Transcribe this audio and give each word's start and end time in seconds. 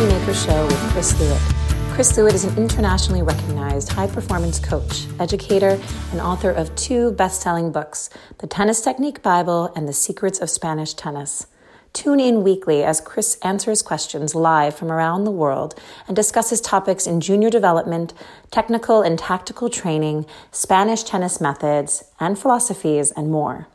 Prodigy 0.00 0.18
Maker 0.18 0.34
Show 0.34 0.64
with 0.64 0.92
Chris 0.92 1.12
Lewit. 1.20 1.92
Chris 1.92 2.12
Lewit 2.16 2.32
is 2.32 2.44
an 2.44 2.56
internationally 2.56 3.20
recognized 3.20 3.92
high 3.92 4.06
performance 4.06 4.58
coach, 4.58 5.06
educator, 5.18 5.78
and 6.10 6.22
author 6.22 6.50
of 6.50 6.74
two 6.74 7.12
best 7.12 7.42
selling 7.42 7.70
books 7.70 8.08
The 8.38 8.46
Tennis 8.46 8.80
Technique 8.80 9.22
Bible 9.22 9.70
and 9.76 9.86
The 9.86 9.92
Secrets 9.92 10.40
of 10.40 10.48
Spanish 10.48 10.94
Tennis. 10.94 11.46
Tune 11.92 12.18
in 12.18 12.42
weekly 12.42 12.82
as 12.82 13.02
Chris 13.02 13.38
answers 13.42 13.82
questions 13.82 14.34
live 14.34 14.74
from 14.74 14.90
around 14.90 15.24
the 15.24 15.30
world 15.30 15.78
and 16.08 16.16
discusses 16.16 16.62
topics 16.62 17.06
in 17.06 17.20
junior 17.20 17.50
development, 17.50 18.14
technical 18.50 19.02
and 19.02 19.18
tactical 19.18 19.68
training, 19.68 20.24
Spanish 20.50 21.02
tennis 21.02 21.42
methods, 21.42 22.04
and 22.18 22.38
philosophies, 22.38 23.10
and 23.10 23.30
more. 23.30 23.68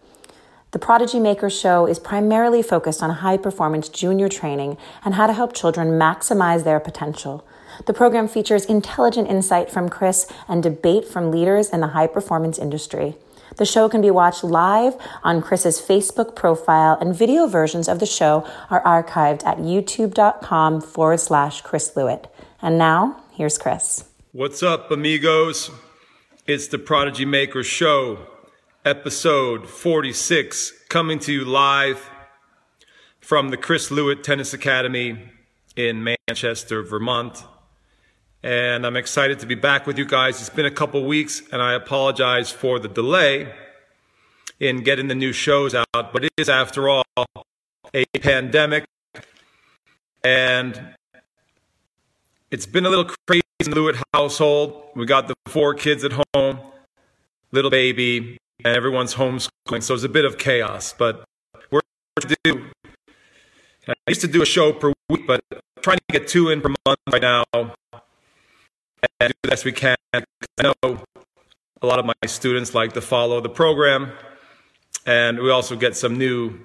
The 0.75 0.79
Prodigy 0.79 1.21
Maker 1.21 1.49
Show 1.49 1.85
is 1.85 1.99
primarily 1.99 2.61
focused 2.61 3.02
on 3.02 3.09
high 3.09 3.38
performance 3.38 3.88
junior 3.88 4.27
training 4.27 4.75
and 5.05 5.13
how 5.13 5.25
to 5.25 5.31
help 5.31 5.53
children 5.53 5.91
maximize 5.91 6.65
their 6.65 6.81
potential. 6.81 7.48
The 7.85 7.93
program 7.93 8.27
features 8.27 8.65
intelligent 8.65 9.29
insight 9.29 9.71
from 9.71 9.88
Chris 9.88 10.29
and 10.49 10.61
debate 10.61 11.07
from 11.07 11.31
leaders 11.31 11.70
in 11.70 11.79
the 11.79 11.95
high 11.95 12.07
performance 12.07 12.59
industry. 12.59 13.15
The 13.55 13.63
show 13.63 13.88
can 13.88 14.01
be 14.01 14.11
watched 14.11 14.43
live 14.43 14.98
on 15.23 15.41
Chris's 15.41 15.79
Facebook 15.79 16.35
profile, 16.35 16.98
and 16.99 17.15
video 17.15 17.48
versions 17.48 17.87
of 17.87 17.99
the 17.99 18.05
show 18.05 18.45
are 18.70 18.84
archived 18.84 19.45
at 19.45 19.59
youtube.com 19.59 20.81
forward 20.81 21.21
slash 21.21 21.62
Chris 21.62 21.93
Lewit. 21.95 22.26
And 22.62 22.77
now, 22.77 23.23
here's 23.31 23.57
Chris. 23.57 24.03
What's 24.34 24.62
up, 24.62 24.91
amigos? 24.91 25.71
It's 26.45 26.67
the 26.67 26.79
Prodigy 26.79 27.23
Maker 27.23 27.63
Show 27.63 28.34
episode 28.85 29.67
46, 29.67 30.71
coming 30.89 31.17
to 31.17 31.33
you 31.33 31.43
live 31.43 32.07
from 33.19 33.49
the 33.49 33.57
Chris 33.57 33.89
Lewit 33.89 34.21
Tennis 34.21 34.53
Academy 34.53 35.17
in 35.75 36.03
Manchester, 36.03 36.83
Vermont. 36.83 37.43
And 38.43 38.85
I'm 38.85 38.95
excited 38.95 39.39
to 39.39 39.47
be 39.47 39.55
back 39.55 39.87
with 39.87 39.97
you 39.97 40.05
guys. 40.05 40.39
It's 40.39 40.51
been 40.51 40.67
a 40.67 40.71
couple 40.71 41.03
weeks, 41.03 41.41
and 41.51 41.63
I 41.63 41.73
apologize 41.73 42.51
for 42.51 42.77
the 42.77 42.87
delay 42.87 43.51
in 44.59 44.83
getting 44.83 45.07
the 45.07 45.15
new 45.15 45.33
shows 45.33 45.73
out, 45.73 46.13
but 46.13 46.23
it 46.23 46.31
is, 46.37 46.47
after 46.47 46.87
all, 46.87 47.03
a 47.91 48.05
pandemic. 48.19 48.85
And 50.23 50.79
it's 52.51 52.67
been 52.67 52.85
a 52.85 52.89
little 52.89 53.09
crazy 53.25 53.41
in 53.61 53.71
the 53.71 53.77
Lewit 53.77 53.99
household. 54.13 54.89
We 54.95 55.07
got 55.07 55.27
the 55.27 55.33
four 55.47 55.73
kids 55.73 56.03
at 56.03 56.13
home, 56.35 56.59
little 57.51 57.71
baby, 57.71 58.37
everyone's 58.63 59.15
homeschooling, 59.15 59.84
so 59.84 59.93
it's 59.93 60.03
a 60.03 60.09
bit 60.09 60.25
of 60.25 60.37
chaos. 60.37 60.93
But 60.98 61.23
we're 61.71 61.81
to 62.21 62.35
do. 62.43 62.65
I 63.87 63.93
used 64.07 64.22
to 64.22 64.28
do 64.28 64.41
a 64.41 64.45
show 64.45 64.72
per 64.72 64.94
week, 65.09 65.28
but 65.28 65.41
I'm 65.51 65.59
trying 65.81 65.97
to 65.97 66.19
get 66.19 66.28
two 66.28 66.50
in 66.50 66.62
per 66.62 66.69
month 66.85 67.00
right 67.12 67.22
now, 67.22 67.44
and 67.53 67.69
do 69.19 69.34
the 69.44 69.50
best 69.50 69.66
we 69.66 69.72
can. 69.72 69.95
I 70.13 70.23
know 70.62 70.73
a 71.81 71.85
lot 71.85 72.00
of 72.00 72.06
my 72.06 72.13
students 72.25 72.73
like 72.73 72.94
to 72.94 73.01
follow 73.01 73.41
the 73.41 73.50
program, 73.50 74.12
and 75.06 75.40
we 75.40 75.50
also 75.51 75.75
get 75.75 75.95
some 75.95 76.17
new. 76.17 76.59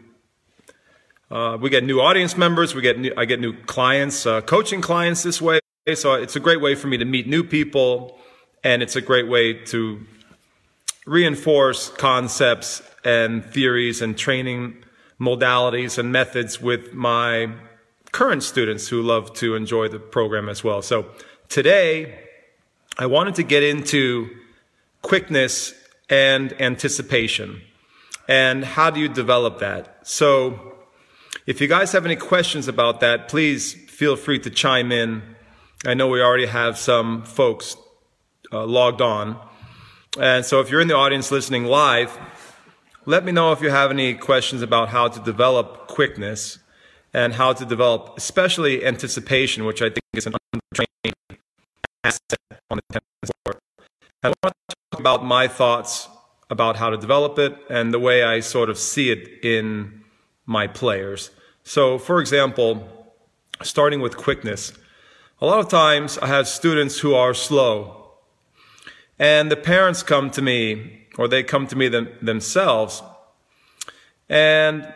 Uh, 1.31 1.57
we 1.61 1.71
get 1.71 1.85
new 1.85 2.01
audience 2.01 2.37
members. 2.37 2.75
We 2.75 2.83
get 2.83 2.99
new, 2.99 3.13
I 3.17 3.25
get 3.25 3.41
new 3.41 3.53
clients, 3.53 4.27
uh, 4.27 4.41
coaching 4.41 4.81
clients 4.81 5.23
this 5.23 5.41
way. 5.41 5.61
So 5.95 6.15
it's 6.15 6.37
a 6.37 6.41
great 6.41 6.61
way 6.61 6.75
for 6.75 6.89
me 6.89 6.97
to 6.99 7.05
meet 7.05 7.27
new 7.27 7.45
people, 7.45 8.19
and 8.65 8.83
it's 8.83 8.97
a 8.97 9.01
great 9.01 9.29
way 9.29 9.53
to 9.67 10.07
reinforce 11.07 11.89
concepts 11.89 12.83
and 13.05 13.45
theories 13.45 14.03
and 14.03 14.17
training 14.17 14.85
modalities 15.21 15.99
and 15.99 16.13
methods 16.13 16.61
with 16.61 16.93
my 16.93 17.53
current 18.13 18.43
students 18.43 18.89
who 18.89 19.03
love 19.03 19.33
to 19.35 19.55
enjoy 19.55 19.89
the 19.89 19.99
program 19.99 20.49
as 20.49 20.65
well. 20.65 20.83
So 20.83 21.07
today, 21.49 22.19
I 22.99 23.07
wanted 23.07 23.35
to 23.37 23.43
get 23.43 23.63
into 23.63 24.29
quickness 25.03 25.75
and 26.09 26.61
anticipation 26.61 27.63
and 28.29 28.65
how 28.65 28.91
do 28.91 29.01
you 29.01 29.09
develop 29.09 29.59
that. 29.61 30.07
So 30.07 30.75
if 31.47 31.61
you 31.61 31.69
guys 31.69 31.93
have 31.93 32.05
any 32.05 32.17
questions 32.17 32.69
about 32.69 33.01
that, 33.01 33.29
please 33.29 33.75
feel 33.75 34.17
free 34.17 34.39
to 34.41 34.51
chime 34.51 34.93
in. 34.93 35.23
I 35.87 35.95
know 35.95 36.09
we 36.09 36.23
already 36.23 36.47
have 36.47 36.79
some 36.79 37.25
folks 37.25 37.77
uh, 38.53 38.67
logged 38.67 39.01
on. 39.01 39.41
And 40.19 40.45
so 40.45 40.61
if 40.61 40.71
you're 40.71 40.81
in 40.81 40.89
the 40.89 40.97
audience 40.97 41.31
listening 41.31 41.65
live, 41.65 42.19
let 43.07 43.25
me 43.25 43.31
know 43.31 43.53
if 43.53 43.61
you 43.61 43.71
have 43.71 43.93
any 43.93 44.15
questions 44.15 44.61
about 44.61 44.89
how 44.89 45.07
to 45.07 45.21
develop 45.21 45.87
quickness 45.87 46.59
and 47.15 47.33
how 47.35 47.53
to 47.53 47.65
develop, 47.65 48.15
especially 48.17 48.85
anticipation, 48.85 49.65
which 49.65 49.83
I 49.83 49.87
think 49.87 50.01
is 50.15 50.27
an 50.27 50.35
untrained 50.53 51.15
asset 52.03 52.39
on 52.71 52.79
the 52.79 52.83
tennis 52.91 53.33
court. 53.45 53.59
I 54.25 54.29
want 54.43 54.55
to 54.69 54.77
talk 54.91 55.01
about 55.01 55.25
my 55.25 55.47
thoughts 55.47 56.09
about 56.51 56.77
how 56.77 56.91
to 56.91 56.97
develop 56.97 57.39
it 57.39 57.57
and 57.71 57.95
the 57.95 58.01
way 58.01 58.25
I 58.25 58.41
sort 58.41 58.69
of 58.69 58.79
see 58.79 59.11
it 59.11 59.45
in 59.45 60.03
my 60.45 60.67
players. 60.67 61.31
So, 61.63 61.99
for 61.99 62.21
example, 62.21 63.15
starting 63.63 64.01
with 64.01 64.17
quickness, 64.17 64.73
a 65.41 65.47
lot 65.47 65.61
of 65.61 65.69
times 65.69 66.19
I 66.19 66.27
have 66.27 66.49
students 66.49 66.99
who 66.99 67.15
are 67.15 67.33
slow 67.33 68.00
and 69.21 69.53
the 69.53 69.57
parents 69.57 70.03
come 70.03 70.31
to 70.31 70.41
me, 70.41 71.07
or 71.19 71.29
they 71.29 71.43
come 71.43 71.67
to 71.67 71.77
me 71.77 71.89
them, 71.89 72.09
themselves, 72.23 73.03
and 74.31 74.91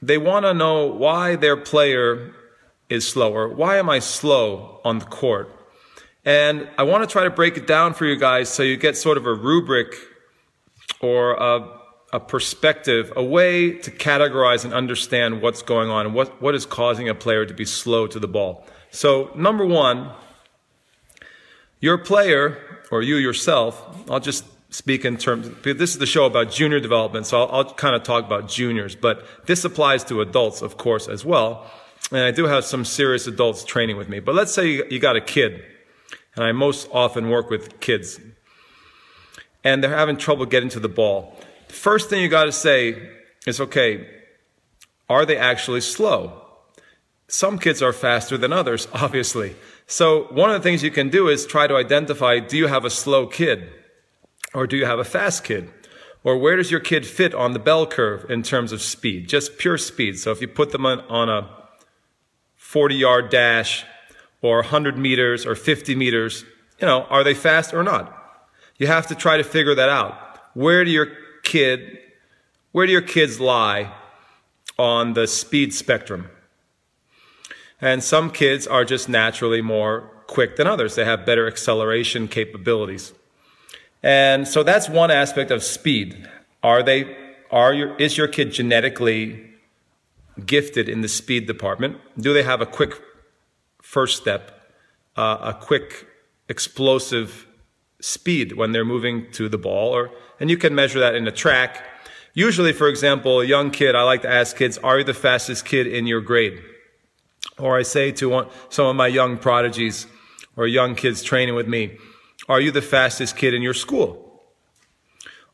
they 0.00 0.16
want 0.16 0.46
to 0.46 0.54
know 0.54 0.86
why 0.86 1.34
their 1.34 1.56
player 1.56 2.32
is 2.88 3.06
slower. 3.06 3.48
Why 3.48 3.78
am 3.78 3.90
I 3.90 3.98
slow 3.98 4.80
on 4.84 5.00
the 5.00 5.06
court? 5.06 5.50
And 6.24 6.68
I 6.78 6.84
want 6.84 7.02
to 7.02 7.12
try 7.12 7.24
to 7.24 7.30
break 7.30 7.56
it 7.56 7.66
down 7.66 7.94
for 7.94 8.06
you 8.06 8.14
guys 8.14 8.48
so 8.48 8.62
you 8.62 8.76
get 8.76 8.96
sort 8.96 9.16
of 9.16 9.26
a 9.26 9.34
rubric 9.34 9.92
or 11.00 11.32
a, 11.34 11.80
a 12.12 12.20
perspective, 12.20 13.12
a 13.16 13.24
way 13.24 13.72
to 13.72 13.90
categorize 13.90 14.64
and 14.64 14.72
understand 14.72 15.42
what's 15.42 15.62
going 15.62 15.90
on 15.90 16.06
and 16.06 16.14
what, 16.14 16.40
what 16.40 16.54
is 16.54 16.64
causing 16.64 17.08
a 17.08 17.14
player 17.14 17.44
to 17.44 17.54
be 17.54 17.64
slow 17.64 18.06
to 18.06 18.20
the 18.20 18.28
ball. 18.28 18.64
So, 18.92 19.32
number 19.34 19.64
one, 19.66 20.12
your 21.80 21.98
player 21.98 22.67
or 22.90 23.02
you 23.02 23.16
yourself, 23.16 23.82
I'll 24.10 24.20
just 24.20 24.44
speak 24.70 25.04
in 25.04 25.16
terms, 25.16 25.50
this 25.62 25.92
is 25.92 25.98
the 25.98 26.06
show 26.06 26.26
about 26.26 26.50
junior 26.50 26.80
development, 26.80 27.26
so 27.26 27.42
I'll, 27.42 27.56
I'll 27.66 27.74
kind 27.74 27.94
of 27.94 28.02
talk 28.02 28.24
about 28.24 28.48
juniors, 28.48 28.94
but 28.94 29.24
this 29.46 29.64
applies 29.64 30.04
to 30.04 30.20
adults, 30.20 30.62
of 30.62 30.76
course, 30.76 31.08
as 31.08 31.24
well. 31.24 31.70
And 32.10 32.20
I 32.20 32.30
do 32.30 32.44
have 32.44 32.64
some 32.64 32.84
serious 32.84 33.26
adults 33.26 33.64
training 33.64 33.96
with 33.96 34.08
me. 34.08 34.20
But 34.20 34.34
let's 34.34 34.52
say 34.52 34.68
you, 34.68 34.84
you 34.90 34.98
got 34.98 35.16
a 35.16 35.20
kid, 35.20 35.62
and 36.34 36.44
I 36.44 36.52
most 36.52 36.88
often 36.92 37.28
work 37.28 37.50
with 37.50 37.80
kids, 37.80 38.20
and 39.64 39.82
they're 39.82 39.96
having 39.96 40.16
trouble 40.16 40.46
getting 40.46 40.68
to 40.70 40.80
the 40.80 40.88
ball. 40.88 41.36
The 41.68 41.74
first 41.74 42.08
thing 42.08 42.22
you 42.22 42.28
got 42.28 42.44
to 42.44 42.52
say 42.52 43.10
is, 43.46 43.60
okay, 43.60 44.08
are 45.08 45.26
they 45.26 45.36
actually 45.36 45.80
slow? 45.80 46.42
Some 47.26 47.58
kids 47.58 47.82
are 47.82 47.92
faster 47.92 48.38
than 48.38 48.52
others, 48.52 48.88
obviously. 48.92 49.56
So 49.90 50.24
one 50.24 50.50
of 50.50 50.62
the 50.62 50.62
things 50.62 50.82
you 50.82 50.90
can 50.90 51.08
do 51.08 51.28
is 51.28 51.46
try 51.46 51.66
to 51.66 51.74
identify, 51.74 52.40
do 52.40 52.58
you 52.58 52.66
have 52.66 52.84
a 52.84 52.90
slow 52.90 53.26
kid? 53.26 53.70
Or 54.52 54.66
do 54.66 54.76
you 54.76 54.84
have 54.84 54.98
a 54.98 55.04
fast 55.04 55.44
kid? 55.44 55.70
Or 56.22 56.36
where 56.36 56.56
does 56.56 56.70
your 56.70 56.80
kid 56.80 57.06
fit 57.06 57.34
on 57.34 57.54
the 57.54 57.58
bell 57.58 57.86
curve 57.86 58.30
in 58.30 58.42
terms 58.42 58.70
of 58.70 58.82
speed? 58.82 59.30
Just 59.30 59.56
pure 59.56 59.78
speed. 59.78 60.18
So 60.18 60.30
if 60.30 60.42
you 60.42 60.48
put 60.48 60.72
them 60.72 60.84
on, 60.84 61.00
on 61.08 61.30
a 61.30 61.48
40 62.56 62.96
yard 62.96 63.30
dash 63.30 63.86
or 64.42 64.56
100 64.56 64.98
meters 64.98 65.46
or 65.46 65.54
50 65.54 65.94
meters, 65.94 66.44
you 66.78 66.86
know, 66.86 67.04
are 67.04 67.24
they 67.24 67.34
fast 67.34 67.72
or 67.72 67.82
not? 67.82 68.14
You 68.76 68.88
have 68.88 69.06
to 69.06 69.14
try 69.14 69.38
to 69.38 69.42
figure 69.42 69.74
that 69.74 69.88
out. 69.88 70.38
Where 70.52 70.84
do 70.84 70.90
your 70.90 71.08
kid, 71.44 71.98
where 72.72 72.84
do 72.84 72.92
your 72.92 73.00
kids 73.00 73.40
lie 73.40 73.90
on 74.78 75.14
the 75.14 75.26
speed 75.26 75.72
spectrum? 75.72 76.28
And 77.80 78.02
some 78.02 78.30
kids 78.30 78.66
are 78.66 78.84
just 78.84 79.08
naturally 79.08 79.62
more 79.62 80.10
quick 80.26 80.56
than 80.56 80.66
others. 80.66 80.94
They 80.94 81.04
have 81.04 81.24
better 81.24 81.46
acceleration 81.46 82.28
capabilities. 82.28 83.12
And 84.02 84.46
so 84.46 84.62
that's 84.62 84.88
one 84.88 85.10
aspect 85.10 85.50
of 85.50 85.62
speed. 85.62 86.28
Are 86.62 86.82
they, 86.82 87.16
are 87.50 87.72
your, 87.72 87.96
is 87.96 88.16
your 88.16 88.28
kid 88.28 88.52
genetically 88.52 89.44
gifted 90.44 90.88
in 90.88 91.00
the 91.00 91.08
speed 91.08 91.46
department? 91.46 91.98
Do 92.18 92.32
they 92.32 92.42
have 92.42 92.60
a 92.60 92.66
quick 92.66 93.00
first 93.82 94.16
step, 94.16 94.74
uh, 95.16 95.38
a 95.40 95.54
quick 95.54 96.06
explosive 96.48 97.46
speed 98.00 98.52
when 98.52 98.72
they're 98.72 98.84
moving 98.84 99.30
to 99.32 99.48
the 99.48 99.58
ball? 99.58 99.94
Or, 99.94 100.10
and 100.40 100.50
you 100.50 100.56
can 100.56 100.74
measure 100.74 101.00
that 101.00 101.14
in 101.14 101.26
a 101.26 101.32
track. 101.32 101.84
Usually, 102.34 102.72
for 102.72 102.88
example, 102.88 103.40
a 103.40 103.44
young 103.44 103.70
kid, 103.70 103.94
I 103.94 104.02
like 104.02 104.22
to 104.22 104.30
ask 104.30 104.56
kids, 104.56 104.78
are 104.78 104.98
you 104.98 105.04
the 105.04 105.14
fastest 105.14 105.64
kid 105.64 105.86
in 105.86 106.06
your 106.06 106.20
grade? 106.20 106.60
Or 107.58 107.76
I 107.78 107.82
say 107.82 108.12
to 108.12 108.28
one, 108.28 108.46
some 108.68 108.86
of 108.86 108.96
my 108.96 109.06
young 109.06 109.38
prodigies 109.38 110.06
or 110.56 110.66
young 110.66 110.94
kids 110.94 111.22
training 111.22 111.54
with 111.54 111.68
me, 111.68 111.98
are 112.48 112.60
you 112.60 112.70
the 112.70 112.82
fastest 112.82 113.36
kid 113.36 113.54
in 113.54 113.62
your 113.62 113.74
school? 113.74 114.42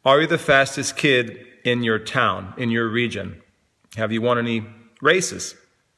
Are 0.05 0.21
you 0.21 0.27
the 0.27 0.39
fastest 0.39 0.97
kid 0.97 1.47
in 1.65 1.83
your 1.83 1.99
town, 1.99 2.55
in 2.57 2.71
your 2.71 2.89
region? 2.89 3.41
Have 3.97 4.13
you 4.13 4.21
won 4.21 4.39
any 4.39 4.67
races? 5.01 5.55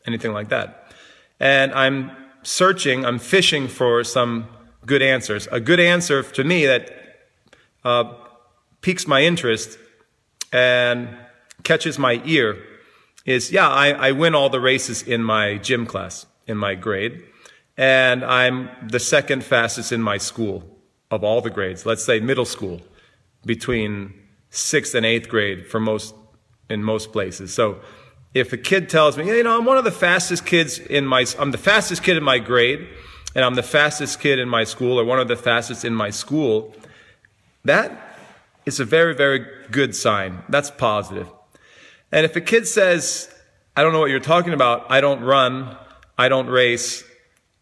Anything 0.07 0.33
like 0.33 0.49
that. 0.51 0.93
And 1.41 1.73
I'm 1.73 2.13
searching, 2.43 3.05
I'm 3.05 3.19
fishing 3.19 3.67
for 3.67 4.05
some 4.05 4.49
good 4.87 5.03
answers. 5.03 5.49
A 5.51 5.61
good 5.61 5.81
answer 5.81 6.23
to 6.23 6.45
me 6.45 6.67
that 6.67 6.91
uh, 7.85 8.15
piques 8.81 9.07
my 9.07 9.23
interest 9.23 9.79
and 10.53 11.09
catches 11.65 11.99
my 11.99 12.23
ear 12.25 12.63
is, 13.27 13.53
yeah, 13.53 13.69
I, 13.69 13.91
I 13.91 14.13
win 14.13 14.35
all 14.35 14.49
the 14.49 14.61
races 14.61 15.03
in 15.03 15.23
my 15.23 15.59
gym 15.59 15.85
class, 15.85 16.25
in 16.47 16.57
my 16.57 16.75
grade, 16.75 17.23
and 17.77 18.25
I'm 18.25 18.71
the 18.89 19.01
second 19.01 19.45
fastest 19.45 19.93
in 19.93 20.01
my 20.01 20.17
school 20.17 20.63
of 21.11 21.23
all 21.23 21.41
the 21.43 21.51
grades. 21.51 21.85
Let's 21.85 22.05
say 22.05 22.21
middle 22.21 22.47
school, 22.47 22.81
between 23.45 24.15
sixth 24.51 24.95
and 24.95 25.05
eighth 25.05 25.29
grade 25.29 25.67
for 25.67 25.81
most, 25.81 26.15
in 26.71 26.83
most 26.83 27.13
places. 27.13 27.53
So 27.53 27.81
if 28.33 28.53
a 28.53 28.57
kid 28.57 28.89
tells 28.89 29.19
me, 29.19 29.27
you 29.27 29.43
know, 29.43 29.59
I'm 29.59 29.65
one 29.65 29.77
of 29.77 29.85
the 29.85 29.91
fastest 29.91 30.47
kids 30.47 30.79
in 30.79 31.07
my, 31.07 31.27
I'm 31.39 31.51
the 31.51 31.59
fastest 31.59 32.03
kid 32.03 32.17
in 32.17 32.23
my 32.23 32.39
grade, 32.39 32.87
and 33.35 33.45
I'm 33.45 33.55
the 33.55 33.63
fastest 33.63 34.21
kid 34.21 34.39
in 34.39 34.49
my 34.49 34.65
school, 34.65 34.99
or 34.99 35.05
one 35.05 35.21
of 35.21 35.29
the 35.29 35.37
fastest 35.37 35.85
in 35.85 35.95
my 35.95 36.11
school, 36.11 36.75
that 37.65 38.19
is 38.65 38.81
a 38.81 38.85
very, 38.85 39.15
very 39.15 39.45
good 39.71 39.95
sign. 39.95 40.43
That's 40.49 40.71
positive. 40.71 41.29
And 42.13 42.25
if 42.25 42.37
a 42.37 42.41
kid 42.41 42.69
says, 42.69 43.33
I 43.77 43.83
don't 43.83 43.93
know 43.93 44.01
what 44.01 44.11
you're 44.11 44.21
talking 44.21 44.53
about, 44.53 44.87
I 44.91 45.01
don't 45.01 45.21
run, 45.21 45.77
I 46.17 46.29
don't 46.29 46.47
race, 46.47 47.05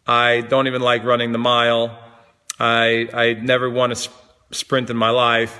I 0.07 0.41
don't 0.41 0.67
even 0.67 0.81
like 0.81 1.03
running 1.03 1.31
the 1.31 1.37
mile, 1.37 1.97
I, 2.59 3.09
I 3.13 3.33
never 3.33 3.69
won 3.69 3.91
a 3.91 3.95
sprint 4.51 4.89
in 4.89 4.97
my 4.97 5.09
life, 5.09 5.59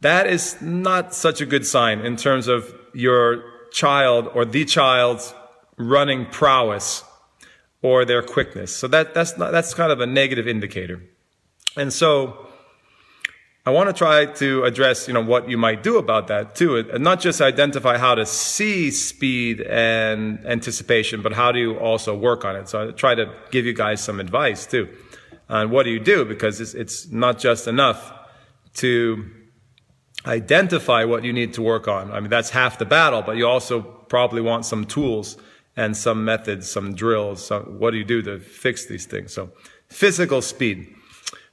that 0.00 0.26
is 0.26 0.60
not 0.62 1.14
such 1.14 1.40
a 1.40 1.46
good 1.46 1.66
sign 1.66 2.00
in 2.00 2.16
terms 2.16 2.48
of 2.48 2.72
your 2.94 3.42
child 3.72 4.28
or 4.34 4.44
the 4.44 4.64
child's 4.64 5.34
running 5.76 6.26
prowess 6.26 7.04
or 7.82 8.04
their 8.04 8.22
quickness. 8.22 8.74
So 8.74 8.88
that, 8.88 9.14
that's, 9.14 9.36
not, 9.36 9.52
that's 9.52 9.74
kind 9.74 9.92
of 9.92 10.00
a 10.00 10.06
negative 10.06 10.48
indicator. 10.48 11.02
And 11.76 11.92
so 11.92 12.45
I 13.66 13.70
want 13.70 13.88
to 13.88 13.92
try 13.92 14.26
to 14.26 14.62
address, 14.62 15.08
you 15.08 15.14
know, 15.14 15.20
what 15.20 15.50
you 15.50 15.58
might 15.58 15.82
do 15.82 15.98
about 15.98 16.28
that 16.28 16.54
too, 16.54 16.76
and 16.76 17.02
not 17.02 17.18
just 17.18 17.40
identify 17.40 17.98
how 17.98 18.14
to 18.14 18.24
see 18.24 18.92
speed 18.92 19.60
and 19.60 20.46
anticipation, 20.46 21.20
but 21.20 21.32
how 21.32 21.50
do 21.50 21.58
you 21.58 21.76
also 21.76 22.16
work 22.16 22.44
on 22.44 22.54
it. 22.54 22.68
So 22.68 22.88
I 22.88 22.92
try 22.92 23.16
to 23.16 23.28
give 23.50 23.66
you 23.66 23.72
guys 23.72 24.00
some 24.00 24.20
advice 24.20 24.66
too 24.66 24.88
on 25.48 25.70
what 25.70 25.82
do 25.82 25.90
you 25.90 25.98
do 25.98 26.24
because 26.24 26.60
it's, 26.60 26.74
it's 26.74 27.08
not 27.10 27.40
just 27.40 27.66
enough 27.66 28.12
to 28.74 29.28
identify 30.26 31.02
what 31.02 31.24
you 31.24 31.32
need 31.32 31.52
to 31.54 31.62
work 31.62 31.88
on. 31.88 32.12
I 32.12 32.20
mean, 32.20 32.30
that's 32.30 32.50
half 32.50 32.78
the 32.78 32.84
battle, 32.84 33.22
but 33.22 33.36
you 33.36 33.48
also 33.48 33.80
probably 33.80 34.42
want 34.42 34.64
some 34.64 34.84
tools 34.84 35.36
and 35.76 35.96
some 35.96 36.24
methods, 36.24 36.70
some 36.70 36.94
drills. 36.94 37.44
Some, 37.46 37.80
what 37.80 37.90
do 37.90 37.96
you 37.96 38.04
do 38.04 38.22
to 38.22 38.38
fix 38.38 38.86
these 38.86 39.06
things? 39.06 39.32
So 39.32 39.50
physical 39.88 40.40
speed. 40.40 40.94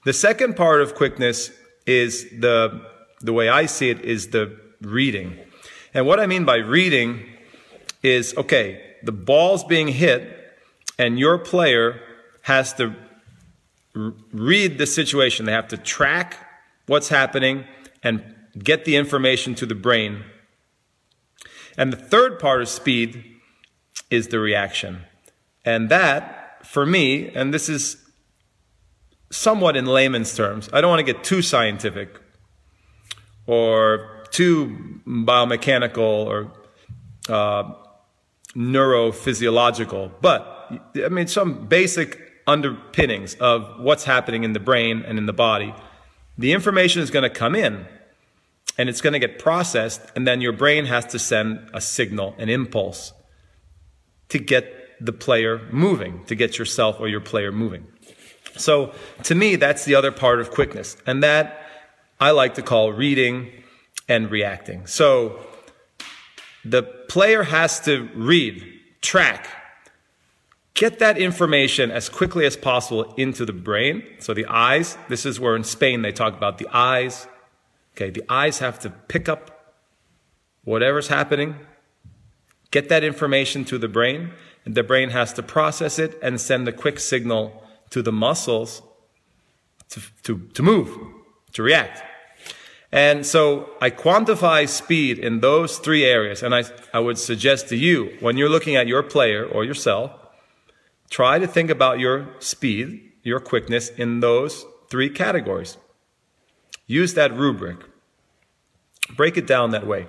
The 0.06 0.13
second 0.13 0.56
part 0.56 0.81
of 0.81 0.94
quickness 0.94 1.50
is 1.85 2.30
the, 2.39 2.85
the 3.21 3.33
way 3.33 3.50
I 3.50 3.65
see 3.65 3.89
it 3.89 4.01
is 4.01 4.30
the 4.30 4.59
reading. 4.81 5.38
And 5.94 6.06
what 6.06 6.19
I 6.19 6.25
mean 6.25 6.45
by 6.45 6.57
reading 6.57 7.24
is, 8.01 8.35
okay, 8.38 8.81
the 9.03 9.12
ball's 9.12 9.63
being 9.63 9.88
hit 9.88 10.57
and 10.97 11.19
your 11.19 11.38
player 11.38 12.00
has 12.41 12.74
to 12.74 12.95
read 13.94 14.77
the 14.77 14.85
situation. 14.85 15.45
They 15.45 15.51
have 15.51 15.68
to 15.69 15.77
track 15.77 16.38
what's 16.88 17.09
happening 17.09 17.65
and 18.03 18.24
get 18.57 18.85
the 18.85 18.95
information 18.95 19.56
to 19.56 19.65
the 19.65 19.75
brain. 19.75 20.24
And 21.77 21.91
the 21.91 21.97
third 21.97 22.39
part 22.39 22.62
of 22.62 22.69
speed 22.69 23.24
is 24.09 24.27
the 24.27 24.39
reaction. 24.39 25.01
And 25.65 25.89
that, 25.89 26.65
for 26.65 26.85
me, 26.85 27.30
and 27.30 27.53
this 27.53 27.69
is 27.69 28.03
somewhat 29.33 29.75
in 29.75 29.85
layman's 29.85 30.35
terms. 30.35 30.69
I 30.71 30.81
don't 30.81 30.89
want 30.89 31.06
to 31.06 31.13
get 31.13 31.24
too 31.24 31.41
scientific 31.41 32.19
or 33.47 34.24
too 34.31 35.01
biomechanical 35.07 35.97
or 35.97 36.51
uh, 37.30 37.74
neurophysiological, 38.56 40.12
but 40.21 40.71
I 40.95 41.09
mean, 41.09 41.27
some 41.27 41.68
basic 41.68 42.19
underpinnings 42.45 43.35
of 43.35 43.80
what's 43.80 44.03
happening 44.03 44.44
in 44.44 44.53
the 44.53 44.59
brain 44.59 45.03
and 45.06 45.18
in 45.18 45.25
the 45.25 45.33
body. 45.33 45.74
The 46.38 46.53
information 46.53 47.01
is 47.01 47.09
going 47.09 47.24
to 47.24 47.30
come 47.30 47.56
in 47.56 47.85
and 48.77 48.89
it's 48.89 49.01
going 49.01 49.13
to 49.13 49.19
get 49.19 49.38
processed, 49.38 50.01
and 50.15 50.27
then 50.27 50.41
your 50.41 50.51
brain 50.51 50.85
has 50.85 51.06
to 51.07 51.19
send 51.19 51.69
a 51.74 51.81
signal, 51.81 52.33
an 52.39 52.50
impulse 52.50 53.13
to 54.30 54.39
get 54.39 54.65
the 55.00 55.13
player 55.13 55.62
moving, 55.71 56.25
to 56.25 56.33
get 56.33 56.57
yourself 56.57 57.00
or 57.00 57.07
your 57.07 57.21
player 57.21 57.51
moving. 57.51 57.85
So 58.58 58.94
to 59.24 59.36
me, 59.36 59.56
that's 59.56 59.86
the 59.86 59.96
other 59.96 60.12
part 60.12 60.40
of 60.40 60.52
quickness. 60.52 60.98
And 61.06 61.24
that 61.24 61.66
I 62.20 62.32
like 62.32 62.56
to 62.56 62.62
call 62.62 62.92
reading 62.92 63.52
and 64.08 64.30
reacting. 64.30 64.86
So 64.88 65.40
the 66.66 66.84
player 66.84 67.44
has 67.44 67.80
to 67.82 68.10
read, 68.16 68.64
track, 69.02 69.48
get 70.74 71.00
that 71.00 71.18
information 71.18 71.92
as 71.92 72.10
quickly 72.10 72.46
as 72.46 72.56
possible 72.56 73.14
into 73.16 73.46
the 73.46 73.54
brain. 73.54 74.04
So 74.20 74.34
the 74.34 74.46
eyes, 74.46 74.98
this 75.10 75.26
is 75.26 75.40
where 75.40 75.56
in 75.56 75.64
Spain 75.64 76.02
they 76.02 76.12
talk 76.12 76.36
about 76.36 76.58
the 76.58 76.68
eyes. 76.72 77.28
Okay, 77.96 78.10
the 78.10 78.24
eyes 78.30 78.60
have 78.60 78.80
to 78.80 78.90
pick 78.90 79.30
up 79.30 79.76
whatever's 80.64 81.10
happening, 81.10 81.56
get 82.72 82.90
that 82.90 83.04
information 83.04 83.66
to 83.66 83.78
the 83.78 83.88
brain, 83.88 84.32
and 84.66 84.76
the 84.76 84.84
brain 84.84 85.10
has 85.10 85.34
to 85.34 85.44
process 85.44 86.00
it 86.00 86.18
and 86.24 86.40
send 86.40 86.68
a 86.68 86.72
quick 86.72 87.00
signal 87.00 87.62
to 87.94 88.01
the 88.01 88.12
muscles 88.12 88.81
to, 89.90 90.01
to, 90.24 90.40
to 90.56 90.63
move, 90.63 90.90
to 91.51 91.62
react. 91.62 92.01
And 92.92 93.24
so 93.24 93.69
I 93.80 93.92
quantify 93.92 94.68
speed 94.68 95.19
in 95.19 95.42
those 95.42 95.78
three 95.78 96.04
areas. 96.04 96.42
And 96.42 96.56
I, 96.56 96.63
I 96.92 97.00
would 97.00 97.19
suggest 97.19 97.69
to 97.69 97.75
you, 97.75 98.18
when 98.19 98.36
you're 98.36 98.50
looking 98.50 98.75
at 98.75 98.88
your 98.88 99.04
player 99.04 99.45
or 99.45 99.63
yourself, 99.63 100.12
try 101.12 101.38
to 101.38 101.45
think 101.45 101.69
about 101.69 102.00
your 102.00 102.30
speed, 102.40 103.12
your 103.22 103.40
quickness 103.40 103.90
in 103.90 104.22
those 104.22 104.66
three 104.90 105.10
categories. 105.10 105.78
Use 106.88 107.14
that 107.14 107.31
rubric. 107.38 107.78
Break 109.16 109.38
it 109.38 109.45
down 109.45 109.69
that 109.69 109.85
way. 109.85 110.07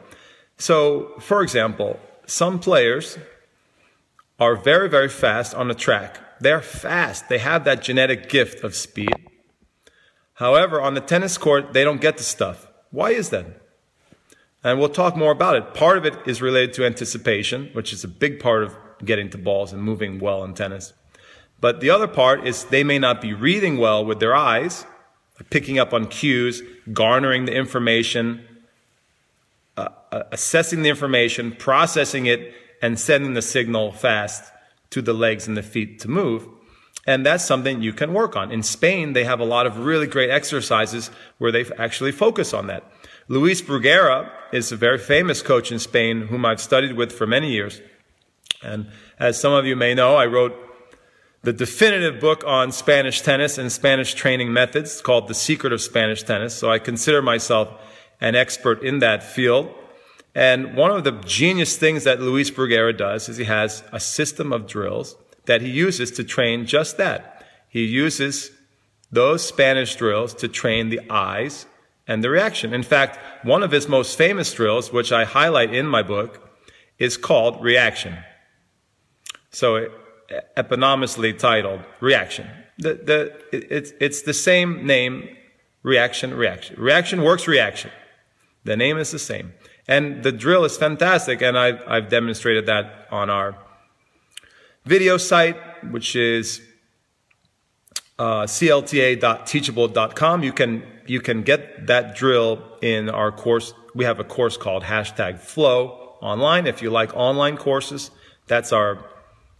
So, 0.57 1.13
for 1.21 1.43
example, 1.43 2.01
some 2.27 2.59
players 2.59 3.19
are 4.41 4.57
very, 4.57 4.89
very 4.89 5.11
fast 5.11 5.55
on 5.55 5.69
the 5.69 5.75
track. 5.75 6.19
They're 6.41 6.61
fast. 6.61 7.29
They 7.29 7.39
have 7.39 7.65
that 7.65 7.83
genetic 7.83 8.29
gift 8.29 8.65
of 8.65 8.75
speed. 8.75 9.15
However, 10.35 10.81
on 10.81 10.95
the 10.95 11.01
tennis 11.01 11.39
court, 11.39 11.73
they 11.73 11.85
don't 11.85 12.01
get 12.01 12.17
the 12.17 12.25
stuff. 12.25 12.67
Why 12.91 13.11
is 13.11 13.31
that? 13.31 13.47
And 14.63 14.79
we'll 14.79 14.89
talk 14.89 15.17
more 15.17 15.31
about 15.31 15.57
it. 15.57 15.75
Part 15.75 15.99
of 15.99 16.07
it 16.07 16.17
is 16.27 16.41
related 16.41 16.73
to 16.75 16.87
anticipation, 16.87 17.71
which 17.73 17.93
is 17.93 18.03
a 18.03 18.09
big 18.09 18.41
part 18.41 18.65
of 18.65 18.77
getting 19.05 19.31
to 19.31 19.39
balls 19.39 19.73
and 19.73 19.83
moving 19.83 20.19
well 20.19 20.43
in 20.43 20.55
tennis. 20.55 20.93
But 21.61 21.81
the 21.81 21.91
other 21.91 22.09
part 22.09 22.47
is 22.47 22.65
they 22.65 22.85
may 22.85 22.99
not 22.99 23.21
be 23.21 23.33
reading 23.33 23.77
well 23.77 24.05
with 24.05 24.21
their 24.21 24.35
eyes, 24.35 24.87
picking 25.51 25.79
up 25.79 25.93
on 25.93 26.07
cues, 26.07 26.63
garnering 26.93 27.45
the 27.45 27.55
information, 27.55 28.47
uh, 29.77 29.89
uh 30.11 30.23
assessing 30.33 30.83
the 30.83 30.89
information, 30.89 31.53
processing 31.53 32.27
it, 32.27 32.55
and 32.81 32.99
sending 32.99 33.35
the 33.35 33.43
signal 33.43 33.93
fast 33.93 34.45
to 34.95 35.03
the 35.03 35.13
legs 35.13 35.47
and 35.47 35.57
the 35.57 35.63
feet 35.63 35.99
to 36.01 36.09
move. 36.09 36.49
And 37.07 37.27
that's 37.27 37.45
something 37.45 37.83
you 37.83 37.93
can 37.93 38.15
work 38.15 38.35
on. 38.37 38.51
In 38.51 38.63
Spain, 38.63 39.13
they 39.13 39.25
have 39.25 39.41
a 39.41 39.45
lot 39.45 39.67
of 39.67 39.79
really 39.79 40.07
great 40.07 40.31
exercises 40.31 41.11
where 41.39 41.53
they 41.53 41.67
actually 41.77 42.13
focus 42.13 42.55
on 42.55 42.69
that. 42.69 42.85
Luis 43.29 43.61
Bruguera 43.61 44.31
is 44.53 44.73
a 44.73 44.77
very 44.77 44.99
famous 44.99 45.43
coach 45.43 45.73
in 45.73 45.79
Spain 45.79 46.29
whom 46.29 46.47
I've 46.47 46.61
studied 46.61 46.95
with 46.95 47.13
for 47.13 47.27
many 47.27 47.51
years. 47.51 47.81
And 48.63 48.89
as 49.19 49.39
some 49.39 49.53
of 49.53 49.67
you 49.67 49.77
may 49.77 49.95
know, 49.95 50.17
I 50.17 50.27
wrote 50.27 50.55
the 51.43 51.53
definitive 51.53 52.21
book 52.21 52.43
on 52.47 52.73
Spanish 52.73 53.21
tennis 53.21 53.59
and 53.59 53.71
Spanish 53.71 54.15
training 54.15 54.53
methods 54.53 55.03
called 55.03 55.29
The 55.29 55.35
Secret 55.35 55.73
of 55.73 55.83
Spanish 55.83 56.23
Tennis. 56.23 56.55
So 56.55 56.71
I 56.71 56.79
consider 56.79 57.21
myself 57.21 57.69
an 58.21 58.35
expert 58.35 58.83
in 58.83 59.01
that 59.01 59.23
field. 59.23 59.75
And 60.35 60.75
one 60.75 60.91
of 60.91 61.05
the 61.05 61.13
genius 61.13 61.77
things 61.77 62.05
that 62.05 62.21
Luis 62.21 62.51
Bruguera 62.51 62.97
does 62.97 63.29
is 63.29 63.37
he 63.37 63.45
has 63.45 63.85
a 63.93 64.01
system 64.01 64.53
of 64.53 64.67
drills 64.67 65.17
that 65.47 65.63
he 65.63 65.71
uses 65.71 66.11
to 66.13 66.25
train 66.25 66.67
just 66.67 66.97
that. 66.97 67.47
He 67.69 67.85
uses 67.85 68.51
those 69.13 69.47
Spanish 69.47 69.95
drills 69.95 70.35
to 70.35 70.49
train 70.49 70.89
the 70.89 71.01
eyes 71.09 71.67
and 72.07 72.23
the 72.23 72.31
reaction. 72.31 72.75
In 72.75 72.83
fact, 72.83 73.19
one 73.45 73.63
of 73.63 73.71
his 73.71 73.89
most 73.89 74.19
famous 74.19 74.53
drills, 74.53 74.93
which 74.93 75.13
I 75.13 75.25
highlight 75.25 75.73
in 75.73 75.87
my 75.87 76.03
book, 76.03 76.41
is 76.99 77.17
called 77.17 77.63
reaction. 77.63 78.17
So 79.51 79.89
eponymously 80.57 81.39
titled 81.39 81.81
reaction. 82.01 82.49
The, 82.79 82.95
the, 82.95 83.75
it's, 83.77 83.93
it's 84.01 84.23
the 84.23 84.35
same 84.35 84.85
name, 84.87 85.29
reaction, 85.83 86.35
reaction. 86.35 86.81
Reaction 86.81 87.23
works 87.23 87.47
reaction. 87.47 87.91
The 88.65 88.77
name 88.77 88.99
is 88.99 89.11
the 89.11 89.19
same. 89.19 89.53
And 89.87 90.23
the 90.23 90.33
drill 90.33 90.65
is 90.65 90.77
fantastic, 90.77 91.43
and 91.43 91.59
I've, 91.59 91.83
I've 91.87 92.09
demonstrated 92.09 92.67
that 92.67 93.07
on 93.11 93.29
our 93.29 93.57
video 94.85 95.19
site, 95.19 95.57
which 95.91 96.17
is 96.17 96.63
uh, 98.19 98.45
clta.teachable.com. 98.45 100.43
You 100.43 100.53
can 100.53 100.85
you 101.07 101.21
can 101.21 101.43
get 101.43 101.87
that 101.87 102.17
drill 102.17 102.63
in 102.81 103.11
our 103.11 103.31
course. 103.31 103.75
We 103.95 104.05
have 104.05 104.21
a 104.21 104.25
course 104.25 104.57
called 104.57 104.85
hashtag 104.85 105.39
Flow 105.39 106.17
online. 106.23 106.67
If 106.67 106.81
you 106.81 106.91
like 106.91 107.15
online 107.15 107.57
courses, 107.59 108.11
that's 108.47 108.73
our 108.73 109.05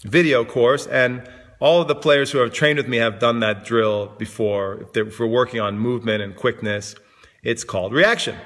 video 0.03 0.45
course. 0.45 0.87
And 0.87 1.29
all 1.61 1.83
of 1.83 1.89
the 1.89 1.95
players 1.95 2.31
who 2.31 2.39
have 2.39 2.53
trained 2.53 2.79
with 2.79 2.89
me 2.89 2.97
have 2.97 3.19
done 3.19 3.41
that 3.41 3.65
drill 3.65 4.07
before. 4.19 4.83
If, 4.83 4.97
if 4.97 5.21
we're 5.21 5.27
working 5.27 5.61
on 5.61 5.79
movement 5.79 6.23
and 6.23 6.35
quickness, 6.35 6.95
it's 7.43 7.65
called 7.65 7.93
reaction. 7.93 8.37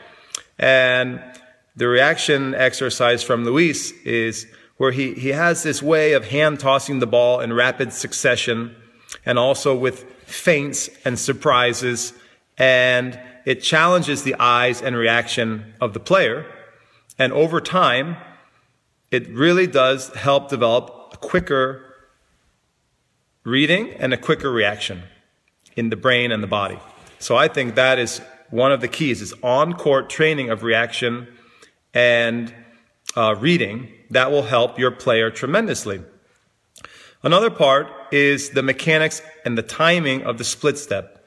And 0.58 1.23
the 1.78 1.87
reaction 1.87 2.56
exercise 2.56 3.23
from 3.23 3.44
Luis 3.44 3.92
is 4.02 4.49
where 4.78 4.90
he, 4.90 5.14
he 5.14 5.28
has 5.28 5.62
this 5.62 5.80
way 5.80 6.12
of 6.12 6.26
hand 6.26 6.58
tossing 6.58 6.99
the 6.99 7.06
ball 7.06 7.38
in 7.38 7.52
rapid 7.52 7.92
succession 7.92 8.75
and 9.25 9.38
also 9.38 9.76
with 9.76 10.02
feints 10.25 10.90
and 11.04 11.16
surprises. 11.16 12.12
And 12.58 13.18
it 13.47 13.62
challenges 13.62 14.25
the 14.25 14.35
eyes 14.40 14.82
and 14.82 14.97
reaction 14.97 15.73
of 15.80 15.92
the 15.92 16.00
player. 16.00 16.47
And 17.16 17.32
over 17.32 17.61
time, 17.61 18.16
it 19.12 19.28
really 19.28 19.68
does 19.68 20.12
help 20.14 20.49
develop 20.49 21.11
a 21.12 21.16
quicker 21.18 21.94
reading 23.44 23.92
and 23.92 24.12
a 24.12 24.16
quicker 24.16 24.50
reaction 24.50 25.04
in 25.76 25.90
the 25.90 25.97
brain 25.97 26.32
and 26.32 26.42
the 26.42 26.49
body. 26.49 26.80
So 27.20 27.37
I 27.37 27.47
think 27.47 27.76
that 27.76 28.00
is 28.00 28.20
one 28.50 28.73
of 28.73 28.80
the 28.80 28.88
keys 28.88 29.23
is 29.23 29.32
on 29.44 29.75
court 29.75 30.11
training 30.11 30.50
of 30.50 30.64
reaction 30.64 31.28
and 31.95 32.54
uh, 33.16 33.35
reading 33.38 33.88
that 34.11 34.30
will 34.30 34.42
help 34.42 34.78
your 34.78 34.90
player 34.90 35.30
tremendously. 35.30 36.02
Another 37.23 37.50
part 37.50 37.88
is 38.12 38.50
the 38.50 38.62
mechanics 38.62 39.23
and 39.45 39.59
the 39.59 39.62
timing 39.62 40.23
of 40.23 40.38
the 40.38 40.45
split 40.45 40.78
step. 40.78 41.25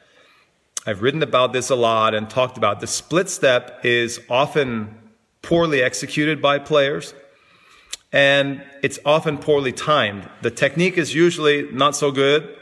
I've 0.85 1.01
written 1.01 1.21
about 1.21 1.53
this 1.53 1.69
a 1.69 1.75
lot 1.75 2.15
and 2.15 2.29
talked 2.29 2.57
about 2.57 2.79
the 2.79 2.87
split 2.87 3.29
step 3.29 3.85
is 3.85 4.19
often 4.29 4.95
poorly 5.41 5.83
executed 5.83 6.41
by 6.41 6.59
players 6.59 7.13
and 8.11 8.63
it's 8.81 8.99
often 9.05 9.37
poorly 9.37 9.71
timed. 9.71 10.27
The 10.41 10.51
technique 10.51 10.97
is 10.97 11.13
usually 11.13 11.71
not 11.71 11.95
so 11.95 12.11
good 12.11 12.55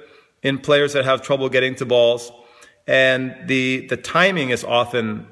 in 0.44 0.58
players 0.58 0.94
that 0.94 1.06
have 1.06 1.22
trouble 1.22 1.50
getting 1.50 1.76
to 1.76 1.86
balls 1.86 2.32
and 2.88 3.36
the 3.48 3.88
the 3.88 3.98
timing 3.98 4.50
is 4.50 4.64
often 4.64 5.28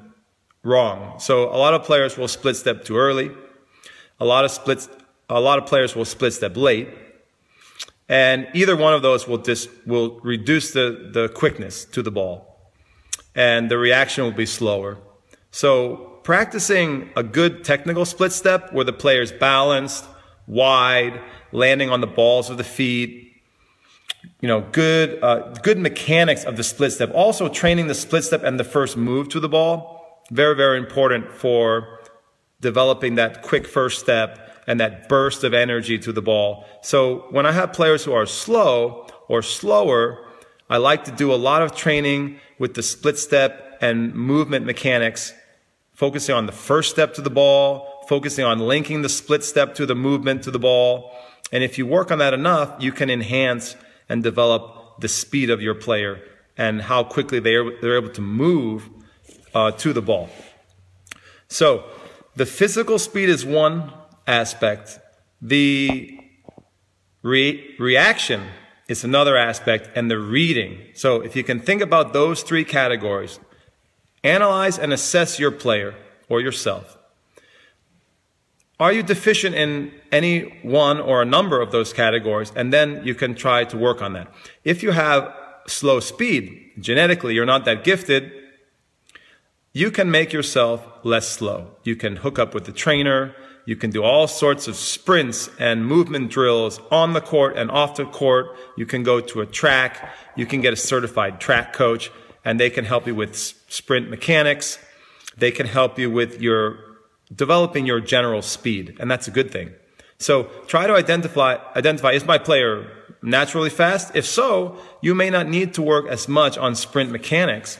wrong. 0.62 1.18
So 1.18 1.48
a 1.48 1.56
lot 1.56 1.74
of 1.74 1.84
players 1.84 2.16
will 2.16 2.28
split 2.28 2.56
step 2.56 2.84
too 2.84 2.96
early. 2.96 3.30
A 4.20 4.24
lot 4.24 4.44
of 4.44 4.50
splits 4.50 4.88
a 5.30 5.40
lot 5.40 5.58
of 5.58 5.66
players 5.66 5.94
will 5.94 6.06
split 6.06 6.32
step 6.32 6.56
late 6.56 6.88
and 8.08 8.48
either 8.54 8.74
one 8.74 8.94
of 8.94 9.02
those 9.02 9.28
will, 9.28 9.36
dis, 9.36 9.68
will 9.84 10.18
reduce 10.20 10.72
the, 10.72 11.10
the 11.12 11.28
quickness 11.28 11.84
to 11.86 12.02
the 12.02 12.10
ball. 12.10 12.72
And 13.34 13.70
the 13.70 13.76
reaction 13.76 14.24
will 14.24 14.32
be 14.32 14.46
slower. 14.46 14.96
So 15.50 16.20
practicing 16.24 17.10
a 17.16 17.22
good 17.22 17.64
technical 17.64 18.04
split 18.04 18.32
step 18.32 18.72
where 18.72 18.84
the 18.84 18.94
player 18.94 19.20
is 19.20 19.30
balanced, 19.30 20.06
wide, 20.46 21.20
landing 21.52 21.90
on 21.90 22.00
the 22.00 22.06
balls 22.06 22.48
of 22.48 22.56
the 22.56 22.64
feet, 22.64 23.26
you 24.40 24.48
know, 24.48 24.62
good, 24.72 25.22
uh, 25.22 25.52
good 25.62 25.78
mechanics 25.78 26.44
of 26.44 26.56
the 26.56 26.64
split 26.64 26.92
step. 26.92 27.10
Also 27.14 27.48
training 27.48 27.88
the 27.88 27.94
split 27.94 28.24
step 28.24 28.42
and 28.42 28.58
the 28.58 28.64
first 28.64 28.96
move 28.96 29.28
to 29.28 29.40
the 29.40 29.48
ball. 29.48 29.97
Very, 30.30 30.54
very 30.54 30.78
important 30.78 31.32
for 31.32 32.00
developing 32.60 33.14
that 33.14 33.42
quick 33.42 33.66
first 33.66 34.00
step 34.00 34.62
and 34.66 34.80
that 34.80 35.08
burst 35.08 35.44
of 35.44 35.54
energy 35.54 35.98
to 35.98 36.12
the 36.12 36.20
ball. 36.20 36.66
So 36.82 37.26
when 37.30 37.46
I 37.46 37.52
have 37.52 37.72
players 37.72 38.04
who 38.04 38.12
are 38.12 38.26
slow 38.26 39.06
or 39.28 39.42
slower, 39.42 40.26
I 40.68 40.76
like 40.76 41.04
to 41.04 41.10
do 41.10 41.32
a 41.32 41.36
lot 41.36 41.62
of 41.62 41.74
training 41.74 42.40
with 42.58 42.74
the 42.74 42.82
split 42.82 43.18
step 43.18 43.78
and 43.80 44.14
movement 44.14 44.66
mechanics, 44.66 45.32
focusing 45.94 46.34
on 46.34 46.44
the 46.44 46.52
first 46.52 46.90
step 46.90 47.14
to 47.14 47.22
the 47.22 47.30
ball, 47.30 48.04
focusing 48.08 48.44
on 48.44 48.58
linking 48.58 49.00
the 49.00 49.08
split 49.08 49.44
step 49.44 49.74
to 49.76 49.86
the 49.86 49.94
movement 49.94 50.42
to 50.42 50.50
the 50.50 50.58
ball. 50.58 51.10
And 51.50 51.64
if 51.64 51.78
you 51.78 51.86
work 51.86 52.10
on 52.10 52.18
that 52.18 52.34
enough, 52.34 52.74
you 52.78 52.92
can 52.92 53.08
enhance 53.08 53.76
and 54.08 54.22
develop 54.22 55.00
the 55.00 55.08
speed 55.08 55.48
of 55.48 55.62
your 55.62 55.74
player 55.74 56.20
and 56.58 56.82
how 56.82 57.04
quickly 57.04 57.40
they're, 57.40 57.80
they're 57.80 57.96
able 57.96 58.10
to 58.10 58.20
move 58.20 58.90
uh, 59.58 59.72
to 59.72 59.92
the 59.92 60.02
ball. 60.10 60.28
So 61.48 61.84
the 62.36 62.46
physical 62.46 62.98
speed 62.98 63.28
is 63.28 63.44
one 63.44 63.92
aspect. 64.26 65.00
The 65.42 66.20
re- 67.22 67.74
reaction 67.78 68.40
is 68.88 69.04
another 69.04 69.36
aspect, 69.36 69.90
and 69.96 70.10
the 70.10 70.18
reading. 70.18 70.72
So 70.94 71.20
if 71.20 71.36
you 71.36 71.44
can 71.44 71.60
think 71.60 71.82
about 71.82 72.12
those 72.12 72.42
three 72.42 72.64
categories, 72.64 73.38
analyze 74.24 74.78
and 74.78 74.92
assess 74.92 75.38
your 75.38 75.50
player 75.50 75.94
or 76.28 76.40
yourself. 76.40 76.96
Are 78.80 78.92
you 78.92 79.02
deficient 79.02 79.54
in 79.56 79.92
any 80.12 80.60
one 80.62 81.00
or 81.00 81.20
a 81.20 81.24
number 81.24 81.60
of 81.60 81.70
those 81.72 81.92
categories? 81.92 82.52
And 82.54 82.72
then 82.72 83.02
you 83.04 83.14
can 83.14 83.34
try 83.34 83.64
to 83.64 83.76
work 83.76 84.00
on 84.00 84.12
that. 84.12 84.28
If 84.64 84.82
you 84.84 84.92
have 84.92 85.34
slow 85.66 86.00
speed, 86.00 86.72
genetically, 86.78 87.34
you're 87.34 87.52
not 87.54 87.64
that 87.64 87.84
gifted, 87.84 88.37
you 89.78 89.92
can 89.92 90.10
make 90.10 90.32
yourself 90.32 90.84
less 91.04 91.28
slow. 91.28 91.70
You 91.84 91.94
can 91.94 92.16
hook 92.16 92.36
up 92.36 92.52
with 92.52 92.64
the 92.64 92.72
trainer. 92.72 93.32
You 93.64 93.76
can 93.76 93.90
do 93.90 94.02
all 94.02 94.26
sorts 94.26 94.66
of 94.66 94.74
sprints 94.74 95.48
and 95.56 95.86
movement 95.86 96.32
drills 96.32 96.80
on 96.90 97.12
the 97.12 97.20
court 97.20 97.56
and 97.56 97.70
off 97.70 97.94
the 97.94 98.04
court. 98.04 98.56
You 98.76 98.86
can 98.86 99.04
go 99.04 99.20
to 99.20 99.40
a 99.40 99.46
track. 99.46 100.12
You 100.34 100.46
can 100.46 100.60
get 100.62 100.72
a 100.72 100.76
certified 100.76 101.38
track 101.38 101.72
coach 101.74 102.10
and 102.44 102.58
they 102.58 102.70
can 102.70 102.86
help 102.86 103.06
you 103.06 103.14
with 103.14 103.36
sprint 103.36 104.10
mechanics. 104.10 104.80
They 105.36 105.52
can 105.52 105.68
help 105.68 105.96
you 105.96 106.10
with 106.10 106.42
your 106.42 106.80
developing 107.32 107.86
your 107.86 108.00
general 108.00 108.42
speed. 108.42 108.96
And 108.98 109.08
that's 109.08 109.28
a 109.28 109.30
good 109.30 109.52
thing. 109.52 109.70
So 110.18 110.50
try 110.66 110.88
to 110.88 110.94
identify, 110.94 111.58
identify, 111.76 112.12
is 112.12 112.26
my 112.26 112.38
player 112.38 112.90
naturally 113.22 113.70
fast? 113.70 114.16
If 114.16 114.26
so, 114.26 114.76
you 115.02 115.14
may 115.14 115.30
not 115.30 115.46
need 115.46 115.74
to 115.74 115.82
work 115.82 116.08
as 116.08 116.26
much 116.26 116.58
on 116.58 116.74
sprint 116.74 117.12
mechanics, 117.12 117.78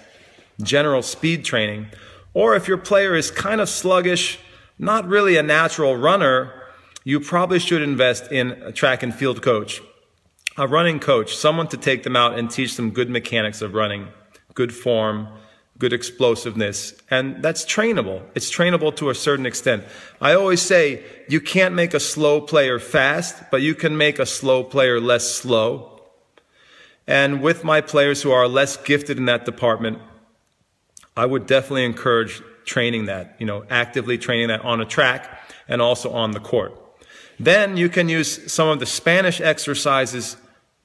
general 0.63 1.03
speed 1.03 1.45
training. 1.45 1.89
Or 2.35 2.55
if 2.55 2.69
your 2.69 2.79
player 2.79 3.15
is 3.15 3.31
kind 3.31 3.61
of 3.61 3.69
sluggish, 3.69 4.39
not 4.79 5.09
really 5.09 5.37
a 5.37 5.43
natural 5.43 5.97
runner, 5.97 6.53
you 7.05 7.21
probably 7.21 7.59
should 7.59 7.83
invest 7.83 8.31
in 8.31 8.51
a 8.63 8.73
track 8.73 9.03
and 9.03 9.15
field 9.15 9.43
coach, 9.43 9.81
a 10.57 10.67
running 10.67 11.01
coach, 11.01 11.35
someone 11.37 11.69
to 11.69 11.77
take 11.77 12.03
them 12.03 12.17
out 12.17 12.39
and 12.39 12.51
teach 12.51 12.77
them 12.77 12.91
good 12.91 13.09
mechanics 13.09 13.63
of 13.63 13.75
running, 13.75 14.09
good 14.55 14.75
form, 14.75 15.29
good 15.79 15.93
explosiveness. 15.93 16.95
And 17.11 17.43
that's 17.43 17.65
trainable. 17.65 18.23
It's 18.35 18.51
trainable 18.51 18.95
to 18.97 19.11
a 19.11 19.15
certain 19.15 19.47
extent. 19.47 19.85
I 20.21 20.35
always 20.35 20.61
say 20.61 21.05
you 21.29 21.41
can't 21.41 21.75
make 21.75 21.95
a 21.95 22.01
slow 22.01 22.41
player 22.41 22.79
fast, 22.79 23.51
but 23.51 23.63
you 23.63 23.75
can 23.75 23.97
make 23.97 24.19
a 24.19 24.27
slow 24.27 24.65
player 24.65 25.01
less 25.01 25.33
slow. 25.35 26.03
And 27.07 27.41
with 27.41 27.65
my 27.65 27.81
players 27.81 28.23
who 28.23 28.33
are 28.33 28.49
less 28.49 28.77
gifted 28.77 29.17
in 29.17 29.25
that 29.27 29.45
department, 29.45 29.99
I 31.19 31.27
would 31.27 31.49
definitely 31.49 31.85
encourage 31.85 32.41
training 32.65 33.07
that, 33.07 33.35
you 33.41 33.47
know, 33.47 33.65
actively 33.69 34.19
training 34.19 34.49
that 34.49 34.65
on 34.65 34.81
a 34.81 34.85
track 34.85 35.41
and 35.67 35.83
also 35.83 36.13
on 36.13 36.31
the 36.31 36.39
court. 36.39 36.73
Then 37.41 37.77
you 37.77 37.89
can 37.89 38.09
use 38.09 38.53
some 38.53 38.69
of 38.69 38.79
the 38.79 38.87
Spanish 38.87 39.41
exercises 39.41 40.37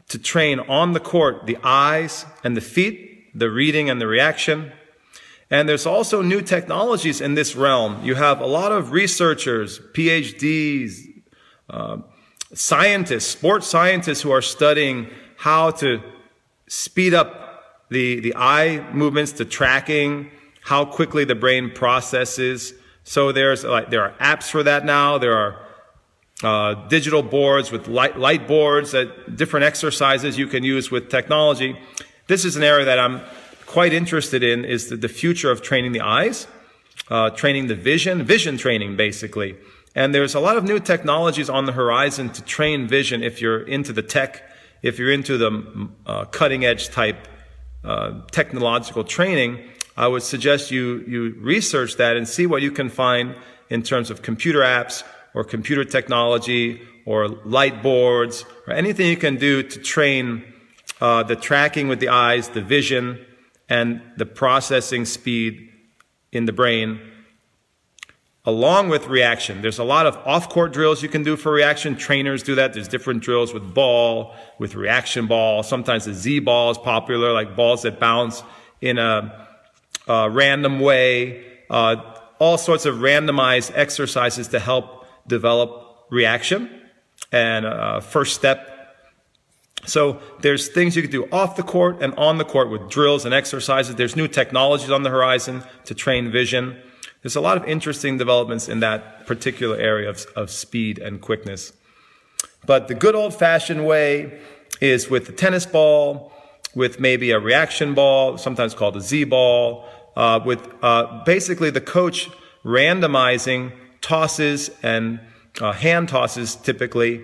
to 0.08 0.18
train 0.18 0.60
on 0.62 0.94
the 0.94 1.00
court 1.00 1.46
the 1.46 1.58
eyes 1.64 2.26
and 2.44 2.58
the 2.58 2.62
feet, 2.62 3.38
the 3.38 3.52
reading 3.52 3.92
and 3.92 4.02
the 4.02 4.08
reaction. 4.08 4.72
And 5.52 5.70
there's 5.70 5.86
also 5.86 6.24
new 6.24 6.42
technologies 6.42 7.22
in 7.22 7.36
this 7.36 7.56
realm. 7.56 8.04
You 8.04 8.16
have 8.16 8.42
a 8.42 8.48
lot 8.48 8.72
of 8.72 8.92
researchers, 8.92 9.80
PhDs, 9.94 11.22
uh, 11.70 11.98
scientists, 12.56 13.28
sports 13.28 13.68
scientists 13.68 14.22
who 14.22 14.32
are 14.32 14.42
studying 14.42 15.12
how 15.38 15.70
to 15.72 16.02
speed 16.68 17.14
up 17.14 17.43
the, 17.90 18.20
the 18.20 18.34
eye 18.36 18.86
movements, 18.92 19.34
the 19.34 19.46
tracking, 19.46 20.32
how 20.62 20.86
quickly 20.86 21.26
the 21.26 21.36
brain 21.36 21.72
processes. 21.72 22.74
So 23.04 23.32
there's 23.32 23.64
like, 23.64 23.90
there 23.90 24.04
are 24.04 24.14
apps 24.20 24.50
for 24.50 24.64
that 24.64 24.86
now. 24.86 25.18
There 25.18 25.36
are 25.36 25.60
uh, 26.44 26.88
digital 26.88 27.22
boards 27.22 27.72
with 27.72 27.88
light, 27.88 28.18
light 28.18 28.48
boards 28.48 28.92
that 28.92 29.36
different 29.36 29.66
exercises 29.66 30.38
you 30.38 30.48
can 30.48 30.64
use 30.64 30.90
with 30.90 31.10
technology. 31.10 31.78
This 32.28 32.46
is 32.46 32.56
an 32.56 32.64
area 32.64 32.86
that 32.86 33.00
I'm 33.00 33.22
quite 33.66 33.94
interested 33.94 34.44
in 34.44 34.66
is 34.66 34.90
the, 34.90 34.96
the 34.96 35.10
future 35.10 35.52
of 35.52 35.62
training 35.62 35.92
the 35.92 36.02
eyes, 36.02 36.48
uh, 37.10 37.30
training 37.32 37.68
the 37.68 37.76
vision, 37.76 38.24
vision 38.24 38.58
training 38.58 38.96
basically. 38.96 39.56
And 39.96 40.14
there's 40.14 40.34
a 40.34 40.40
lot 40.40 40.58
of 40.58 40.64
new 40.64 40.80
technologies 40.80 41.50
on 41.50 41.66
the 41.66 41.74
horizon 41.74 42.30
to 42.32 42.42
train 42.44 42.88
vision 42.88 43.22
if 43.22 43.42
you're 43.42 43.62
into 43.62 43.94
the 43.94 44.02
tech, 44.02 44.44
if 44.82 44.98
you're 44.98 45.12
into 45.12 45.38
the 45.38 45.90
uh, 46.06 46.26
cutting 46.26 46.66
edge 46.66 46.90
type 46.90 47.28
uh, 47.84 48.22
technological 48.32 49.04
training. 49.04 49.60
I 49.96 50.08
would 50.08 50.24
suggest 50.24 50.72
you, 50.72 51.04
you 51.08 51.36
research 51.40 51.98
that 51.98 52.18
and 52.18 52.28
see 52.28 52.46
what 52.48 52.62
you 52.62 52.72
can 52.72 52.90
find 52.90 53.36
in 53.70 53.84
terms 53.84 54.10
of 54.10 54.22
computer 54.22 54.60
apps 54.60 55.04
or 55.34 55.44
computer 55.44 55.84
technology 55.84 56.82
or 57.06 57.28
light 57.28 57.84
boards 57.84 58.46
or 58.68 58.74
anything 58.74 59.08
you 59.08 59.18
can 59.18 59.36
do 59.36 59.64
to 59.64 59.80
train 59.80 60.44
uh, 61.02 61.24
the 61.24 61.36
tracking 61.36 61.88
with 61.88 62.00
the 62.00 62.10
eyes, 62.10 62.50
the 62.50 62.62
vision, 62.62 63.20
and 63.70 64.02
the 64.18 64.26
processing 64.26 65.06
speed 65.06 65.70
in 66.32 66.46
the 66.46 66.54
brain, 66.54 67.00
along 68.46 68.90
with 68.90 69.08
reaction. 69.08 69.62
There's 69.62 69.80
a 69.80 69.84
lot 69.84 70.06
of 70.06 70.18
off 70.18 70.50
court 70.50 70.74
drills 70.74 71.02
you 71.02 71.10
can 71.10 71.24
do 71.24 71.38
for 71.38 71.52
reaction. 71.52 71.96
Trainers 71.96 72.44
do 72.44 72.56
that. 72.56 72.74
There's 72.74 72.88
different 72.88 73.24
drills 73.24 73.54
with 73.54 73.74
ball, 73.74 74.36
with 74.60 74.76
reaction 74.76 75.28
ball. 75.28 75.64
Sometimes 75.64 76.06
the 76.06 76.14
Z 76.14 76.40
ball 76.40 76.72
is 76.72 76.78
popular, 76.78 77.32
like 77.32 77.56
balls 77.56 77.84
that 77.84 78.00
bounce 78.00 78.44
in 78.82 78.98
a, 78.98 79.48
a 80.08 80.30
random 80.30 80.80
way. 80.80 81.46
Uh, 81.70 81.98
all 82.40 82.58
sorts 82.58 82.86
of 82.86 82.96
randomized 82.96 83.72
exercises 83.76 84.50
to 84.50 84.60
help 84.60 85.06
develop 85.28 86.06
reaction 86.10 86.70
and 87.32 87.66
uh, 87.66 88.02
first 88.02 88.36
step 88.36 88.74
so 89.86 90.22
there's 90.40 90.70
things 90.70 90.96
you 90.96 91.02
can 91.02 91.12
do 91.12 91.28
off 91.32 91.56
the 91.56 91.64
court 91.64 92.02
and 92.02 92.14
on 92.16 92.38
the 92.38 92.46
court 92.46 92.70
with 92.70 92.90
drills 92.90 93.26
and 93.26 93.34
exercises. 93.34 93.96
There's 93.96 94.16
new 94.16 94.28
technologies 94.28 94.92
on 94.92 95.04
the 95.04 95.10
horizon 95.10 95.64
to 95.86 95.96
train 95.96 96.32
vision. 96.32 96.78
There's 97.24 97.36
a 97.36 97.42
lot 97.42 97.58
of 97.58 97.66
interesting 97.66 98.18
developments 98.18 98.70
in 98.70 98.82
that 98.82 99.26
particular 99.26 99.76
area 99.78 100.10
of, 100.10 100.26
of 100.36 100.52
speed 100.52 101.00
and 101.00 101.20
quickness. 101.20 101.74
But 102.66 102.88
the 102.88 102.94
good 102.94 103.16
old 103.16 103.34
fashioned 103.34 103.86
way 103.88 104.40
is 104.80 105.10
with 105.10 105.26
the 105.26 105.32
tennis 105.34 105.66
ball, 105.66 106.32
with 106.76 107.00
maybe 107.00 107.32
a 107.32 107.40
reaction 107.40 107.96
ball, 107.96 108.38
sometimes 108.38 108.76
called 108.76 108.96
a 108.98 109.02
Z 109.02 109.24
ball, 109.24 109.88
uh, 110.16 110.40
with 110.46 110.62
uh, 110.84 111.24
basically 111.26 111.72
the 111.72 111.82
coach 111.82 112.30
randomizing 112.64 113.72
tosses 114.02 114.70
and 114.84 115.20
uh, 115.60 115.72
hand 115.72 116.10
tosses 116.10 116.56
typically 116.56 117.24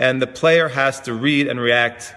and 0.00 0.22
the 0.22 0.26
player 0.26 0.68
has 0.68 0.98
to 1.02 1.12
read 1.12 1.46
and 1.46 1.60
react 1.60 2.14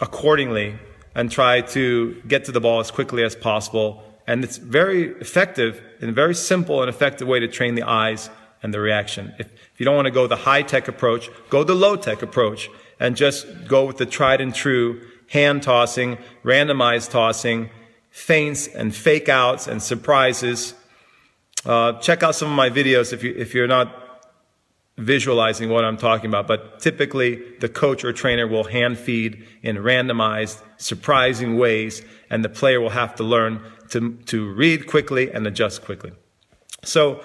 accordingly 0.00 0.76
and 1.14 1.30
try 1.30 1.60
to 1.60 2.20
get 2.26 2.44
to 2.46 2.50
the 2.50 2.60
ball 2.60 2.80
as 2.80 2.90
quickly 2.90 3.22
as 3.22 3.36
possible. 3.36 4.02
And 4.26 4.42
it's 4.42 4.56
very 4.56 5.08
effective 5.20 5.82
and 6.00 6.14
very 6.14 6.34
simple 6.34 6.80
and 6.80 6.88
effective 6.88 7.28
way 7.28 7.40
to 7.40 7.48
train 7.48 7.74
the 7.74 7.82
eyes 7.82 8.30
and 8.62 8.72
the 8.72 8.80
reaction. 8.80 9.34
If, 9.38 9.52
if 9.52 9.78
you 9.78 9.84
don't 9.84 9.94
want 9.94 10.06
to 10.06 10.12
go 10.12 10.26
the 10.26 10.36
high 10.36 10.62
tech 10.62 10.88
approach, 10.88 11.28
go 11.50 11.64
the 11.64 11.74
low 11.74 11.96
tech 11.96 12.22
approach 12.22 12.70
and 12.98 13.16
just 13.16 13.66
go 13.68 13.84
with 13.84 13.98
the 13.98 14.06
tried 14.06 14.40
and 14.40 14.54
true 14.54 15.02
hand 15.28 15.62
tossing, 15.62 16.18
randomized 16.42 17.10
tossing, 17.10 17.70
feints 18.10 18.68
and 18.68 18.94
fake 18.94 19.28
outs 19.28 19.66
and 19.66 19.82
surprises. 19.82 20.74
Uh, 21.66 21.92
check 22.00 22.22
out 22.22 22.34
some 22.34 22.48
of 22.48 22.56
my 22.56 22.70
videos 22.70 23.12
if 23.12 23.22
you 23.22 23.34
if 23.36 23.54
you're 23.54 23.66
not 23.66 24.00
visualizing 24.96 25.70
what 25.70 25.84
I'm 25.84 25.96
talking 25.96 26.26
about, 26.26 26.46
but 26.46 26.78
typically 26.78 27.42
the 27.58 27.68
coach 27.68 28.04
or 28.04 28.12
trainer 28.12 28.46
will 28.46 28.64
hand 28.64 28.96
feed 28.96 29.44
in 29.62 29.76
randomized, 29.76 30.62
surprising 30.76 31.58
ways, 31.58 32.02
and 32.30 32.44
the 32.44 32.48
player 32.48 32.80
will 32.80 32.90
have 32.90 33.16
to 33.16 33.24
learn 33.24 33.60
to, 33.90 34.14
to 34.26 34.52
read 34.52 34.86
quickly 34.86 35.30
and 35.30 35.46
adjust 35.46 35.84
quickly. 35.84 36.12
So 36.82 37.22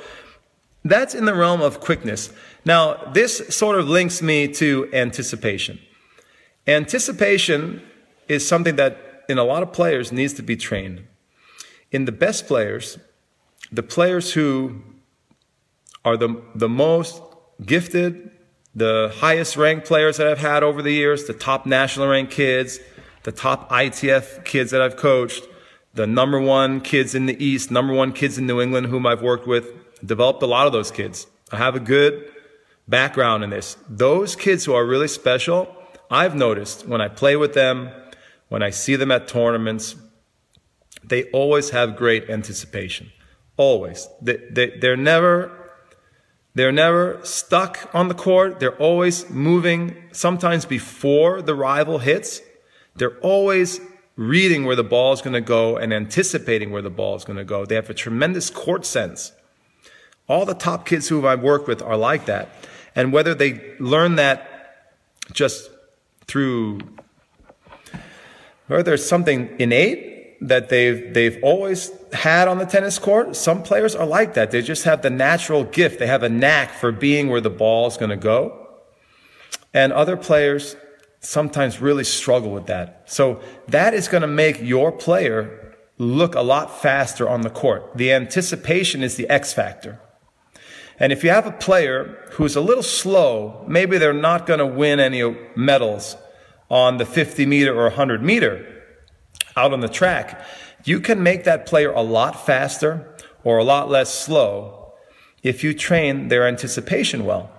that's 0.84 1.14
in 1.14 1.26
the 1.26 1.34
realm 1.34 1.62
of 1.62 1.80
quickness. 1.80 2.32
Now, 2.66 2.96
this 3.14 3.56
sort 3.56 3.80
of 3.80 3.88
links 3.88 4.22
me 4.22 4.48
to 4.54 4.90
anticipation. 4.94 5.80
Anticipation 6.68 7.82
is 8.28 8.48
something 8.48 8.76
that 8.76 9.24
in 9.28 9.38
a 9.38 9.44
lot 9.44 9.64
of 9.64 9.74
players 9.74 10.12
needs 10.12 10.34
to 10.34 10.42
be 10.42 10.56
trained. 10.56 11.06
In 11.92 12.06
the 12.06 12.12
best 12.12 12.48
players, 12.48 12.98
the 13.72 13.84
players 13.84 14.34
who 14.34 14.82
are 16.06 16.18
the, 16.18 16.42
the 16.56 16.70
most 16.70 17.22
gifted, 17.66 18.32
the 18.76 19.12
highest 19.18 19.58
ranked 19.58 19.88
players 19.88 20.18
that 20.18 20.28
I've 20.28 20.40
had 20.40 20.64
over 20.64 20.82
the 20.82 20.94
years, 20.94 21.26
the 21.26 21.34
top 21.34 21.66
national 21.66 22.08
ranked 22.08 22.32
kids, 22.32 22.80
the 23.24 23.32
top 23.32 23.70
ITF 23.70 24.46
kids 24.46 24.72
that 24.72 24.82
I've 24.82 24.96
coached, 24.96 25.44
the 26.00 26.08
number 26.08 26.40
one 26.40 26.80
kids 26.80 27.14
in 27.14 27.26
the 27.26 27.44
East, 27.44 27.72
number 27.72 27.92
one 27.94 28.14
kids 28.14 28.38
in 28.38 28.48
New 28.48 28.62
England 28.62 28.88
whom 28.88 29.06
I've 29.06 29.22
worked 29.22 29.46
with, 29.46 29.66
developed 30.06 30.42
a 30.42 30.46
lot 30.46 30.66
of 30.66 30.72
those 30.72 30.92
kids. 30.92 31.28
I 31.52 31.58
have 31.58 31.76
a 31.76 31.80
good 31.82 32.32
background 32.88 33.44
in 33.44 33.50
this. 33.50 33.76
Those 33.90 34.34
kids 34.34 34.64
who 34.64 34.74
are 34.74 34.86
really 34.86 35.10
special, 35.10 35.76
I've 36.10 36.36
noticed 36.36 36.88
when 36.88 37.02
I 37.02 37.10
play 37.10 37.36
with 37.36 37.54
them, 37.54 37.92
when 38.48 38.64
I 38.64 38.70
see 38.70 38.96
them 38.96 39.12
at 39.12 39.28
tournaments, 39.28 39.98
they 41.04 41.26
always 41.32 41.72
have 41.72 41.98
great 41.98 42.30
anticipation. 42.30 43.12
Always. 43.58 44.08
They, 44.22 44.38
they, 44.50 44.78
they're 44.80 44.96
never 44.96 45.52
they're 46.56 46.72
never 46.72 47.20
stuck 47.24 47.90
on 47.94 48.08
the 48.08 48.16
court. 48.16 48.62
They're 48.62 48.78
always 48.78 49.30
moving, 49.30 49.98
sometimes 50.14 50.64
before 50.64 51.42
the 51.42 51.56
rival 51.56 51.98
hits. 51.98 52.40
They're 52.96 53.18
always 53.20 53.82
reading 54.20 54.66
where 54.66 54.76
the 54.76 54.84
ball 54.84 55.14
is 55.14 55.22
going 55.22 55.34
to 55.34 55.40
go 55.40 55.78
and 55.78 55.94
anticipating 55.94 56.72
where 56.72 56.82
the 56.82 56.90
ball 56.90 57.16
is 57.16 57.24
going 57.24 57.38
to 57.38 57.46
go. 57.46 57.66
They 57.66 57.76
have 57.76 57.90
a 57.90 57.94
tremendous 57.94 58.50
court 58.50 58.86
sense. 58.86 59.32
All 60.28 60.46
the 60.46 60.54
top 60.54 60.86
kids 60.86 61.08
who 61.08 61.26
I've 61.26 61.42
worked 61.42 61.70
with 61.70 61.82
are 61.82 61.96
like 61.96 62.26
that. 62.26 62.50
And 62.96 63.14
whether 63.14 63.34
they 63.34 63.78
learn 63.80 64.18
that 64.18 64.92
just 65.32 65.72
through, 66.28 66.82
whether 68.68 68.84
there's 68.84 69.08
something 69.08 69.56
innate 69.58 70.36
that 70.42 70.68
they've, 70.68 71.14
they've 71.14 71.42
always 71.42 71.90
had 72.12 72.50
on 72.50 72.58
the 72.58 72.66
tennis 72.66 73.00
court. 73.00 73.38
Some 73.38 73.64
players 73.64 73.96
are 73.96 74.06
like 74.06 74.34
that. 74.34 74.52
They 74.52 74.62
just 74.62 74.84
have 74.84 75.02
the 75.02 75.10
natural 75.10 75.64
gift. 75.64 75.98
They 75.98 76.08
have 76.08 76.24
a 76.24 76.30
knack 76.30 76.72
for 76.72 76.92
being 76.92 77.30
where 77.30 77.42
the 77.42 77.50
ball 77.50 77.88
is 77.88 77.96
going 77.96 78.10
to 78.10 78.18
go. 78.18 78.68
And 79.74 79.94
other 79.94 80.18
players 80.18 80.76
sometimes 81.20 81.82
really 81.82 82.04
struggle 82.04 82.52
with 82.52 82.68
that. 82.68 83.04
So 83.06 83.42
that 83.68 83.94
is 83.94 84.08
going 84.08 84.22
to 84.22 84.28
make 84.28 84.62
your 84.62 84.92
player 84.92 85.76
look 85.98 86.36
a 86.36 86.42
lot 86.42 86.82
faster 86.82 87.28
on 87.28 87.42
the 87.42 87.50
court. 87.50 87.98
The 87.98 88.12
anticipation 88.14 89.04
is 89.04 89.16
the 89.16 89.30
X 89.30 89.54
factor. 89.54 90.00
And 90.98 91.14
if 91.14 91.24
you 91.24 91.30
have 91.30 91.46
a 91.46 91.52
player 91.52 92.28
who's 92.32 92.56
a 92.56 92.62
little 92.62 92.84
slow, 92.84 93.66
maybe 93.68 93.98
they're 93.98 94.14
not 94.14 94.46
going 94.46 94.60
to 94.60 94.66
win 94.66 95.00
any 95.00 95.24
medals 95.56 96.18
on 96.70 96.98
the 96.98 97.06
50 97.06 97.46
meter 97.46 97.74
or 97.74 97.84
100 97.84 98.22
meter 98.22 98.84
out 99.56 99.74
on 99.74 99.80
the 99.80 99.90
track, 99.90 100.42
you 100.84 101.00
can 101.00 101.24
make 101.24 101.44
that 101.44 101.66
player 101.66 101.92
a 101.92 102.02
lot 102.02 102.46
faster 102.46 103.16
or 103.44 103.58
a 103.58 103.64
lot 103.64 103.90
less 103.90 104.14
slow 104.14 104.94
if 105.44 105.64
you 105.64 105.74
train 105.74 106.28
their 106.28 106.48
anticipation 106.48 107.26
well. 107.26 107.50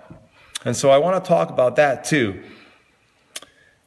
And 0.65 0.77
so 0.77 0.91
I 0.91 0.99
want 0.99 1.23
to 1.23 1.29
talk 1.29 1.51
about 1.51 1.77
that 1.77 2.05
too. 2.05 2.43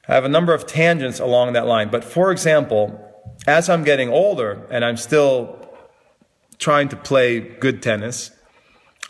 I 0.08 0.16
have 0.16 0.26
a 0.26 0.30
number 0.30 0.54
of 0.54 0.66
tangents 0.66 1.20
along 1.20 1.54
that 1.54 1.66
line. 1.66 1.90
But 1.90 2.04
for 2.04 2.32
example, 2.32 3.00
as 3.48 3.70
I'm 3.70 3.84
getting 3.84 4.10
older 4.10 4.68
and 4.70 4.84
I'm 4.84 4.98
still 4.98 5.60
trying 6.60 6.90
to 6.90 6.96
play 6.96 7.40
good 7.40 7.82
tennis, 7.82 8.32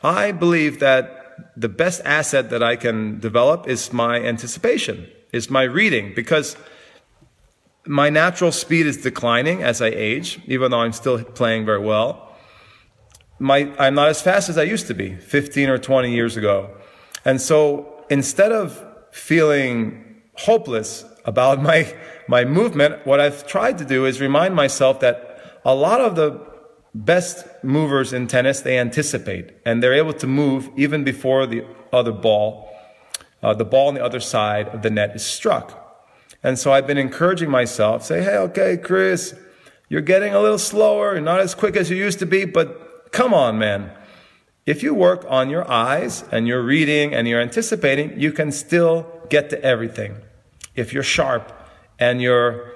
I 0.03 0.31
believe 0.31 0.79
that 0.79 1.19
the 1.55 1.69
best 1.69 2.01
asset 2.05 2.49
that 2.51 2.61
I 2.61 2.75
can 2.75 3.19
develop 3.19 3.67
is 3.67 3.91
my 3.91 4.19
anticipation, 4.19 5.07
is 5.31 5.49
my 5.49 5.63
reading, 5.63 6.13
because 6.15 6.57
my 7.85 8.09
natural 8.09 8.51
speed 8.51 8.85
is 8.85 8.97
declining 8.97 9.63
as 9.63 9.81
I 9.81 9.87
age, 9.87 10.39
even 10.45 10.71
though 10.71 10.79
I'm 10.79 10.93
still 10.93 11.23
playing 11.23 11.65
very 11.65 11.79
well. 11.79 12.35
My, 13.39 13.71
I'm 13.79 13.95
not 13.95 14.09
as 14.09 14.21
fast 14.21 14.47
as 14.47 14.57
I 14.57 14.63
used 14.63 14.87
to 14.87 14.93
be 14.93 15.15
15 15.15 15.69
or 15.69 15.77
20 15.77 16.13
years 16.13 16.37
ago. 16.37 16.69
And 17.25 17.41
so 17.41 18.05
instead 18.09 18.51
of 18.51 18.83
feeling 19.11 20.02
hopeless 20.35 21.05
about 21.25 21.61
my, 21.61 21.93
my 22.27 22.45
movement, 22.45 23.05
what 23.05 23.19
I've 23.19 23.45
tried 23.47 23.77
to 23.77 23.85
do 23.85 24.05
is 24.05 24.19
remind 24.19 24.55
myself 24.55 24.99
that 25.01 25.59
a 25.65 25.73
lot 25.73 26.01
of 26.01 26.15
the 26.15 26.41
best 26.93 27.45
movers 27.63 28.13
in 28.13 28.27
tennis, 28.27 28.61
they 28.61 28.77
anticipate 28.77 29.51
and 29.65 29.81
they're 29.81 29.93
able 29.93 30.13
to 30.13 30.27
move 30.27 30.69
even 30.75 31.03
before 31.03 31.45
the 31.45 31.65
other 31.91 32.11
ball, 32.11 32.69
uh, 33.41 33.53
the 33.53 33.65
ball 33.65 33.87
on 33.87 33.93
the 33.93 34.03
other 34.03 34.19
side 34.19 34.67
of 34.69 34.81
the 34.81 34.89
net 34.89 35.15
is 35.15 35.25
struck. 35.25 35.79
And 36.43 36.59
so 36.59 36.73
I've 36.73 36.85
been 36.85 36.97
encouraging 36.97 37.49
myself, 37.49 38.03
say, 38.03 38.21
hey, 38.21 38.37
okay, 38.37 38.77
Chris, 38.77 39.35
you're 39.89 40.01
getting 40.01 40.33
a 40.33 40.41
little 40.41 40.57
slower, 40.57 41.19
not 41.21 41.39
as 41.39 41.55
quick 41.55 41.75
as 41.75 41.89
you 41.89 41.95
used 41.95 42.19
to 42.19 42.25
be, 42.25 42.45
but 42.45 43.11
come 43.11 43.33
on, 43.33 43.57
man. 43.57 43.91
If 44.65 44.81
you 44.81 44.93
work 44.93 45.25
on 45.29 45.49
your 45.49 45.69
eyes 45.69 46.23
and 46.31 46.47
you're 46.47 46.63
reading 46.63 47.13
and 47.13 47.27
you're 47.27 47.41
anticipating, 47.41 48.19
you 48.19 48.31
can 48.31 48.51
still 48.51 49.12
get 49.29 49.49
to 49.51 49.61
everything. 49.63 50.15
If 50.75 50.93
you're 50.93 51.03
sharp 51.03 51.51
and 51.99 52.21
you're 52.21 52.71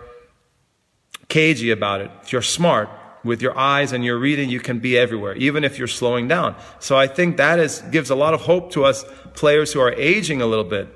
cagey 1.30 1.72
about 1.72 2.02
it, 2.02 2.12
if 2.24 2.32
you're 2.32 2.42
smart 2.42 2.90
with 3.24 3.42
your 3.42 3.58
eyes 3.58 3.92
and 3.92 4.06
your 4.06 4.18
reading, 4.18 4.50
you 4.50 4.60
can 4.60 4.80
be 4.80 4.98
everywhere, 4.98 5.36
even 5.36 5.64
if 5.64 5.78
you're 5.78 5.88
slowing 5.88 6.28
down. 6.28 6.56
So 6.80 6.98
I 6.98 7.08
think 7.08 7.38
that 7.38 7.60
is, 7.60 7.82
gives 7.92 8.10
a 8.10 8.16
lot 8.16 8.34
of 8.34 8.42
hope 8.42 8.72
to 8.72 8.86
us 8.86 9.04
players 9.34 9.74
who 9.74 9.82
are 9.82 9.94
aging 9.94 10.42
a 10.42 10.46
little 10.46 10.64
bit 10.64 10.88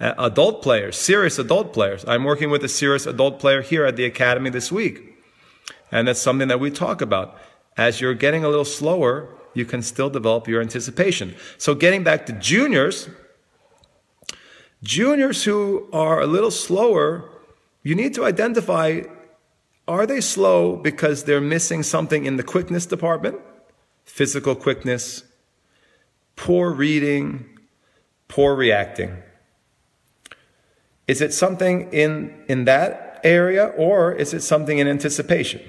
uh, 0.00 0.14
adult 0.18 0.62
players, 0.62 0.96
serious 0.96 1.38
adult 1.38 1.72
players. 1.72 2.04
I'm 2.06 2.24
working 2.24 2.50
with 2.50 2.62
a 2.64 2.68
serious 2.68 3.06
adult 3.06 3.38
player 3.38 3.62
here 3.62 3.84
at 3.84 3.96
the 3.96 4.04
academy 4.04 4.50
this 4.50 4.70
week. 4.70 5.16
And 5.90 6.08
that's 6.08 6.20
something 6.20 6.48
that 6.48 6.60
we 6.60 6.70
talk 6.70 7.00
about. 7.00 7.38
As 7.76 8.00
you're 8.00 8.14
getting 8.14 8.44
a 8.44 8.48
little 8.48 8.64
slower, 8.64 9.28
you 9.54 9.64
can 9.64 9.82
still 9.82 10.10
develop 10.10 10.48
your 10.48 10.60
anticipation. 10.60 11.34
So 11.56 11.74
getting 11.74 12.04
back 12.04 12.26
to 12.26 12.32
juniors, 12.34 13.08
juniors 14.82 15.44
who 15.44 15.88
are 15.92 16.20
a 16.20 16.26
little 16.26 16.50
slower, 16.50 17.28
you 17.82 17.94
need 17.94 18.14
to 18.14 18.24
identify 18.24 19.02
are 19.88 20.06
they 20.06 20.20
slow 20.20 20.76
because 20.76 21.24
they're 21.24 21.40
missing 21.40 21.82
something 21.82 22.24
in 22.24 22.36
the 22.36 22.42
quickness 22.42 22.86
department? 22.86 23.38
Physical 24.04 24.56
quickness, 24.56 25.22
poor 26.34 26.72
reading, 26.72 27.58
poor 28.28 28.54
reacting. 28.54 29.16
Is 31.06 31.20
it 31.20 31.32
something 31.32 31.92
in, 31.92 32.44
in 32.48 32.64
that 32.64 33.20
area 33.22 33.66
or 33.76 34.12
is 34.12 34.34
it 34.34 34.42
something 34.42 34.78
in 34.78 34.88
anticipation? 34.88 35.60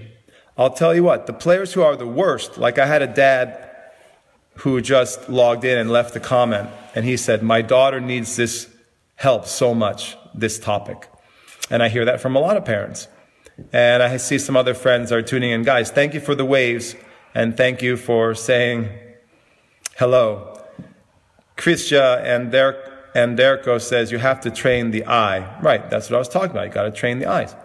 I'll 0.58 0.74
tell 0.74 0.96
you 0.96 1.04
what, 1.04 1.28
the 1.28 1.34
players 1.34 1.74
who 1.74 1.84
are 1.84 1.96
the 1.96 2.08
worst, 2.08 2.58
like 2.58 2.80
I 2.80 2.88
had 2.88 3.04
a 3.04 3.08
dad 3.08 3.64
who 4.56 4.82
just 4.82 5.30
logged 5.30 5.64
in 5.64 5.78
and 5.78 5.92
left 5.92 6.16
a 6.16 6.20
comment 6.20 6.70
and 6.96 7.06
he 7.06 7.18
said, 7.18 7.44
My 7.44 7.62
daughter 7.62 8.02
needs 8.02 8.36
this 8.36 8.68
help 9.18 9.46
so 9.46 9.74
much, 9.74 10.16
this 10.34 10.58
topic. 10.58 11.10
And 11.70 11.84
I 11.84 11.90
hear 11.90 12.06
that 12.06 12.22
from 12.22 12.36
a 12.36 12.40
lot 12.40 12.56
of 12.56 12.64
parents. 12.64 13.08
And 13.74 14.02
I 14.02 14.18
see 14.18 14.38
some 14.40 14.56
other 14.56 14.74
friends 14.74 15.12
are 15.12 15.22
tuning 15.22 15.52
in. 15.52 15.64
Guys, 15.64 15.92
thank 15.92 16.14
you 16.14 16.20
for 16.20 16.36
the 16.36 16.46
waves 16.46 16.96
and 17.34 17.58
thank 17.58 17.82
you 17.82 17.98
for 17.98 18.34
saying 18.34 18.90
hello. 19.98 20.60
Christia 21.58 22.22
and 22.24 22.52
Derek 22.52 22.78
and 23.16 23.38
Derko 23.38 23.82
says 23.82 24.12
you 24.12 24.20
have 24.20 24.40
to 24.42 24.52
train 24.52 24.92
the 24.92 25.06
eye. 25.06 25.60
Right, 25.62 25.90
that's 25.90 26.10
what 26.10 26.18
I 26.18 26.20
was 26.20 26.30
talking 26.30 26.52
about. 26.52 26.68
You 26.68 26.74
got 26.74 26.84
to 26.84 26.92
train 26.92 27.20
the 27.20 27.26
eyes. 27.26 27.56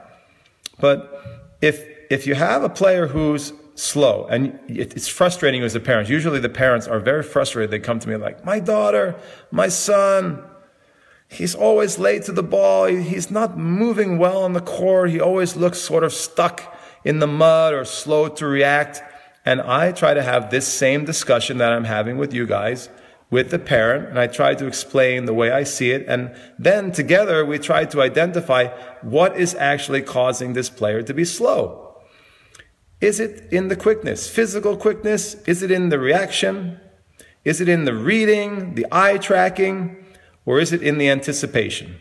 But 0.80 1.22
if 1.60 1.84
if 2.10 2.26
you 2.26 2.34
have 2.34 2.62
a 2.62 2.70
player 2.70 3.06
who's 3.06 3.52
slow 3.74 4.26
and 4.26 4.58
it's 4.68 5.08
frustrating 5.08 5.62
as 5.62 5.74
a 5.74 5.80
parent, 5.80 6.08
usually 6.08 6.40
the 6.40 6.48
parents 6.48 6.86
are 6.86 7.00
very 7.00 7.22
frustrated. 7.22 7.70
They 7.70 7.78
come 7.78 7.98
to 7.98 8.08
me 8.08 8.16
like, 8.16 8.44
"My 8.44 8.60
daughter, 8.60 9.14
my 9.50 9.68
son, 9.68 10.42
he's 11.32 11.54
always 11.54 11.98
late 11.98 12.22
to 12.24 12.32
the 12.32 12.42
ball. 12.42 12.86
He's 12.86 13.30
not 13.30 13.58
moving 13.58 14.18
well 14.18 14.42
on 14.42 14.52
the 14.52 14.60
court. 14.60 15.10
He 15.10 15.20
always 15.20 15.56
looks 15.56 15.78
sort 15.78 16.04
of 16.04 16.12
stuck 16.12 16.76
in 17.04 17.18
the 17.18 17.26
mud 17.26 17.74
or 17.74 17.84
slow 17.84 18.28
to 18.28 18.46
react." 18.46 19.02
And 19.44 19.60
I 19.60 19.92
try 19.92 20.14
to 20.14 20.22
have 20.22 20.50
this 20.50 20.68
same 20.68 21.04
discussion 21.04 21.58
that 21.58 21.72
I'm 21.72 21.84
having 21.84 22.16
with 22.16 22.32
you 22.32 22.46
guys 22.46 22.88
with 23.32 23.50
the 23.50 23.58
parent 23.58 24.10
and 24.10 24.18
I 24.18 24.26
try 24.26 24.54
to 24.54 24.66
explain 24.66 25.24
the 25.24 25.32
way 25.32 25.50
I 25.50 25.64
see 25.64 25.90
it. 25.90 26.04
And 26.06 26.30
then 26.58 26.92
together 26.92 27.44
we 27.44 27.58
try 27.58 27.86
to 27.86 28.02
identify 28.02 28.68
what 29.00 29.36
is 29.36 29.54
actually 29.54 30.02
causing 30.02 30.52
this 30.52 30.68
player 30.68 31.02
to 31.02 31.14
be 31.14 31.24
slow. 31.24 31.96
Is 33.00 33.18
it 33.18 33.48
in 33.50 33.68
the 33.68 33.74
quickness, 33.74 34.28
physical 34.28 34.76
quickness? 34.76 35.34
Is 35.46 35.62
it 35.62 35.70
in 35.70 35.88
the 35.88 35.98
reaction? 35.98 36.78
Is 37.42 37.60
it 37.60 37.68
in 37.68 37.84
the 37.84 37.94
reading, 37.94 38.74
the 38.74 38.86
eye 38.92 39.16
tracking? 39.16 40.01
Or 40.44 40.58
is 40.58 40.72
it 40.72 40.82
in 40.82 40.98
the 40.98 41.08
anticipation? 41.08 41.96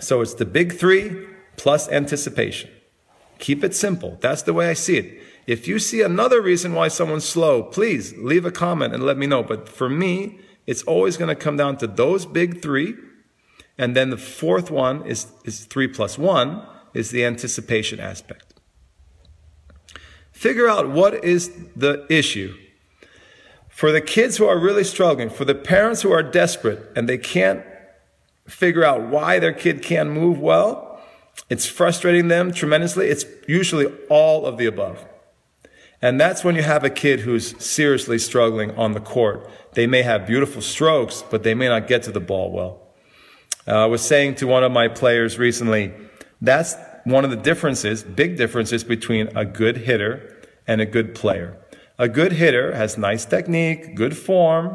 So 0.00 0.20
it's 0.20 0.34
the 0.34 0.44
big 0.44 0.78
three 0.78 1.26
plus 1.56 1.88
anticipation. 1.88 2.70
Keep 3.38 3.64
it 3.64 3.74
simple. 3.74 4.18
That's 4.20 4.42
the 4.42 4.52
way 4.52 4.68
I 4.68 4.74
see 4.74 4.98
it. 4.98 5.22
If 5.46 5.66
you 5.66 5.78
see 5.78 6.02
another 6.02 6.40
reason 6.40 6.74
why 6.74 6.88
someone's 6.88 7.24
slow, 7.24 7.62
please 7.62 8.14
leave 8.16 8.44
a 8.44 8.52
comment 8.52 8.94
and 8.94 9.02
let 9.02 9.16
me 9.16 9.26
know. 9.26 9.42
But 9.42 9.68
for 9.68 9.88
me, 9.88 10.38
it's 10.66 10.82
always 10.82 11.16
going 11.16 11.28
to 11.28 11.34
come 11.34 11.56
down 11.56 11.76
to 11.78 11.86
those 11.86 12.26
big 12.26 12.62
three. 12.62 12.94
And 13.78 13.96
then 13.96 14.10
the 14.10 14.18
fourth 14.18 14.70
one 14.70 15.06
is, 15.06 15.26
is 15.44 15.64
three 15.64 15.88
plus 15.88 16.18
one 16.18 16.66
is 16.92 17.10
the 17.10 17.24
anticipation 17.24 17.98
aspect. 17.98 18.54
Figure 20.32 20.68
out 20.68 20.90
what 20.90 21.24
is 21.24 21.50
the 21.74 22.06
issue. 22.08 22.56
For 23.80 23.92
the 23.92 24.02
kids 24.02 24.36
who 24.36 24.44
are 24.44 24.58
really 24.58 24.84
struggling, 24.84 25.30
for 25.30 25.46
the 25.46 25.54
parents 25.54 26.02
who 26.02 26.12
are 26.12 26.22
desperate 26.22 26.92
and 26.94 27.08
they 27.08 27.16
can't 27.16 27.64
figure 28.46 28.84
out 28.84 29.08
why 29.08 29.38
their 29.38 29.54
kid 29.54 29.80
can't 29.80 30.10
move 30.10 30.38
well, 30.38 31.00
it's 31.48 31.64
frustrating 31.64 32.28
them 32.28 32.52
tremendously. 32.52 33.08
It's 33.08 33.24
usually 33.48 33.86
all 34.10 34.44
of 34.44 34.58
the 34.58 34.66
above. 34.66 35.06
And 36.02 36.20
that's 36.20 36.44
when 36.44 36.56
you 36.56 36.62
have 36.62 36.84
a 36.84 36.90
kid 36.90 37.20
who's 37.20 37.58
seriously 37.64 38.18
struggling 38.18 38.70
on 38.76 38.92
the 38.92 39.00
court. 39.00 39.48
They 39.72 39.86
may 39.86 40.02
have 40.02 40.26
beautiful 40.26 40.60
strokes, 40.60 41.24
but 41.30 41.42
they 41.42 41.54
may 41.54 41.68
not 41.68 41.86
get 41.86 42.02
to 42.02 42.12
the 42.12 42.20
ball 42.20 42.52
well. 42.52 42.82
Uh, 43.66 43.84
I 43.84 43.86
was 43.86 44.02
saying 44.02 44.34
to 44.34 44.46
one 44.46 44.62
of 44.62 44.72
my 44.72 44.88
players 44.88 45.38
recently, 45.38 45.94
that's 46.42 46.76
one 47.04 47.24
of 47.24 47.30
the 47.30 47.36
differences, 47.38 48.02
big 48.02 48.36
differences 48.36 48.84
between 48.84 49.34
a 49.34 49.46
good 49.46 49.78
hitter 49.78 50.38
and 50.66 50.82
a 50.82 50.86
good 50.86 51.14
player. 51.14 51.56
A 52.00 52.08
good 52.08 52.32
hitter 52.32 52.74
has 52.74 52.96
nice 52.96 53.26
technique, 53.26 53.94
good 53.94 54.16
form, 54.16 54.74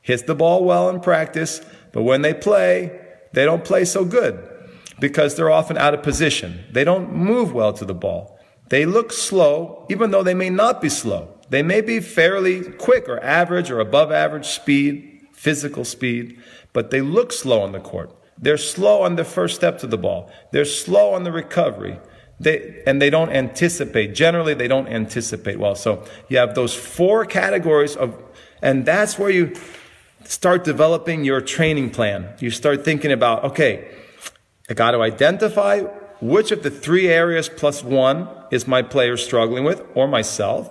hits 0.00 0.22
the 0.22 0.34
ball 0.34 0.64
well 0.64 0.88
in 0.88 1.00
practice, 1.00 1.60
but 1.92 2.02
when 2.02 2.22
they 2.22 2.32
play, 2.32 2.98
they 3.34 3.44
don't 3.44 3.62
play 3.62 3.84
so 3.84 4.06
good 4.06 4.42
because 4.98 5.34
they're 5.34 5.50
often 5.50 5.76
out 5.76 5.92
of 5.92 6.02
position. 6.02 6.64
They 6.72 6.82
don't 6.82 7.12
move 7.12 7.52
well 7.52 7.74
to 7.74 7.84
the 7.84 7.92
ball. 7.92 8.38
They 8.70 8.86
look 8.86 9.12
slow, 9.12 9.84
even 9.90 10.12
though 10.12 10.22
they 10.22 10.32
may 10.32 10.48
not 10.48 10.80
be 10.80 10.88
slow. 10.88 11.38
They 11.50 11.62
may 11.62 11.82
be 11.82 12.00
fairly 12.00 12.62
quick 12.62 13.06
or 13.06 13.22
average 13.22 13.70
or 13.70 13.78
above 13.78 14.10
average 14.10 14.46
speed, 14.46 15.26
physical 15.34 15.84
speed, 15.84 16.40
but 16.72 16.90
they 16.90 17.02
look 17.02 17.34
slow 17.34 17.60
on 17.60 17.72
the 17.72 17.80
court. 17.80 18.16
They're 18.38 18.56
slow 18.56 19.02
on 19.02 19.16
the 19.16 19.24
first 19.24 19.56
step 19.56 19.78
to 19.80 19.86
the 19.86 19.98
ball. 19.98 20.32
They're 20.52 20.64
slow 20.64 21.12
on 21.12 21.24
the 21.24 21.32
recovery. 21.32 22.00
They, 22.42 22.82
and 22.86 23.00
they 23.00 23.08
don't 23.08 23.30
anticipate. 23.30 24.14
Generally, 24.14 24.54
they 24.54 24.68
don't 24.68 24.88
anticipate 24.88 25.58
well. 25.58 25.76
So 25.76 26.04
you 26.28 26.38
have 26.38 26.54
those 26.54 26.74
four 26.74 27.24
categories 27.24 27.94
of, 27.96 28.20
and 28.60 28.84
that's 28.84 29.18
where 29.18 29.30
you 29.30 29.54
start 30.24 30.64
developing 30.64 31.24
your 31.24 31.40
training 31.40 31.90
plan. 31.90 32.34
You 32.40 32.50
start 32.50 32.84
thinking 32.84 33.12
about, 33.12 33.44
okay, 33.44 33.88
I 34.68 34.74
got 34.74 34.90
to 34.92 35.02
identify 35.02 35.80
which 36.20 36.50
of 36.50 36.62
the 36.62 36.70
three 36.70 37.08
areas 37.08 37.48
plus 37.48 37.82
one 37.82 38.28
is 38.50 38.66
my 38.66 38.82
player 38.82 39.16
struggling 39.16 39.64
with 39.64 39.82
or 39.94 40.06
myself? 40.06 40.70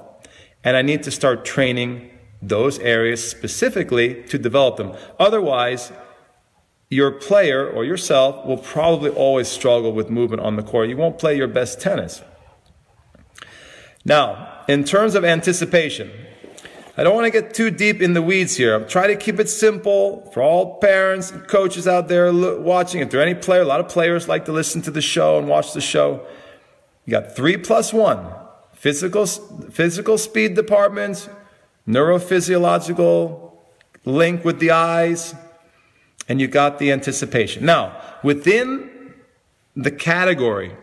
And 0.63 0.77
I 0.77 0.81
need 0.81 1.03
to 1.03 1.11
start 1.11 1.45
training 1.45 2.09
those 2.41 2.79
areas 2.79 3.29
specifically 3.29 4.23
to 4.23 4.37
develop 4.37 4.77
them. 4.77 4.93
Otherwise, 5.19 5.91
your 6.91 7.09
player 7.09 7.67
or 7.67 7.85
yourself 7.85 8.45
will 8.45 8.57
probably 8.57 9.09
always 9.11 9.47
struggle 9.47 9.93
with 9.93 10.09
movement 10.09 10.41
on 10.41 10.57
the 10.57 10.61
court. 10.61 10.89
You 10.89 10.97
won't 10.97 11.17
play 11.17 11.37
your 11.37 11.47
best 11.47 11.79
tennis. 11.79 12.21
Now, 14.03 14.63
in 14.67 14.83
terms 14.83 15.15
of 15.15 15.23
anticipation, 15.23 16.11
I 16.97 17.05
don't 17.05 17.15
want 17.15 17.25
to 17.25 17.31
get 17.31 17.53
too 17.53 17.71
deep 17.71 18.01
in 18.01 18.13
the 18.13 18.21
weeds 18.21 18.57
here. 18.57 18.75
I'm 18.75 18.89
trying 18.89 19.07
to 19.07 19.15
keep 19.15 19.39
it 19.39 19.49
simple 19.49 20.29
for 20.33 20.43
all 20.43 20.79
parents 20.79 21.31
and 21.31 21.47
coaches 21.47 21.87
out 21.87 22.09
there 22.09 22.33
watching. 22.59 22.99
If 22.99 23.09
there 23.09 23.21
are 23.21 23.23
any 23.23 23.35
player, 23.35 23.61
a 23.61 23.65
lot 23.65 23.79
of 23.79 23.87
players 23.87 24.27
like 24.27 24.43
to 24.45 24.51
listen 24.51 24.81
to 24.81 24.91
the 24.91 25.01
show 25.01 25.39
and 25.39 25.47
watch 25.47 25.71
the 25.71 25.79
show. 25.79 26.25
You 27.05 27.11
got 27.11 27.33
three 27.37 27.55
plus 27.55 27.93
one 27.93 28.27
physical, 28.73 29.25
physical 29.25 30.17
speed 30.17 30.55
departments, 30.55 31.29
neurophysiological 31.87 33.53
link 34.03 34.43
with 34.43 34.59
the 34.59 34.71
eyes, 34.71 35.33
and 36.27 36.39
you 36.39 36.47
got 36.47 36.79
the 36.79 36.91
anticipation. 36.91 37.65
Now, 37.65 37.99
within 38.23 39.13
the 39.75 39.91
category 39.91 40.75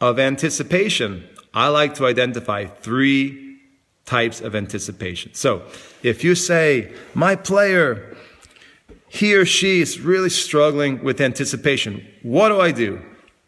of 0.00 0.18
anticipation, 0.18 1.28
I 1.52 1.68
like 1.68 1.94
to 1.96 2.06
identify 2.06 2.66
three 2.66 3.58
types 4.04 4.40
of 4.40 4.54
anticipation. 4.54 5.34
So 5.34 5.62
if 6.02 6.24
you 6.24 6.34
say, 6.34 6.92
my 7.14 7.36
player, 7.36 8.16
he 9.08 9.34
or 9.34 9.44
she 9.44 9.80
is 9.80 10.00
really 10.00 10.30
struggling 10.30 11.02
with 11.04 11.20
anticipation, 11.20 12.06
what 12.22 12.48
do 12.48 12.60
I 12.60 12.72
do? 12.72 13.00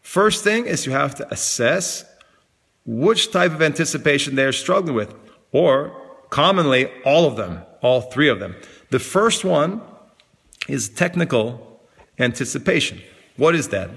First 0.03 0.45
thing 0.45 0.67
is 0.67 0.87
you 0.87 0.93
have 0.93 1.15
to 1.17 1.33
assess 1.33 2.05
which 2.85 3.31
type 3.31 3.53
of 3.53 3.63
anticipation 3.63 4.35
they're 4.35 4.53
struggling 4.53 4.95
with, 4.95 5.15
or 5.53 5.97
commonly 6.31 6.91
all 7.05 7.27
of 7.27 7.37
them, 7.37 7.63
all 7.81 8.01
three 8.01 8.29
of 8.29 8.41
them. 8.41 8.57
The 8.91 8.99
first 8.99 9.45
one 9.45 9.81
is 10.69 10.89
technical 10.89 11.81
anticipation. 12.19 13.01
What 13.37 13.55
is 13.55 13.69
that? 13.69 13.91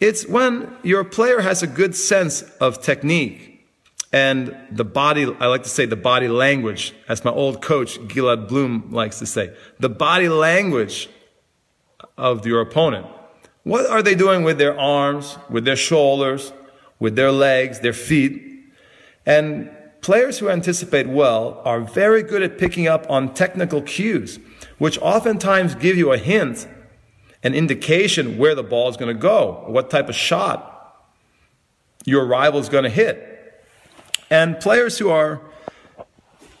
It's 0.00 0.26
when 0.26 0.76
your 0.82 1.04
player 1.04 1.40
has 1.40 1.62
a 1.62 1.66
good 1.66 1.94
sense 1.94 2.42
of 2.60 2.82
technique 2.82 3.66
and 4.12 4.56
the 4.70 4.84
body, 4.84 5.24
I 5.40 5.46
like 5.46 5.64
to 5.64 5.68
say 5.68 5.86
the 5.86 5.96
body 5.96 6.28
language, 6.28 6.94
as 7.08 7.24
my 7.24 7.32
old 7.32 7.62
coach 7.62 7.98
Gilad 8.00 8.48
Bloom 8.48 8.90
likes 8.92 9.18
to 9.18 9.26
say, 9.26 9.56
the 9.80 9.88
body 9.88 10.28
language 10.28 11.08
of 12.16 12.46
your 12.46 12.60
opponent. 12.60 13.06
What 13.64 13.86
are 13.86 14.02
they 14.02 14.14
doing 14.14 14.44
with 14.44 14.58
their 14.58 14.78
arms, 14.78 15.36
with 15.50 15.64
their 15.64 15.76
shoulders, 15.76 16.52
with 17.00 17.16
their 17.16 17.32
legs, 17.32 17.80
their 17.80 17.92
feet? 17.92 18.40
And 19.26 19.70
players 20.00 20.38
who 20.38 20.48
anticipate 20.48 21.08
well 21.08 21.60
are 21.64 21.80
very 21.80 22.22
good 22.22 22.42
at 22.42 22.58
picking 22.58 22.86
up 22.86 23.10
on 23.10 23.34
technical 23.34 23.82
cues, 23.82 24.38
which 24.84 24.98
oftentimes 25.00 25.74
give 25.76 25.96
you 25.96 26.12
a 26.12 26.18
hint, 26.18 26.68
an 27.42 27.54
indication 27.54 28.36
where 28.36 28.54
the 28.54 28.62
ball 28.62 28.90
is 28.90 28.98
going 28.98 29.08
to 29.08 29.18
go, 29.18 29.64
what 29.66 29.88
type 29.88 30.10
of 30.10 30.14
shot 30.14 31.06
your 32.04 32.26
rival 32.26 32.60
is 32.60 32.68
going 32.68 32.84
to 32.84 32.90
hit. 32.90 33.64
And 34.28 34.60
players 34.60 34.98
who 34.98 35.08
are 35.08 35.40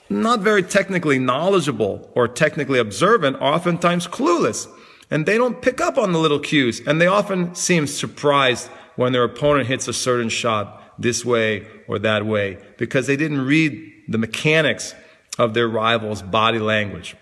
not 0.08 0.40
very 0.40 0.62
technically 0.62 1.18
knowledgeable 1.18 2.10
or 2.14 2.26
technically 2.26 2.78
observant 2.78 3.36
are 3.42 3.52
oftentimes 3.52 4.08
clueless 4.08 4.68
and 5.10 5.26
they 5.26 5.36
don't 5.36 5.60
pick 5.60 5.82
up 5.82 5.98
on 5.98 6.12
the 6.12 6.18
little 6.18 6.40
cues 6.40 6.80
and 6.86 6.98
they 7.02 7.06
often 7.06 7.54
seem 7.54 7.86
surprised 7.86 8.68
when 8.96 9.12
their 9.12 9.24
opponent 9.24 9.66
hits 9.66 9.86
a 9.86 9.92
certain 9.92 10.30
shot 10.30 10.82
this 10.98 11.26
way 11.26 11.66
or 11.88 11.98
that 11.98 12.24
way 12.24 12.56
because 12.78 13.06
they 13.06 13.18
didn't 13.18 13.42
read 13.42 13.92
the 14.08 14.16
mechanics 14.16 14.94
of 15.38 15.52
their 15.52 15.68
rival's 15.68 16.22
body 16.22 16.58
language. 16.58 17.16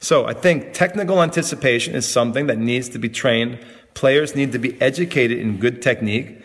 So 0.00 0.26
I 0.26 0.34
think 0.34 0.72
technical 0.72 1.22
anticipation 1.22 1.94
is 1.94 2.06
something 2.06 2.46
that 2.46 2.58
needs 2.58 2.88
to 2.90 2.98
be 2.98 3.08
trained. 3.08 3.64
Players 3.94 4.34
need 4.34 4.52
to 4.52 4.58
be 4.58 4.80
educated 4.80 5.38
in 5.38 5.58
good 5.58 5.80
technique, 5.80 6.40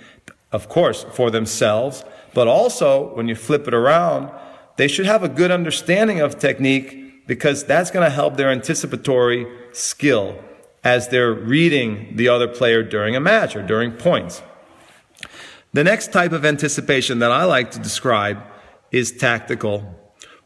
of 0.52 0.70
course, 0.70 1.06
for 1.14 1.30
themselves, 1.30 2.04
but 2.34 2.48
also 2.48 3.14
when 3.16 3.28
you 3.28 3.36
flip 3.36 3.68
it 3.68 3.74
around, 3.74 4.32
they 4.78 4.88
should 4.88 5.06
have 5.06 5.24
a 5.24 5.30
good 5.30 5.52
understanding 5.52 6.22
of 6.22 6.40
technique 6.40 7.28
because 7.28 7.64
that's 7.66 7.92
going 7.92 8.06
to 8.06 8.10
help 8.10 8.38
their 8.38 8.50
anticipatory 8.50 9.46
skill 9.72 10.40
as 10.84 11.10
they're 11.10 11.34
reading 11.34 12.16
the 12.16 12.30
other 12.30 12.48
player 12.48 12.82
during 12.82 13.16
a 13.16 13.20
match 13.20 13.56
or 13.56 13.62
during 13.62 13.92
points. 13.92 14.42
The 15.74 15.84
next 15.84 16.12
type 16.12 16.32
of 16.32 16.46
anticipation 16.46 17.20
that 17.20 17.32
I 17.32 17.44
like 17.44 17.72
to 17.72 17.80
describe 17.80 18.42
is 18.92 19.12
tactical 19.12 19.99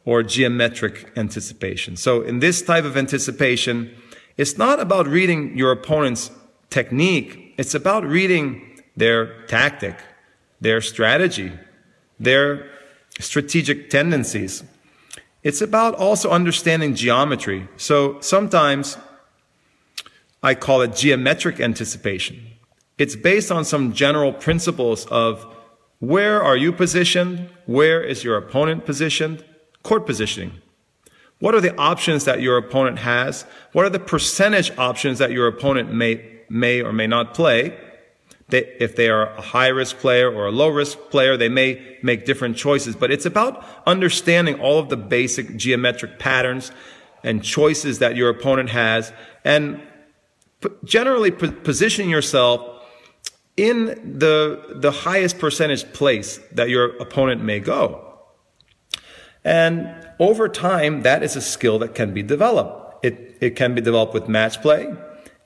or 0.06 0.24
geometric 0.24 1.12
anticipation. 1.16 1.96
So 1.96 2.22
in 2.22 2.40
this 2.40 2.62
type 2.62 2.84
of 2.84 2.98
anticipation, 2.98 3.96
it's 4.38 4.58
not 4.58 4.80
about 4.80 5.08
reading 5.08 5.58
your 5.58 5.72
opponent's 5.72 6.32
technique. 6.70 7.54
It's 7.58 7.74
about 7.74 8.04
reading 8.04 8.82
their 8.98 9.44
tactic, 9.46 9.98
their 10.60 10.82
strategy, 10.82 11.52
their 12.20 12.70
strategic 13.20 13.90
tendencies. 13.90 14.64
It's 15.44 15.62
about 15.62 15.96
also 15.96 16.32
understanding 16.32 16.96
geometry. 16.96 17.68
So 17.78 18.20
sometimes 18.22 18.98
I 20.42 20.56
call 20.56 20.82
it 20.82 20.96
geometric 20.96 21.60
anticipation. 21.60 22.48
It's 22.98 23.16
based 23.16 23.52
on 23.52 23.66
some 23.66 23.94
general 23.94 24.34
principles 24.34 25.06
of 25.08 25.46
where 26.00 26.44
are 26.44 26.58
you 26.58 26.72
positioned? 26.74 27.50
Where 27.66 28.02
is 28.02 28.24
your 28.24 28.38
opponent 28.38 28.86
positioned? 28.86 29.44
Court 29.84 30.06
positioning. 30.06 30.62
What 31.40 31.54
are 31.54 31.62
the 31.62 31.76
options 31.78 32.24
that 32.26 32.42
your 32.42 32.58
opponent 32.58 33.00
has? 33.00 33.46
What 33.74 33.86
are 33.86 33.90
the 33.90 34.00
percentage 34.00 34.72
options 34.78 35.20
that 35.20 35.32
your 35.32 35.48
opponent 35.48 35.94
may, 35.94 36.42
may 36.50 36.82
or 36.82 36.94
may 36.94 37.06
not 37.06 37.34
play? 37.34 37.78
They, 38.48 38.66
if 38.80 38.96
they 38.96 39.10
are 39.10 39.34
a 39.36 39.42
high 39.42 39.68
risk 39.68 39.98
player 39.98 40.32
or 40.32 40.48
a 40.48 40.52
low 40.52 40.70
risk 40.70 40.98
player, 41.10 41.36
they 41.36 41.50
may 41.50 41.98
make 42.02 42.26
different 42.26 42.56
choices, 42.56 42.96
but 42.96 43.12
it's 43.12 43.26
about 43.26 43.66
understanding 43.86 44.60
all 44.60 44.80
of 44.80 44.90
the 44.90 44.96
basic 44.96 45.58
geometric 45.58 46.20
patterns 46.20 46.72
and 47.24 47.44
choices 47.44 48.00
that 48.00 48.16
your 48.16 48.30
opponent 48.30 48.70
has 48.70 49.12
and 49.44 49.82
generally 50.84 51.32
position 51.32 52.10
yourself 52.10 52.86
in 53.58 54.18
the, 54.20 54.76
the 54.76 54.92
highest 54.92 55.40
percentage 55.40 55.92
place 55.94 56.40
that 56.54 56.70
your 56.70 56.96
opponent 56.98 57.44
may 57.44 57.60
go. 57.60 58.13
And 59.44 59.94
over 60.20 60.48
time, 60.48 61.02
that 61.02 61.24
is 61.24 61.36
a 61.36 61.42
skill 61.42 61.80
that 61.80 61.96
can 61.96 62.14
be 62.14 62.24
developed. 62.24 63.06
It, 63.06 63.38
it 63.42 63.56
can 63.56 63.76
be 63.76 63.82
developed 63.82 64.14
with 64.14 64.28
match 64.28 64.62
play. 64.62 64.94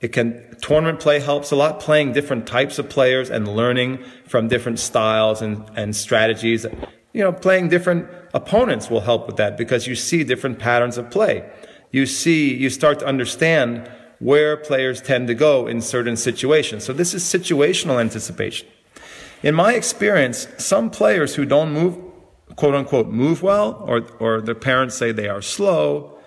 It 0.00 0.12
can, 0.12 0.56
tournament 0.60 1.00
play 1.00 1.18
helps 1.18 1.50
a 1.50 1.56
lot, 1.56 1.80
playing 1.80 2.12
different 2.12 2.46
types 2.46 2.78
of 2.78 2.88
players 2.88 3.30
and 3.30 3.48
learning 3.48 4.04
from 4.26 4.46
different 4.46 4.78
styles 4.78 5.42
and, 5.42 5.68
and 5.74 5.96
strategies. 5.96 6.66
You 7.12 7.24
know, 7.24 7.32
playing 7.32 7.68
different 7.68 8.08
opponents 8.32 8.88
will 8.88 9.00
help 9.00 9.26
with 9.26 9.36
that 9.36 9.56
because 9.56 9.88
you 9.88 9.96
see 9.96 10.22
different 10.22 10.60
patterns 10.60 10.98
of 10.98 11.10
play. 11.10 11.50
You 11.90 12.06
see, 12.06 12.54
you 12.54 12.70
start 12.70 13.00
to 13.00 13.06
understand 13.06 13.90
where 14.20 14.56
players 14.56 15.00
tend 15.00 15.26
to 15.28 15.34
go 15.34 15.66
in 15.66 15.80
certain 15.80 16.16
situations. 16.16 16.84
So 16.84 16.92
this 16.92 17.14
is 17.14 17.24
situational 17.24 18.00
anticipation. 18.00 18.68
In 19.42 19.54
my 19.54 19.74
experience, 19.74 20.48
some 20.58 20.90
players 20.90 21.36
who 21.36 21.44
don't 21.44 21.72
move, 21.72 21.98
quote 22.58 22.74
unquote, 22.74 23.06
move 23.06 23.40
well, 23.40 23.84
or, 23.86 24.02
or 24.18 24.40
their 24.40 24.54
parents 24.56 24.96
say 24.96 25.12
they 25.12 25.28
are 25.28 25.40
slow, 25.40 26.18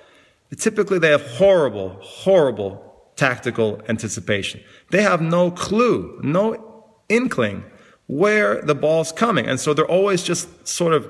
typically 0.58 0.98
they 0.98 1.10
have 1.10 1.26
horrible, 1.32 1.90
horrible 2.00 3.12
tactical 3.18 3.82
anticipation. 3.90 4.62
They 4.92 5.02
have 5.02 5.22
no 5.22 5.52
clue, 5.52 6.22
no 6.24 6.86
inkling 7.10 7.66
where 8.08 8.62
the 8.62 8.74
ball's 8.74 9.12
coming. 9.12 9.46
And 9.46 9.60
so 9.60 9.74
they're 9.74 9.86
always 9.86 10.24
just 10.24 10.66
sort 10.66 10.94
of 10.94 11.10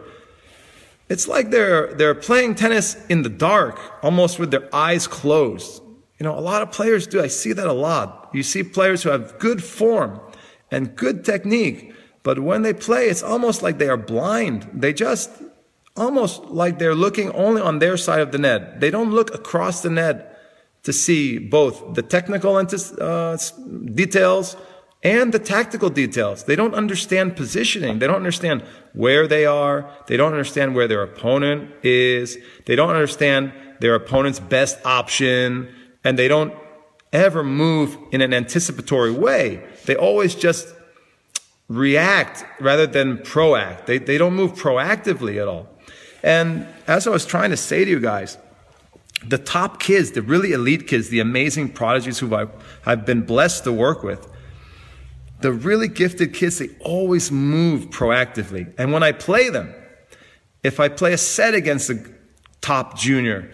it's 1.08 1.28
like 1.28 1.52
they're 1.52 1.94
they're 1.94 2.16
playing 2.16 2.56
tennis 2.56 2.96
in 3.08 3.22
the 3.22 3.30
dark, 3.30 3.80
almost 4.02 4.40
with 4.40 4.50
their 4.50 4.74
eyes 4.74 5.06
closed. 5.08 5.84
You 6.18 6.24
know, 6.24 6.36
a 6.38 6.42
lot 6.42 6.64
of 6.64 6.72
players 6.72 7.06
do. 7.06 7.22
I 7.22 7.28
see 7.28 7.54
that 7.54 7.68
a 7.68 7.74
lot. 7.74 8.32
You 8.34 8.42
see 8.42 8.64
players 8.64 9.04
who 9.04 9.10
have 9.10 9.38
good 9.38 9.62
form 9.64 10.20
and 10.72 10.96
good 10.96 11.24
technique, 11.26 11.91
but 12.24 12.40
when 12.40 12.62
they 12.62 12.74
play, 12.74 13.08
it's 13.08 13.24
almost 13.24 13.64
like 13.64 13.78
they 13.78 13.90
are 13.90 13.98
blind. 13.98 14.70
They 14.74 14.94
just 14.94 15.30
almost 15.96 16.46
like 16.46 16.80
they're 16.80 16.96
looking 16.96 17.32
only 17.32 17.62
on 17.62 17.80
their 17.80 17.98
side 17.98 18.22
of 18.22 18.32
the 18.32 18.38
net. 18.38 18.80
They 18.80 18.92
don't 18.92 19.12
look 19.12 19.34
across 19.34 19.82
the 19.82 19.90
net 19.90 20.38
to 20.84 20.94
see 20.94 21.38
both 21.38 21.94
the 21.94 22.02
technical 22.02 22.56
uh, 22.56 23.38
details 23.94 24.58
and 25.04 25.34
the 25.34 25.40
tactical 25.40 25.90
details. 25.90 26.44
They 26.44 26.56
don't 26.56 26.76
understand 26.76 27.36
positioning. 27.36 28.00
They 28.00 28.08
don't 28.08 28.16
understand 28.16 28.64
where 28.94 29.28
they 29.28 29.46
are. 29.46 29.90
They 30.08 30.18
don't 30.18 30.32
understand 30.32 30.76
where 30.76 30.88
their 30.88 31.02
opponent 31.02 31.72
is. 31.84 32.38
They 32.66 32.76
don't 32.76 32.90
understand 32.90 33.52
their 33.80 33.96
opponent's 33.96 34.40
best 34.40 34.78
option 34.86 35.74
and 36.04 36.18
they 36.18 36.28
don't 36.28 36.54
ever 37.12 37.44
move 37.44 37.98
in 38.12 38.22
an 38.22 38.34
anticipatory 38.34 39.12
way. 39.12 39.64
They 39.86 39.96
always 39.96 40.36
just 40.36 40.68
react 41.72 42.46
rather 42.60 42.88
than 42.88 43.18
proact. 43.18 43.86
They, 43.86 43.98
they 43.98 44.18
don't 44.18 44.34
move 44.34 44.54
proactively 44.54 45.42
at 45.42 45.48
all. 45.48 45.68
And 46.24 46.68
as 46.88 47.08
I 47.08 47.12
was 47.12 47.26
trying 47.26 47.50
to 47.52 47.58
say 47.58 47.86
to 47.86 47.90
you 47.90 48.00
guys, 48.00 48.38
the 49.26 49.38
top 49.38 49.80
kids, 49.80 50.12
the 50.12 50.22
really 50.22 50.52
elite 50.52 50.88
kids, 50.88 51.10
the 51.10 51.20
amazing 51.20 51.70
prodigies 51.70 52.20
who 52.20 52.34
I've, 52.36 52.52
I've 52.86 53.06
been 53.06 53.22
blessed 53.22 53.64
to 53.66 53.72
work 53.72 54.04
with, 54.04 54.28
the 55.42 55.52
really 55.52 55.88
gifted 55.88 56.34
kids, 56.34 56.60
they 56.60 56.70
always 56.80 57.32
move 57.32 57.90
proactively. 57.90 58.74
And 58.78 58.92
when 58.92 59.04
I 59.04 59.12
play 59.12 59.50
them, 59.50 59.74
if 60.64 60.80
I 60.80 60.90
play 60.90 61.14
a 61.14 61.18
set 61.18 61.56
against 61.56 61.90
a 61.90 62.04
top 62.62 62.98
junior, 62.98 63.52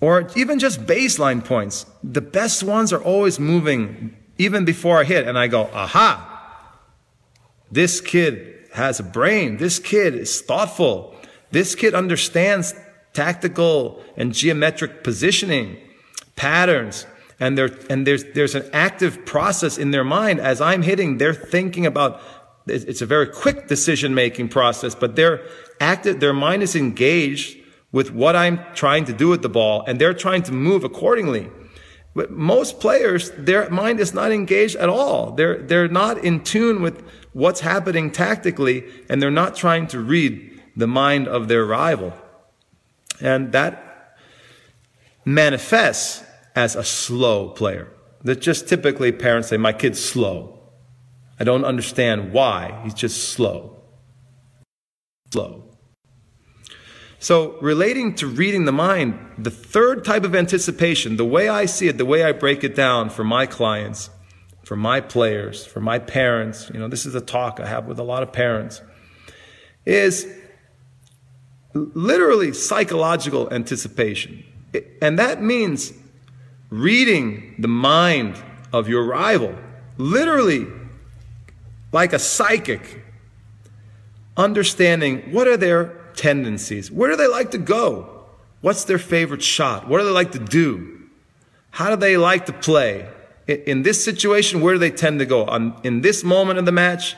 or 0.00 0.28
even 0.34 0.58
just 0.58 0.86
baseline 0.86 1.44
points. 1.44 1.86
The 2.02 2.22
best 2.22 2.62
ones 2.62 2.92
are 2.92 3.02
always 3.02 3.38
moving 3.38 4.16
even 4.38 4.64
before 4.64 4.98
I 4.98 5.04
hit, 5.04 5.28
and 5.28 5.38
I 5.38 5.46
go, 5.46 5.68
aha, 5.72 6.29
this 7.70 8.00
kid 8.00 8.68
has 8.72 9.00
a 9.00 9.02
brain. 9.02 9.56
This 9.56 9.78
kid 9.78 10.14
is 10.14 10.40
thoughtful. 10.40 11.14
This 11.50 11.74
kid 11.74 11.94
understands 11.94 12.74
tactical 13.12 14.02
and 14.16 14.32
geometric 14.32 15.02
positioning, 15.02 15.76
patterns, 16.36 17.06
and, 17.40 17.58
and 17.58 18.06
there's, 18.06 18.24
there's 18.34 18.54
an 18.54 18.68
active 18.72 19.24
process 19.24 19.78
in 19.78 19.90
their 19.90 20.04
mind 20.04 20.40
as 20.40 20.60
I'm 20.60 20.82
hitting. 20.82 21.18
They're 21.18 21.34
thinking 21.34 21.86
about 21.86 22.20
it's 22.66 23.00
a 23.00 23.06
very 23.06 23.26
quick 23.26 23.66
decision 23.66 24.14
making 24.14 24.48
process, 24.48 24.94
but 24.94 25.16
they're 25.16 25.42
active, 25.80 26.20
their 26.20 26.34
mind 26.34 26.62
is 26.62 26.76
engaged 26.76 27.58
with 27.90 28.12
what 28.12 28.36
I'm 28.36 28.60
trying 28.74 29.06
to 29.06 29.12
do 29.12 29.28
with 29.28 29.42
the 29.42 29.48
ball, 29.48 29.82
and 29.86 30.00
they're 30.00 30.14
trying 30.14 30.42
to 30.44 30.52
move 30.52 30.84
accordingly. 30.84 31.48
But 32.14 32.30
most 32.30 32.78
players, 32.78 33.30
their 33.36 33.68
mind 33.70 33.98
is 33.98 34.12
not 34.12 34.30
engaged 34.30 34.76
at 34.76 34.88
all. 34.88 35.32
They're, 35.32 35.58
they're 35.62 35.88
not 35.88 36.18
in 36.18 36.44
tune 36.44 36.82
with 36.82 37.02
what's 37.32 37.60
happening 37.60 38.10
tactically, 38.10 38.84
and 39.08 39.22
they're 39.22 39.30
not 39.30 39.56
trying 39.56 39.86
to 39.88 40.00
read 40.00 40.60
the 40.76 40.86
mind 40.86 41.28
of 41.28 41.48
their 41.48 41.64
rival. 41.64 42.12
And 43.20 43.52
that 43.52 44.16
manifests 45.24 46.24
as 46.54 46.76
a 46.76 46.84
slow 46.84 47.50
player. 47.50 47.88
That 48.22 48.40
just 48.40 48.68
typically 48.68 49.12
parents 49.12 49.48
say, 49.48 49.56
My 49.56 49.72
kid's 49.72 50.02
slow. 50.02 50.58
I 51.38 51.44
don't 51.44 51.64
understand 51.64 52.32
why. 52.32 52.80
He's 52.84 52.94
just 52.94 53.30
slow. 53.30 53.82
Slow. 55.32 55.64
So, 57.18 57.58
relating 57.60 58.14
to 58.16 58.26
reading 58.26 58.64
the 58.64 58.72
mind, 58.72 59.18
the 59.36 59.50
third 59.50 60.04
type 60.04 60.24
of 60.24 60.34
anticipation, 60.34 61.16
the 61.16 61.24
way 61.24 61.48
I 61.48 61.66
see 61.66 61.88
it, 61.88 61.98
the 61.98 62.06
way 62.06 62.24
I 62.24 62.32
break 62.32 62.64
it 62.64 62.74
down 62.74 63.10
for 63.10 63.24
my 63.24 63.44
clients, 63.44 64.08
for 64.70 64.76
my 64.76 65.00
players, 65.00 65.66
for 65.66 65.80
my 65.80 65.98
parents, 65.98 66.70
you 66.72 66.78
know, 66.78 66.86
this 66.86 67.04
is 67.04 67.16
a 67.16 67.20
talk 67.20 67.58
I 67.58 67.66
have 67.66 67.86
with 67.86 67.98
a 67.98 68.04
lot 68.04 68.22
of 68.22 68.32
parents, 68.32 68.80
is 69.84 70.32
literally 71.74 72.52
psychological 72.52 73.52
anticipation. 73.52 74.44
And 75.02 75.18
that 75.18 75.42
means 75.42 75.92
reading 76.68 77.56
the 77.58 77.66
mind 77.66 78.40
of 78.72 78.88
your 78.88 79.02
rival, 79.02 79.56
literally 79.98 80.68
like 81.90 82.12
a 82.12 82.20
psychic, 82.20 83.02
understanding 84.36 85.32
what 85.32 85.48
are 85.48 85.56
their 85.56 85.86
tendencies. 86.14 86.92
Where 86.92 87.10
do 87.10 87.16
they 87.16 87.26
like 87.26 87.50
to 87.50 87.58
go? 87.58 88.24
What's 88.60 88.84
their 88.84 88.98
favorite 88.98 89.42
shot? 89.42 89.88
What 89.88 89.98
do 89.98 90.04
they 90.04 90.12
like 90.12 90.30
to 90.30 90.38
do? 90.38 91.08
How 91.72 91.90
do 91.90 91.96
they 91.96 92.16
like 92.16 92.46
to 92.46 92.52
play? 92.52 93.08
In 93.50 93.82
this 93.82 94.02
situation, 94.02 94.60
where 94.60 94.74
do 94.74 94.78
they 94.78 94.90
tend 94.90 95.18
to 95.18 95.26
go? 95.26 95.44
On, 95.44 95.74
in 95.82 96.00
this 96.00 96.22
moment 96.22 96.58
of 96.58 96.64
the 96.64 96.72
match, 96.72 97.16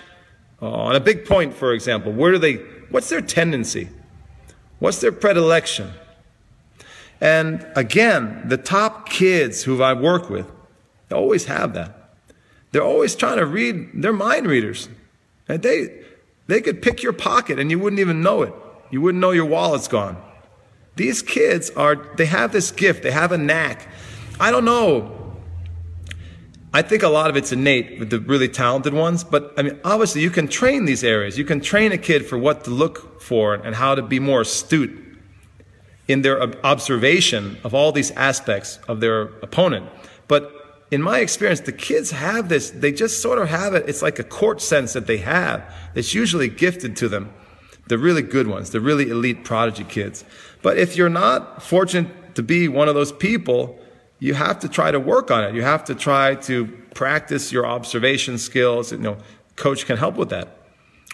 uh, 0.60 0.70
on 0.70 0.96
a 0.96 1.00
big 1.00 1.24
point, 1.24 1.54
for 1.54 1.72
example, 1.72 2.12
where 2.12 2.32
do 2.32 2.38
they, 2.38 2.54
what's 2.90 3.08
their 3.08 3.20
tendency? 3.20 3.88
What's 4.78 5.00
their 5.00 5.12
predilection? 5.12 5.92
And 7.20 7.66
again, 7.76 8.42
the 8.46 8.56
top 8.56 9.08
kids 9.08 9.62
who 9.62 9.82
I've 9.82 10.00
worked 10.00 10.30
with, 10.30 10.50
they 11.08 11.16
always 11.16 11.44
have 11.44 11.74
that. 11.74 12.14
They're 12.72 12.82
always 12.82 13.14
trying 13.14 13.36
to 13.36 13.46
read, 13.46 13.90
they're 13.94 14.12
mind 14.12 14.46
readers. 14.46 14.88
And 15.48 15.62
they, 15.62 16.02
they 16.46 16.60
could 16.60 16.82
pick 16.82 17.02
your 17.02 17.12
pocket 17.12 17.58
and 17.58 17.70
you 17.70 17.78
wouldn't 17.78 18.00
even 18.00 18.22
know 18.22 18.42
it. 18.42 18.54
You 18.90 19.00
wouldn't 19.00 19.20
know 19.20 19.30
your 19.30 19.44
wallet's 19.44 19.88
gone. 19.88 20.20
These 20.96 21.22
kids 21.22 21.70
are, 21.70 21.96
they 22.16 22.26
have 22.26 22.52
this 22.52 22.70
gift, 22.70 23.02
they 23.02 23.10
have 23.10 23.32
a 23.32 23.38
knack. 23.38 23.88
I 24.40 24.50
don't 24.50 24.64
know. 24.64 25.21
I 26.74 26.80
think 26.80 27.02
a 27.02 27.08
lot 27.08 27.28
of 27.28 27.36
it's 27.36 27.52
innate 27.52 27.98
with 27.98 28.08
the 28.08 28.18
really 28.18 28.48
talented 28.48 28.94
ones, 28.94 29.24
but 29.24 29.52
I 29.58 29.62
mean, 29.62 29.78
obviously 29.84 30.22
you 30.22 30.30
can 30.30 30.48
train 30.48 30.86
these 30.86 31.04
areas. 31.04 31.36
You 31.36 31.44
can 31.44 31.60
train 31.60 31.92
a 31.92 31.98
kid 31.98 32.24
for 32.24 32.38
what 32.38 32.64
to 32.64 32.70
look 32.70 33.20
for 33.20 33.54
and 33.54 33.74
how 33.74 33.94
to 33.94 34.00
be 34.00 34.18
more 34.18 34.40
astute 34.40 34.98
in 36.08 36.22
their 36.22 36.42
observation 36.64 37.58
of 37.62 37.74
all 37.74 37.92
these 37.92 38.10
aspects 38.12 38.78
of 38.88 39.00
their 39.00 39.22
opponent. 39.42 39.86
But 40.28 40.50
in 40.90 41.02
my 41.02 41.18
experience, 41.18 41.60
the 41.60 41.72
kids 41.72 42.10
have 42.10 42.48
this, 42.48 42.70
they 42.70 42.92
just 42.92 43.20
sort 43.20 43.38
of 43.38 43.48
have 43.48 43.74
it. 43.74 43.88
It's 43.88 44.02
like 44.02 44.18
a 44.18 44.24
court 44.24 44.62
sense 44.62 44.94
that 44.94 45.06
they 45.06 45.18
have. 45.18 45.62
It's 45.94 46.14
usually 46.14 46.48
gifted 46.48 46.96
to 46.98 47.08
them. 47.08 47.32
The 47.88 47.98
really 47.98 48.22
good 48.22 48.46
ones, 48.46 48.70
the 48.70 48.80
really 48.80 49.10
elite 49.10 49.44
prodigy 49.44 49.84
kids. 49.84 50.24
But 50.62 50.78
if 50.78 50.96
you're 50.96 51.10
not 51.10 51.62
fortunate 51.62 52.34
to 52.36 52.42
be 52.42 52.68
one 52.68 52.88
of 52.88 52.94
those 52.94 53.12
people, 53.12 53.78
you 54.22 54.34
have 54.34 54.60
to 54.60 54.68
try 54.68 54.92
to 54.92 55.00
work 55.00 55.32
on 55.32 55.42
it. 55.42 55.52
You 55.52 55.62
have 55.62 55.82
to 55.86 55.96
try 55.96 56.36
to 56.46 56.66
practice 56.94 57.50
your 57.50 57.66
observation 57.66 58.38
skills. 58.38 58.92
You 58.92 58.98
know, 58.98 59.16
coach 59.56 59.84
can 59.84 59.96
help 59.96 60.14
with 60.14 60.28
that. 60.28 60.58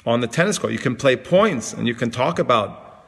On 0.04 0.20
the 0.20 0.26
tennis 0.26 0.58
court, 0.58 0.74
you 0.74 0.78
can 0.78 0.94
play 0.94 1.16
points 1.16 1.72
and 1.72 1.88
you 1.88 1.94
can 1.94 2.10
talk 2.10 2.38
about 2.38 3.06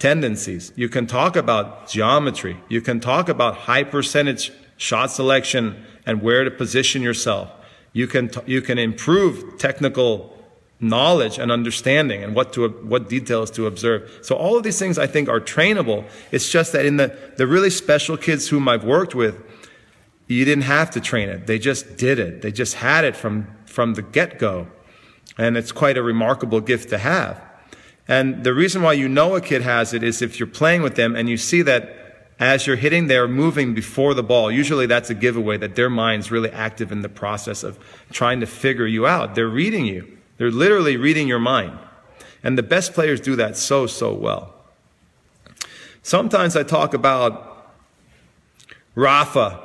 tendencies. 0.00 0.72
You 0.74 0.88
can 0.88 1.06
talk 1.06 1.36
about 1.36 1.88
geometry. 1.88 2.56
You 2.68 2.80
can 2.80 2.98
talk 2.98 3.28
about 3.28 3.54
high 3.54 3.84
percentage 3.84 4.50
shot 4.76 5.12
selection 5.12 5.84
and 6.04 6.22
where 6.22 6.42
to 6.42 6.50
position 6.50 7.02
yourself. 7.02 7.52
You 7.92 8.08
can, 8.08 8.30
t- 8.30 8.40
you 8.46 8.62
can 8.62 8.80
improve 8.80 9.58
technical 9.58 10.35
knowledge 10.78 11.38
and 11.38 11.50
understanding 11.50 12.22
and 12.22 12.34
what 12.34 12.52
to, 12.52 12.68
what 12.68 13.08
details 13.08 13.50
to 13.52 13.66
observe. 13.66 14.18
So 14.22 14.36
all 14.36 14.56
of 14.56 14.62
these 14.62 14.78
things 14.78 14.98
I 14.98 15.06
think 15.06 15.28
are 15.28 15.40
trainable. 15.40 16.04
It's 16.30 16.50
just 16.50 16.72
that 16.72 16.84
in 16.84 16.98
the, 16.98 17.16
the 17.36 17.46
really 17.46 17.70
special 17.70 18.16
kids 18.16 18.48
whom 18.48 18.68
I've 18.68 18.84
worked 18.84 19.14
with, 19.14 19.42
you 20.26 20.44
didn't 20.44 20.64
have 20.64 20.90
to 20.90 21.00
train 21.00 21.28
it. 21.28 21.46
They 21.46 21.58
just 21.58 21.96
did 21.96 22.18
it. 22.18 22.42
They 22.42 22.52
just 22.52 22.74
had 22.74 23.04
it 23.04 23.16
from, 23.16 23.46
from 23.64 23.94
the 23.94 24.02
get-go. 24.02 24.66
And 25.38 25.56
it's 25.56 25.72
quite 25.72 25.96
a 25.96 26.02
remarkable 26.02 26.60
gift 26.60 26.90
to 26.90 26.98
have. 26.98 27.42
And 28.08 28.44
the 28.44 28.54
reason 28.54 28.82
why 28.82 28.94
you 28.94 29.08
know 29.08 29.34
a 29.34 29.40
kid 29.40 29.62
has 29.62 29.92
it 29.92 30.02
is 30.02 30.22
if 30.22 30.38
you're 30.38 30.46
playing 30.46 30.82
with 30.82 30.94
them 30.94 31.16
and 31.16 31.28
you 31.28 31.36
see 31.36 31.62
that 31.62 31.96
as 32.38 32.66
you're 32.66 32.76
hitting, 32.76 33.06
they're 33.06 33.28
moving 33.28 33.74
before 33.74 34.12
the 34.12 34.22
ball. 34.22 34.50
Usually 34.52 34.86
that's 34.86 35.08
a 35.08 35.14
giveaway 35.14 35.56
that 35.56 35.74
their 35.74 35.88
mind's 35.88 36.30
really 36.30 36.50
active 36.50 36.92
in 36.92 37.00
the 37.00 37.08
process 37.08 37.62
of 37.62 37.78
trying 38.12 38.40
to 38.40 38.46
figure 38.46 38.86
you 38.86 39.06
out. 39.06 39.34
They're 39.34 39.48
reading 39.48 39.86
you. 39.86 40.15
They're 40.38 40.50
literally 40.50 40.96
reading 40.96 41.28
your 41.28 41.38
mind. 41.38 41.78
And 42.42 42.56
the 42.56 42.62
best 42.62 42.92
players 42.92 43.20
do 43.20 43.36
that 43.36 43.56
so, 43.56 43.86
so 43.86 44.12
well. 44.12 44.54
Sometimes 46.02 46.56
I 46.56 46.62
talk 46.62 46.94
about 46.94 47.74
Rafa 48.94 49.60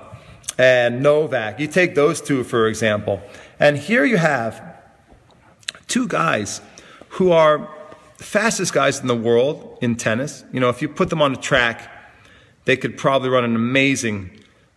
and 0.57 1.03
Novak. 1.03 1.59
You 1.59 1.67
take 1.67 1.95
those 1.95 2.21
two, 2.21 2.43
for 2.43 2.67
example. 2.67 3.21
And 3.59 3.77
here 3.77 4.05
you 4.05 4.17
have 4.17 4.63
two 5.87 6.07
guys 6.07 6.61
who 7.09 7.31
are 7.31 7.69
the 8.17 8.23
fastest 8.23 8.73
guys 8.73 8.99
in 8.99 9.07
the 9.07 9.15
world 9.15 9.77
in 9.81 9.95
tennis. 9.95 10.43
You 10.51 10.59
know, 10.59 10.69
if 10.69 10.81
you 10.81 10.89
put 10.89 11.09
them 11.09 11.21
on 11.21 11.33
a 11.33 11.37
track, 11.37 11.91
they 12.65 12.77
could 12.77 12.97
probably 12.97 13.29
run 13.29 13.43
an 13.43 13.55
amazing 13.55 14.31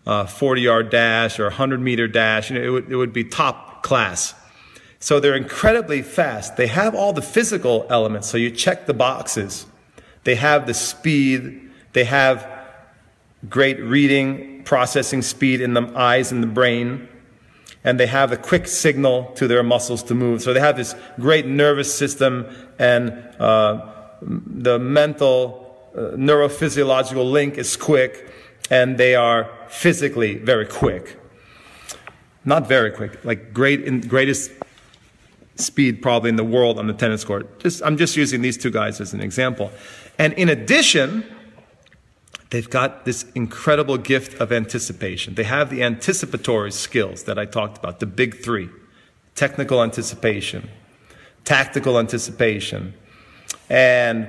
40 0.05 0.43
uh, 0.43 0.55
yard 0.55 0.91
dash 0.91 1.39
or 1.39 1.45
100 1.45 1.81
meter 1.81 2.09
dash. 2.09 2.51
You 2.51 2.59
know, 2.59 2.65
it 2.65 2.71
would, 2.71 2.93
it 2.93 2.97
would 2.97 3.13
be 3.13 3.25
top 3.25 3.83
class. 3.83 4.35
So 5.05 5.21
they're 5.21 5.37
incredibly 5.37 6.01
fast. 6.01 6.57
They 6.57 6.67
have 6.69 6.95
all 6.95 7.13
the 7.13 7.21
physical 7.21 7.87
elements. 7.91 8.27
So 8.27 8.39
you 8.39 8.51
check 8.51 8.87
the 8.87 8.95
boxes. 8.95 9.67
They 10.23 10.35
have 10.37 10.67
the 10.67 10.73
speed. 10.73 11.71
They 11.93 12.05
have 12.05 12.49
great 13.47 13.79
reading, 13.83 14.63
processing 14.65 15.21
speed 15.21 15.61
in 15.61 15.75
the 15.75 15.93
eyes 15.95 16.33
and 16.33 16.43
the 16.43 16.47
brain 16.47 17.07
and 17.85 18.01
they 18.01 18.07
have 18.07 18.33
a 18.33 18.39
quick 18.39 18.67
signal 18.67 19.31
to 19.35 19.47
their 19.47 19.63
muscles 19.63 20.03
to 20.05 20.15
move. 20.15 20.41
So 20.41 20.55
they 20.55 20.61
have 20.61 20.79
this 20.79 20.95
great 21.21 21.45
nervous 21.45 21.95
system 21.95 22.47
and 22.79 23.11
uh, 23.39 23.93
the 24.23 24.79
mental 24.79 25.91
uh, 25.95 26.17
neurophysiological 26.17 27.31
link 27.31 27.59
is 27.59 27.77
quick 27.77 28.33
and 28.71 28.97
they 28.97 29.15
are 29.15 29.51
physically 29.69 30.39
very 30.39 30.65
quick. 30.65 31.21
Not 32.47 32.67
very 32.67 32.91
quick, 32.91 33.23
like 33.23 33.53
great 33.53 33.83
in, 33.83 34.01
greatest 34.01 34.51
speed 35.57 36.03
probably 36.03 36.31
in 36.31 36.37
the 36.37 36.45
world 36.45 36.79
on 36.79 36.87
the 36.87 36.95
tennis 36.95 37.25
court. 37.25 37.61
Just, 37.61 37.83
I'm 37.83 37.97
just 37.97 38.17
using 38.17 38.43
these 38.43 38.57
two 38.57 38.71
guys 38.71 39.01
as 39.01 39.13
an 39.15 39.21
example. 39.21 39.71
And 40.19 40.33
in 40.35 40.49
addition, 40.49 41.25
They've 42.55 42.71
got 42.71 43.05
this 43.05 43.25
incredible 43.35 43.99
gift 43.99 44.41
of 44.41 44.53
anticipation. 44.53 45.35
They 45.35 45.43
have 45.43 45.71
the 45.71 45.83
anticipatory 45.83 46.71
skills 46.71 47.25
that 47.25 47.37
I 47.37 47.47
talked 47.47 47.79
about, 47.79 47.99
the 47.99 48.07
big 48.07 48.45
three 48.45 48.71
technical 49.35 49.83
anticipation, 49.83 50.71
tactical 51.45 51.99
anticipation, 51.99 52.95
and 53.69 54.29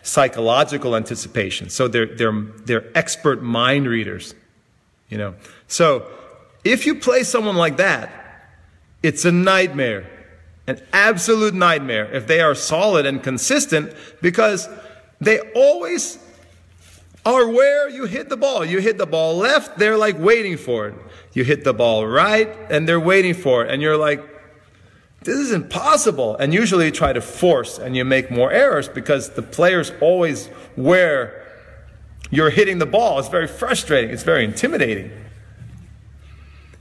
psychological 0.00 0.96
anticipation. 0.96 1.68
So 1.68 1.86
they're, 1.86 2.06
they're, 2.06 2.40
they're 2.64 2.96
expert 2.96 3.42
mind 3.42 3.86
readers, 3.86 4.34
you 5.10 5.18
know. 5.18 5.34
So 5.68 6.10
if 6.64 6.86
you 6.86 6.94
play 6.94 7.24
someone 7.24 7.56
like 7.56 7.76
that, 7.76 8.10
it's 9.02 9.26
a 9.26 9.32
nightmare, 9.32 10.08
an 10.66 10.80
absolute 10.92 11.54
nightmare 11.54 12.12
if 12.12 12.26
they 12.26 12.40
are 12.40 12.54
solid 12.54 13.06
and 13.06 13.22
consistent 13.22 13.92
because 14.20 14.68
they 15.20 15.40
always 15.52 16.18
are 17.24 17.48
where 17.48 17.88
you 17.88 18.04
hit 18.04 18.28
the 18.28 18.36
ball. 18.36 18.64
You 18.64 18.80
hit 18.80 18.98
the 18.98 19.06
ball 19.06 19.36
left, 19.36 19.78
they're 19.78 19.96
like 19.96 20.18
waiting 20.18 20.56
for 20.56 20.88
it. 20.88 20.94
You 21.32 21.44
hit 21.44 21.64
the 21.64 21.74
ball 21.74 22.06
right, 22.06 22.48
and 22.70 22.88
they're 22.88 23.00
waiting 23.00 23.34
for 23.34 23.64
it. 23.64 23.70
And 23.70 23.82
you're 23.82 23.96
like, 23.96 24.24
this 25.22 25.36
is 25.36 25.52
impossible. 25.52 26.36
And 26.36 26.54
usually 26.54 26.86
you 26.86 26.90
try 26.92 27.12
to 27.12 27.20
force 27.20 27.78
and 27.78 27.96
you 27.96 28.04
make 28.04 28.30
more 28.30 28.52
errors 28.52 28.88
because 28.88 29.30
the 29.30 29.42
players 29.42 29.92
always 30.00 30.46
where 30.76 31.44
you're 32.30 32.50
hitting 32.50 32.78
the 32.78 32.86
ball. 32.86 33.18
It's 33.18 33.28
very 33.28 33.48
frustrating. 33.48 34.10
It's 34.10 34.22
very 34.22 34.44
intimidating. 34.44 35.10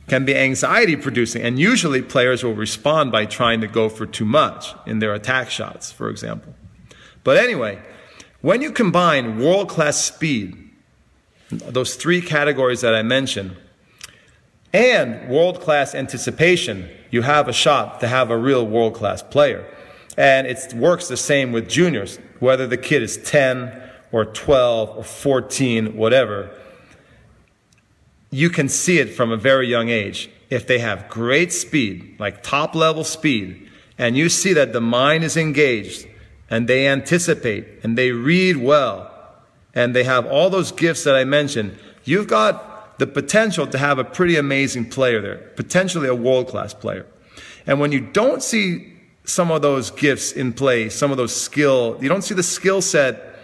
Can 0.08 0.26
be 0.26 0.36
anxiety 0.36 0.96
producing. 0.96 1.42
And 1.42 1.58
usually 1.58 2.02
players 2.02 2.44
will 2.44 2.54
respond 2.54 3.12
by 3.12 3.26
trying 3.26 3.62
to 3.62 3.68
go 3.68 3.90
for 3.90 4.06
too 4.06 4.26
much 4.26 4.74
in 4.86 5.00
their 5.00 5.14
attack 5.14 5.50
shots, 5.50 5.92
for 5.92 6.10
example. 6.10 6.54
But 7.24 7.38
anyway, 7.38 7.82
when 8.42 8.62
you 8.62 8.72
combine 8.72 9.40
world 9.40 9.68
class 9.68 9.98
speed, 9.98 10.56
those 11.50 11.96
three 11.96 12.22
categories 12.22 12.82
that 12.82 12.94
I 12.94 13.02
mentioned, 13.02 13.58
and 14.72 15.30
world 15.30 15.62
class 15.62 15.96
anticipation, 15.96 16.90
you 17.10 17.22
have 17.22 17.48
a 17.48 17.54
shot 17.54 18.02
to 18.02 18.08
have 18.08 18.30
a 18.30 18.38
real 18.38 18.68
world 18.68 18.94
class 18.94 19.24
player. 19.24 19.66
And 20.18 20.46
it 20.48 20.74
works 20.74 21.08
the 21.08 21.18
same 21.18 21.52
with 21.52 21.70
juniors, 21.70 22.20
whether 22.40 22.68
the 22.68 22.78
kid 22.78 23.02
is 23.02 23.18
10 23.18 23.82
or 24.12 24.26
12 24.26 24.98
or 24.98 25.04
14, 25.04 25.96
whatever. 25.96 26.52
You 28.36 28.50
can 28.50 28.68
see 28.68 29.00
it 29.00 29.14
from 29.16 29.32
a 29.32 29.38
very 29.38 29.68
young 29.68 29.88
age. 29.88 30.30
If 30.50 30.68
they 30.68 30.80
have 30.80 31.08
great 31.08 31.54
speed, 31.54 32.18
like 32.20 32.44
top 32.44 32.76
level 32.76 33.06
speed, 33.06 33.70
and 33.98 34.18
you 34.18 34.28
see 34.28 34.52
that 34.54 34.74
the 34.74 34.82
mind 34.82 35.24
is 35.24 35.38
engaged, 35.38 36.06
and 36.50 36.68
they 36.68 36.86
anticipate 36.88 37.66
and 37.84 37.98
they 37.98 38.12
read 38.12 38.58
well 38.58 39.12
and 39.74 39.96
they 39.96 40.04
have 40.04 40.26
all 40.26 40.50
those 40.50 40.72
gifts 40.72 41.04
that 41.06 41.16
I 41.16 41.24
mentioned, 41.24 41.78
you've 42.04 42.28
got 42.28 43.00
the 43.00 43.08
potential 43.08 43.68
to 43.68 43.78
have 43.78 44.00
a 44.00 44.04
pretty 44.04 44.36
amazing 44.38 44.90
player 44.90 45.22
there, 45.22 45.38
potentially 45.56 46.08
a 46.08 46.16
world 46.16 46.48
class 46.48 46.74
player. 46.74 47.06
And 47.66 47.80
when 47.80 47.92
you 47.92 48.00
don't 48.02 48.44
see 48.44 48.94
some 49.24 49.50
of 49.50 49.62
those 49.62 49.92
gifts 49.92 50.32
in 50.32 50.54
play, 50.54 50.90
some 50.90 51.12
of 51.12 51.18
those 51.18 51.36
skill, 51.36 51.98
you 52.02 52.08
don't 52.08 52.22
see 52.22 52.36
the 52.36 52.44
skill 52.44 52.82
set, 52.82 53.35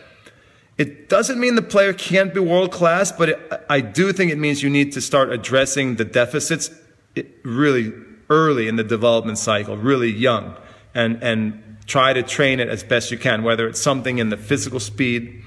it 0.77 1.09
doesn't 1.09 1.39
mean 1.39 1.55
the 1.55 1.61
player 1.61 1.93
can't 1.93 2.33
be 2.33 2.39
world 2.39 2.71
class, 2.71 3.11
but 3.11 3.29
it, 3.29 3.63
I 3.69 3.81
do 3.81 4.11
think 4.13 4.31
it 4.31 4.37
means 4.37 4.63
you 4.63 4.69
need 4.69 4.91
to 4.93 5.01
start 5.01 5.31
addressing 5.31 5.95
the 5.95 6.05
deficits 6.05 6.71
really 7.43 7.93
early 8.29 8.67
in 8.67 8.77
the 8.77 8.83
development 8.83 9.37
cycle, 9.37 9.77
really 9.77 10.09
young, 10.09 10.55
and, 10.95 11.21
and 11.21 11.77
try 11.85 12.13
to 12.13 12.23
train 12.23 12.59
it 12.59 12.69
as 12.69 12.83
best 12.83 13.11
you 13.11 13.17
can, 13.17 13.43
whether 13.43 13.67
it's 13.67 13.81
something 13.81 14.17
in 14.17 14.29
the 14.29 14.37
physical 14.37 14.79
speed 14.79 15.43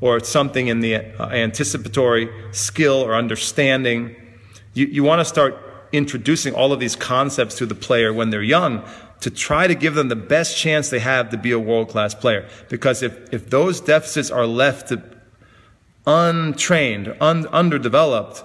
or 0.00 0.18
it's 0.18 0.28
something 0.28 0.68
in 0.68 0.80
the 0.80 0.96
uh, 0.96 1.28
anticipatory 1.30 2.28
skill 2.52 3.02
or 3.02 3.14
understanding. 3.14 4.14
You, 4.74 4.86
you 4.86 5.02
want 5.02 5.20
to 5.20 5.24
start 5.24 5.56
introducing 5.92 6.54
all 6.54 6.72
of 6.72 6.80
these 6.80 6.94
concepts 6.96 7.56
to 7.56 7.66
the 7.66 7.74
player 7.74 8.12
when 8.12 8.30
they're 8.30 8.42
young 8.42 8.84
to 9.20 9.30
try 9.30 9.66
to 9.66 9.74
give 9.74 9.94
them 9.94 10.08
the 10.08 10.16
best 10.16 10.56
chance 10.56 10.90
they 10.90 10.98
have 10.98 11.30
to 11.30 11.36
be 11.36 11.50
a 11.50 11.58
world 11.58 11.88
class 11.88 12.14
player. 12.14 12.48
Because 12.68 13.02
if, 13.02 13.32
if 13.32 13.50
those 13.50 13.80
deficits 13.80 14.30
are 14.30 14.46
left 14.46 14.88
to 14.88 15.02
untrained, 16.06 17.14
un, 17.20 17.46
underdeveloped, 17.48 18.44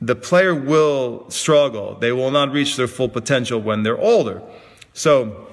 the 0.00 0.16
player 0.16 0.54
will 0.54 1.28
struggle. 1.30 1.94
They 1.94 2.12
will 2.12 2.30
not 2.30 2.52
reach 2.52 2.76
their 2.76 2.88
full 2.88 3.08
potential 3.08 3.60
when 3.60 3.82
they're 3.82 3.98
older. 3.98 4.42
So, 4.92 5.46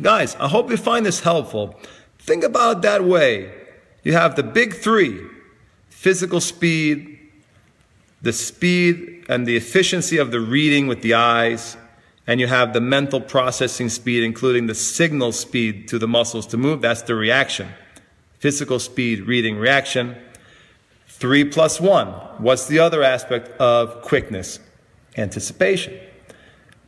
guys, 0.00 0.34
I 0.36 0.48
hope 0.48 0.70
you 0.70 0.76
find 0.76 1.04
this 1.04 1.20
helpful. 1.20 1.78
Think 2.18 2.44
about 2.44 2.78
it 2.78 2.82
that 2.82 3.04
way. 3.04 3.52
You 4.02 4.14
have 4.14 4.36
the 4.36 4.42
big 4.42 4.74
three 4.74 5.20
physical 5.90 6.40
speed, 6.40 7.18
the 8.22 8.32
speed 8.32 9.26
and 9.28 9.46
the 9.46 9.56
efficiency 9.56 10.16
of 10.16 10.30
the 10.30 10.40
reading 10.40 10.86
with 10.86 11.02
the 11.02 11.14
eyes, 11.14 11.76
and 12.28 12.40
you 12.40 12.46
have 12.46 12.74
the 12.74 12.80
mental 12.80 13.22
processing 13.22 13.88
speed, 13.88 14.22
including 14.22 14.66
the 14.66 14.74
signal 14.74 15.32
speed 15.32 15.88
to 15.88 15.98
the 15.98 16.06
muscles 16.06 16.46
to 16.48 16.58
move. 16.58 16.82
That's 16.82 17.00
the 17.00 17.14
reaction. 17.14 17.70
Physical 18.38 18.78
speed, 18.78 19.22
reading, 19.22 19.56
reaction. 19.56 20.14
Three 21.06 21.42
plus 21.42 21.80
one. 21.80 22.08
What's 22.36 22.66
the 22.66 22.80
other 22.80 23.02
aspect 23.02 23.48
of 23.58 24.02
quickness? 24.02 24.60
Anticipation. 25.16 25.98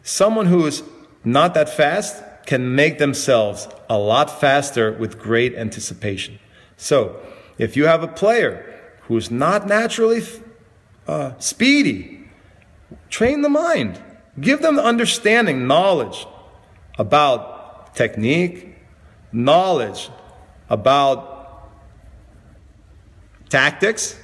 Someone 0.03 0.45
who 0.45 0.67
is 0.67 0.83
not 1.25 1.55
that 1.55 1.71
fast 1.71 2.23
can 2.45 2.75
make 2.75 2.99
themselves 2.99 3.67
a 3.89 3.97
lot 3.97 4.41
faster 4.41 4.93
with 4.93 5.19
great 5.19 5.55
anticipation. 5.55 6.39
So, 6.77 7.19
if 7.57 7.79
you 7.79 7.87
have 7.87 8.03
a 8.03 8.09
player 8.09 8.79
who's 9.03 9.31
not 9.31 9.67
naturally 9.67 10.23
uh, 11.09 11.33
speedy, 11.39 12.29
train 13.09 13.41
the 13.41 13.49
mind. 13.49 14.01
Give 14.39 14.63
them 14.63 14.77
the 14.77 14.85
understanding, 14.85 15.67
knowledge 15.67 16.27
about 16.99 17.95
technique, 17.95 18.77
knowledge 19.33 20.11
about 20.69 21.69
tactics, 23.49 24.19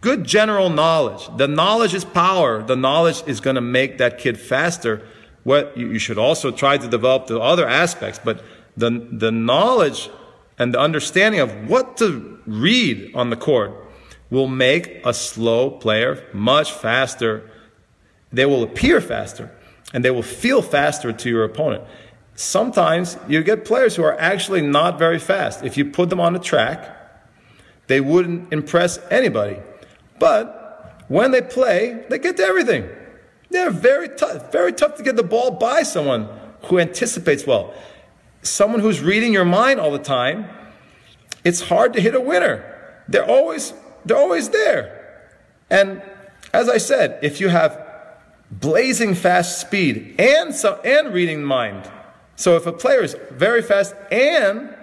good 0.00 0.24
general 0.24 0.68
knowledge. 0.68 1.28
The 1.36 1.48
knowledge 1.48 1.94
is 1.94 2.04
power. 2.04 2.62
The 2.62 2.76
knowledge 2.76 3.22
is 3.26 3.40
going 3.40 3.56
to 3.56 3.62
make 3.62 3.98
that 3.98 4.18
kid 4.18 4.38
faster. 4.38 5.06
What 5.44 5.76
you 5.76 5.98
should 5.98 6.18
also 6.18 6.50
try 6.50 6.78
to 6.78 6.88
develop 6.88 7.26
the 7.26 7.38
other 7.40 7.68
aspects, 7.68 8.20
but 8.22 8.42
the, 8.76 9.08
the 9.12 9.30
knowledge 9.30 10.10
and 10.58 10.74
the 10.74 10.80
understanding 10.80 11.40
of 11.40 11.68
what 11.68 11.96
to 11.98 12.38
read 12.46 13.12
on 13.14 13.30
the 13.30 13.36
court 13.36 13.72
will 14.30 14.48
make 14.48 15.00
a 15.04 15.14
slow 15.14 15.70
player 15.70 16.24
much 16.32 16.72
faster. 16.72 17.50
They 18.34 18.46
will 18.46 18.64
appear 18.64 19.00
faster 19.00 19.50
and 19.92 20.04
they 20.04 20.10
will 20.10 20.22
feel 20.22 20.60
faster 20.60 21.12
to 21.12 21.30
your 21.30 21.44
opponent. 21.44 21.84
Sometimes 22.34 23.16
you 23.28 23.42
get 23.44 23.64
players 23.64 23.94
who 23.94 24.02
are 24.02 24.18
actually 24.18 24.60
not 24.60 24.98
very 24.98 25.20
fast. 25.20 25.64
If 25.64 25.76
you 25.76 25.84
put 25.84 26.10
them 26.10 26.20
on 26.20 26.34
a 26.34 26.40
track, 26.40 26.96
they 27.86 28.00
wouldn't 28.00 28.52
impress 28.52 28.98
anybody. 29.08 29.58
But 30.18 31.04
when 31.06 31.30
they 31.30 31.42
play, 31.42 32.04
they 32.08 32.18
get 32.18 32.36
to 32.38 32.42
everything. 32.42 32.88
They're 33.50 33.70
very 33.70 34.08
tough, 34.08 34.50
very 34.50 34.72
tough 34.72 34.96
to 34.96 35.04
get 35.04 35.14
the 35.14 35.22
ball 35.22 35.52
by 35.52 35.84
someone 35.84 36.28
who 36.64 36.80
anticipates 36.80 37.46
well. 37.46 37.72
Someone 38.42 38.80
who's 38.80 39.00
reading 39.00 39.32
your 39.32 39.44
mind 39.44 39.78
all 39.78 39.92
the 39.92 39.98
time, 39.98 40.48
it's 41.44 41.60
hard 41.60 41.92
to 41.92 42.00
hit 42.00 42.16
a 42.16 42.20
winner. 42.20 42.64
They're 43.06 43.28
always, 43.28 43.72
they're 44.04 44.16
always 44.16 44.48
there. 44.48 45.30
And 45.70 46.02
as 46.52 46.68
I 46.68 46.78
said, 46.78 47.20
if 47.22 47.40
you 47.40 47.48
have 47.48 47.83
blazing 48.60 49.14
fast 49.14 49.60
speed 49.60 50.14
and 50.18 50.54
so, 50.54 50.80
and 50.84 51.12
reading 51.12 51.42
mind, 51.44 51.90
so 52.36 52.56
if 52.56 52.66
a 52.66 52.72
player 52.72 53.02
is 53.02 53.16
very 53.30 53.62
fast 53.62 53.94
and 54.10 54.74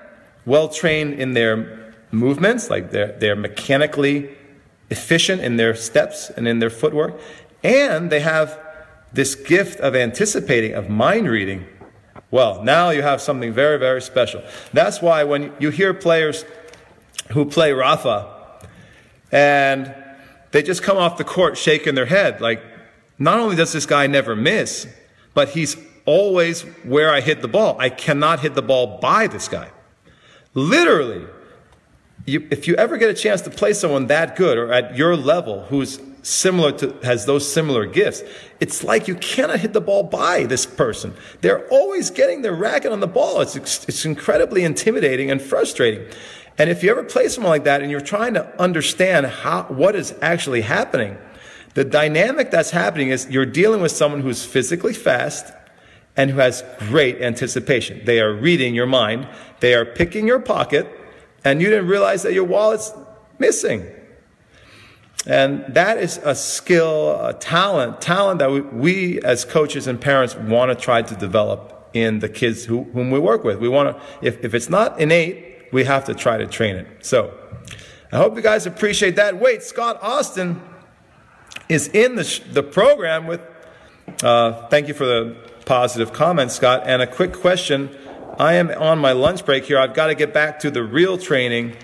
well 0.46 0.70
trained 0.70 1.20
in 1.20 1.34
their 1.34 1.94
movements, 2.12 2.70
like 2.70 2.92
they're, 2.92 3.12
they're 3.14 3.36
mechanically 3.36 4.30
efficient 4.90 5.42
in 5.42 5.58
their 5.58 5.76
steps 5.76 6.30
and 6.30 6.48
in 6.48 6.60
their 6.60 6.70
footwork, 6.70 7.20
and 7.64 8.10
they 8.10 8.20
have 8.20 8.60
this 9.14 9.36
gift 9.36 9.80
of 9.80 9.96
anticipating, 9.96 10.74
of 10.74 10.90
mind 10.90 11.30
reading. 11.30 11.66
Well, 12.30 12.64
now 12.64 12.92
you 12.92 13.02
have 13.02 13.22
something 13.22 13.54
very, 13.54 13.78
very 13.78 14.02
special. 14.02 14.42
That's 14.72 15.02
why 15.02 15.24
when 15.26 15.54
you 15.60 15.70
hear 15.70 15.94
players 15.94 16.46
who 17.32 17.46
play 17.46 17.74
Rafa 17.74 18.60
and 19.32 19.94
they 20.52 20.64
just 20.64 20.84
come 20.84 20.98
off 20.98 21.18
the 21.18 21.24
court 21.24 21.58
shaking 21.58 21.96
their 21.96 22.06
head, 22.06 22.42
like, 22.42 22.62
not 23.22 23.38
only 23.38 23.56
does 23.56 23.72
this 23.72 23.86
guy 23.86 24.08
never 24.08 24.36
miss, 24.36 24.88
but 25.36 25.50
he's 25.50 25.78
always 26.06 26.64
where 26.84 27.14
I 27.14 27.22
hit 27.22 27.44
the 27.44 27.48
ball. 27.48 27.80
I 27.80 27.90
cannot 27.90 28.40
hit 28.40 28.56
the 28.56 28.64
ball 28.64 28.98
by 29.00 29.28
this 29.28 29.48
guy. 29.48 29.70
Literally, 30.56 31.28
you, 32.26 32.48
if 32.50 32.68
you 32.68 32.74
ever 32.76 32.98
get 32.98 33.12
a 33.12 33.14
chance 33.14 33.42
to 33.42 33.52
play 33.52 33.74
someone 33.74 34.08
that 34.08 34.36
good 34.36 34.58
or 34.58 34.74
at 34.74 34.98
your 34.98 35.16
level 35.16 35.66
who's 35.66 36.00
similar 36.24 36.72
to, 36.72 36.98
has 37.04 37.28
those 37.28 37.50
similar 37.52 37.86
gifts, 37.86 38.24
it's 38.60 38.84
like 38.84 39.08
you 39.08 39.14
cannot 39.14 39.60
hit 39.60 39.74
the 39.74 39.82
ball 39.82 40.02
by 40.02 40.46
this 40.46 40.66
person. 40.66 41.14
They're 41.42 41.68
always 41.68 42.10
getting 42.10 42.42
their 42.42 42.56
racket 42.56 42.92
on 42.92 43.02
the 43.02 43.08
ball. 43.08 43.42
It's, 43.42 43.56
it's 43.56 44.04
incredibly 44.04 44.64
intimidating 44.64 45.30
and 45.30 45.40
frustrating. 45.40 46.08
And 46.58 46.72
if 46.72 46.82
you 46.82 46.90
ever 46.90 47.04
play 47.04 47.28
someone 47.28 47.52
like 47.52 47.66
that 47.66 47.84
and 47.84 47.92
you're 47.92 48.02
trying 48.02 48.34
to 48.34 48.60
understand 48.60 49.28
how, 49.28 49.66
what 49.66 49.96
is 49.96 50.16
actually 50.24 50.62
happening, 50.62 51.20
the 51.74 51.84
dynamic 51.86 52.52
that's 52.52 52.72
happening 52.72 53.10
is 53.10 53.30
you're 53.30 53.46
dealing 53.46 53.82
with 53.82 53.92
someone 53.92 54.22
who's 54.22 54.44
physically 54.46 54.94
fast 54.94 55.54
and 56.18 56.30
who 56.30 56.38
has 56.40 56.64
great 56.80 57.22
anticipation. 57.22 58.02
They 58.06 58.20
are 58.20 58.34
reading 58.34 58.76
your 58.76 58.86
mind. 58.86 59.28
They 59.62 59.74
are 59.74 59.86
picking 59.86 60.28
your 60.28 60.40
pocket 60.40 60.88
and 61.44 61.62
you 61.62 61.70
didn't 61.70 61.88
realize 61.88 62.24
that 62.24 62.34
your 62.34 62.44
wallet's 62.44 62.92
missing. 63.40 63.88
And 65.26 65.64
that 65.74 65.98
is 65.98 66.20
a 66.24 66.36
skill, 66.36 67.24
a 67.24 67.34
talent, 67.34 68.02
talent 68.02 68.40
that 68.40 68.52
we, 68.52 68.62
we 68.62 69.22
as 69.22 69.46
coaches 69.46 69.88
and 69.88 70.02
parents 70.02 70.36
want 70.36 70.70
to 70.70 70.76
try 70.76 71.02
to 71.02 71.16
develop 71.16 71.90
in 71.94 72.20
the 72.20 72.30
kids 72.30 72.66
who, 72.66 72.84
whom 72.86 73.12
we 73.12 73.20
work 73.20 73.44
with. 73.44 73.60
We 73.60 73.70
want 73.70 73.96
to, 73.96 74.04
if, 74.22 74.44
if 74.44 74.54
it's 74.54 74.70
not 74.70 75.00
innate, 75.00 75.70
we 75.72 75.84
have 75.84 76.06
to 76.06 76.16
try 76.16 76.38
to 76.38 76.48
train 76.48 76.76
it. 76.76 77.06
So, 77.06 77.38
I 78.12 78.18
hope 78.18 78.36
you 78.36 78.42
guys 78.42 78.66
appreciate 78.66 79.16
that. 79.16 79.40
Wait, 79.40 79.64
Scott 79.64 79.98
Austin 80.02 80.62
is 81.72 81.88
in 81.88 82.16
the, 82.16 82.24
sh- 82.26 82.42
the 82.52 82.62
program 82.62 83.28
with, 83.28 83.40
uh, 84.22 84.68
thank 84.68 84.90
you 84.90 84.94
for 84.94 85.06
the 85.06 85.38
positive 85.66 86.12
comment, 86.12 86.52
Scott. 86.52 86.84
And 86.86 87.02
a 87.02 87.08
quick 87.08 87.32
question 87.32 87.90
I 88.38 88.54
am 88.54 88.70
on 88.72 89.00
my 89.00 89.14
lunch 89.14 89.46
break 89.46 89.66
here. 89.66 89.80
I've 89.80 89.94
got 89.94 90.08
to 90.08 90.16
get 90.16 90.34
back 90.34 90.60
to 90.60 90.72
the 90.72 90.84
real 90.84 91.18
training 91.18 91.78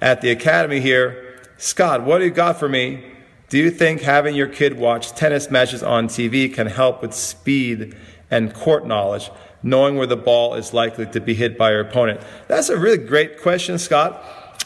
at 0.00 0.22
the 0.22 0.30
academy 0.30 0.80
here. 0.80 1.40
Scott, 1.56 2.02
what 2.02 2.18
do 2.18 2.24
you 2.24 2.32
got 2.32 2.58
for 2.58 2.68
me? 2.68 3.04
Do 3.48 3.58
you 3.58 3.70
think 3.70 4.00
having 4.00 4.34
your 4.34 4.48
kid 4.48 4.76
watch 4.76 5.12
tennis 5.12 5.50
matches 5.52 5.84
on 5.84 6.08
TV 6.08 6.52
can 6.52 6.66
help 6.66 7.00
with 7.00 7.14
speed 7.14 7.96
and 8.32 8.52
court 8.52 8.86
knowledge, 8.86 9.30
knowing 9.62 9.96
where 9.96 10.06
the 10.06 10.16
ball 10.16 10.54
is 10.54 10.74
likely 10.74 11.06
to 11.06 11.20
be 11.20 11.34
hit 11.34 11.56
by 11.56 11.70
your 11.70 11.80
opponent? 11.80 12.20
That's 12.48 12.70
a 12.70 12.76
really 12.76 12.98
great 12.98 13.40
question, 13.40 13.78
Scott. 13.78 14.20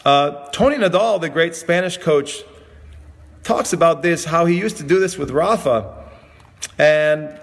Uh, 0.04 0.48
Tony 0.50 0.76
Nadal, 0.76 1.20
the 1.20 1.28
great 1.28 1.54
Spanish 1.54 1.98
coach, 1.98 2.42
talks 3.42 3.72
about 3.72 4.02
this, 4.02 4.24
how 4.24 4.46
he 4.46 4.58
used 4.58 4.76
to 4.78 4.82
do 4.82 4.98
this 4.98 5.18
with 5.18 5.30
Rafa. 5.30 5.94
And 6.78 7.38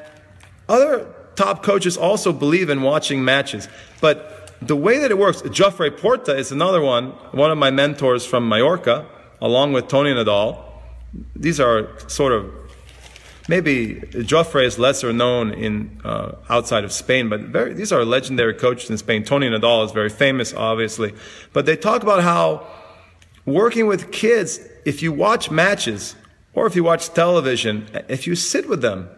other 0.67 1.13
top 1.35 1.63
coaches 1.63 1.97
also 1.97 2.33
believe 2.33 2.69
in 2.69 2.81
watching 2.81 3.23
matches. 3.23 3.67
But 4.01 4.57
the 4.61 4.75
way 4.75 4.99
that 4.99 5.11
it 5.11 5.17
works, 5.17 5.41
Jofre 5.41 5.97
Porta 5.97 6.35
is 6.35 6.51
another 6.51 6.81
one, 6.81 7.11
one 7.31 7.51
of 7.51 7.57
my 7.57 7.71
mentors 7.71 8.25
from 8.25 8.47
Mallorca, 8.47 9.05
along 9.41 9.73
with 9.73 9.87
Tony 9.87 10.11
Nadal. 10.11 10.63
These 11.35 11.59
are 11.59 11.87
sort 12.07 12.33
of 12.33 12.53
maybe 13.47 13.95
Jofre 14.11 14.63
is 14.63 14.77
lesser 14.77 15.11
known 15.11 15.53
in 15.53 15.99
uh, 16.03 16.33
outside 16.49 16.83
of 16.83 16.91
Spain, 16.91 17.29
but 17.29 17.41
very, 17.41 17.73
these 17.73 17.91
are 17.91 18.05
legendary 18.05 18.53
coaches 18.53 18.89
in 18.89 18.97
Spain. 18.97 19.23
Tony 19.23 19.49
Nadal 19.49 19.85
is 19.85 19.91
very 19.91 20.09
famous, 20.09 20.53
obviously, 20.53 21.13
but 21.51 21.65
they 21.65 21.75
talk 21.75 22.03
about 22.03 22.21
how 22.21 22.67
working 23.53 23.87
with 23.87 24.11
kids, 24.11 24.59
if 24.85 25.01
you 25.01 25.11
watch 25.11 25.51
matches 25.51 26.15
or 26.53 26.65
if 26.65 26.75
you 26.75 26.83
watch 26.83 27.13
television, 27.13 27.87
if 28.07 28.27
you 28.27 28.35
sit 28.35 28.67
with 28.67 28.81
them 28.81 29.09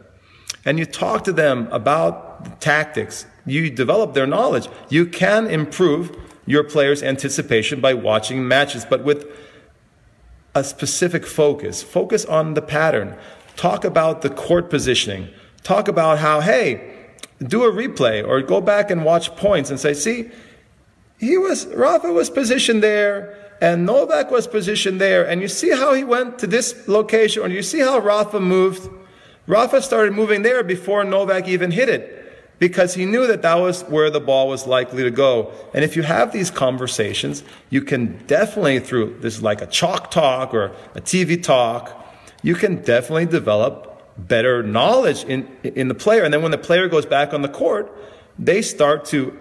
and 0.66 0.78
you 0.78 0.86
talk 0.86 1.24
to 1.24 1.32
them 1.32 1.68
about 1.72 2.46
the 2.46 2.52
tactics, 2.58 3.26
you 3.46 3.70
develop 3.70 4.14
their 4.14 4.28
knowledge, 4.28 4.68
you 4.90 5.06
can 5.06 5.48
improve 5.48 6.16
your 6.46 6.64
player's 6.64 7.02
anticipation 7.02 7.80
by 7.80 7.94
watching 7.94 8.48
matches, 8.48 8.86
but 8.86 9.04
with 9.04 9.26
a 10.54 10.64
specific 10.64 11.26
focus. 11.26 11.82
Focus 11.82 12.26
on 12.26 12.54
the 12.54 12.62
pattern. 12.62 13.16
Talk 13.56 13.86
about 13.86 14.22
the 14.22 14.30
court 14.30 14.70
positioning. 14.70 15.30
Talk 15.64 15.88
about 15.88 16.20
how, 16.20 16.42
hey, 16.42 16.98
do 17.40 17.64
a 17.64 17.72
replay 17.72 18.28
or 18.28 18.42
go 18.42 18.62
back 18.62 18.92
and 18.92 19.06
watch 19.06 19.36
points 19.36 19.70
and 19.70 19.80
say, 19.80 19.94
see, 19.94 20.30
he 21.20 21.38
was, 21.38 21.68
Rafa 21.68 22.12
was 22.12 22.30
positioned 22.30 22.84
there 22.84 23.41
and 23.62 23.86
Novak 23.86 24.32
was 24.32 24.48
positioned 24.48 25.00
there. 25.00 25.26
And 25.26 25.42
you 25.42 25.48
see 25.48 25.70
how 25.70 25.94
he 25.94 26.04
went 26.04 26.40
to 26.40 26.48
this 26.48 26.88
location 26.88 27.44
or 27.44 27.48
you 27.48 27.62
see 27.62 27.80
how 27.80 28.00
Rafa 28.00 28.40
moved 28.40 28.90
Rafa 29.48 29.82
started 29.82 30.14
moving 30.14 30.44
there 30.44 30.64
before 30.64 31.04
Novak 31.04 31.48
even 31.48 31.72
hit 31.72 31.90
it 31.90 32.18
because 32.60 32.94
he 32.94 33.06
knew 33.06 33.26
that 33.28 33.42
that 33.42 33.56
was 33.56 33.82
where 33.84 34.10
the 34.10 34.20
ball 34.20 34.48
was 34.48 34.68
likely 34.68 35.04
to 35.04 35.12
go. 35.12 35.52
And 35.74 35.84
if 35.84 35.96
you 35.96 36.04
have 36.04 36.32
these 36.32 36.52
conversations, 36.52 37.44
you 37.70 37.82
can 37.82 38.24
definitely, 38.28 38.80
through 38.80 39.18
this 39.20 39.42
like 39.42 39.62
a 39.62 39.66
chalk 39.66 40.12
talk 40.12 40.54
or 40.54 40.68
a 40.94 41.02
TV 41.02 41.42
talk, 41.42 41.98
you 42.44 42.54
can 42.56 42.82
definitely 42.84 43.26
develop 43.26 43.88
better 44.18 44.62
knowledge 44.62 45.24
in, 45.24 45.48
in 45.64 45.88
the 45.88 45.96
player. 45.96 46.24
And 46.24 46.34
then 46.34 46.44
when 46.44 46.52
the 46.52 46.58
player 46.58 46.88
goes 46.88 47.06
back 47.06 47.34
on 47.34 47.42
the 47.42 47.50
court, 47.50 47.92
they 48.38 48.62
start 48.62 49.06
to 49.06 49.38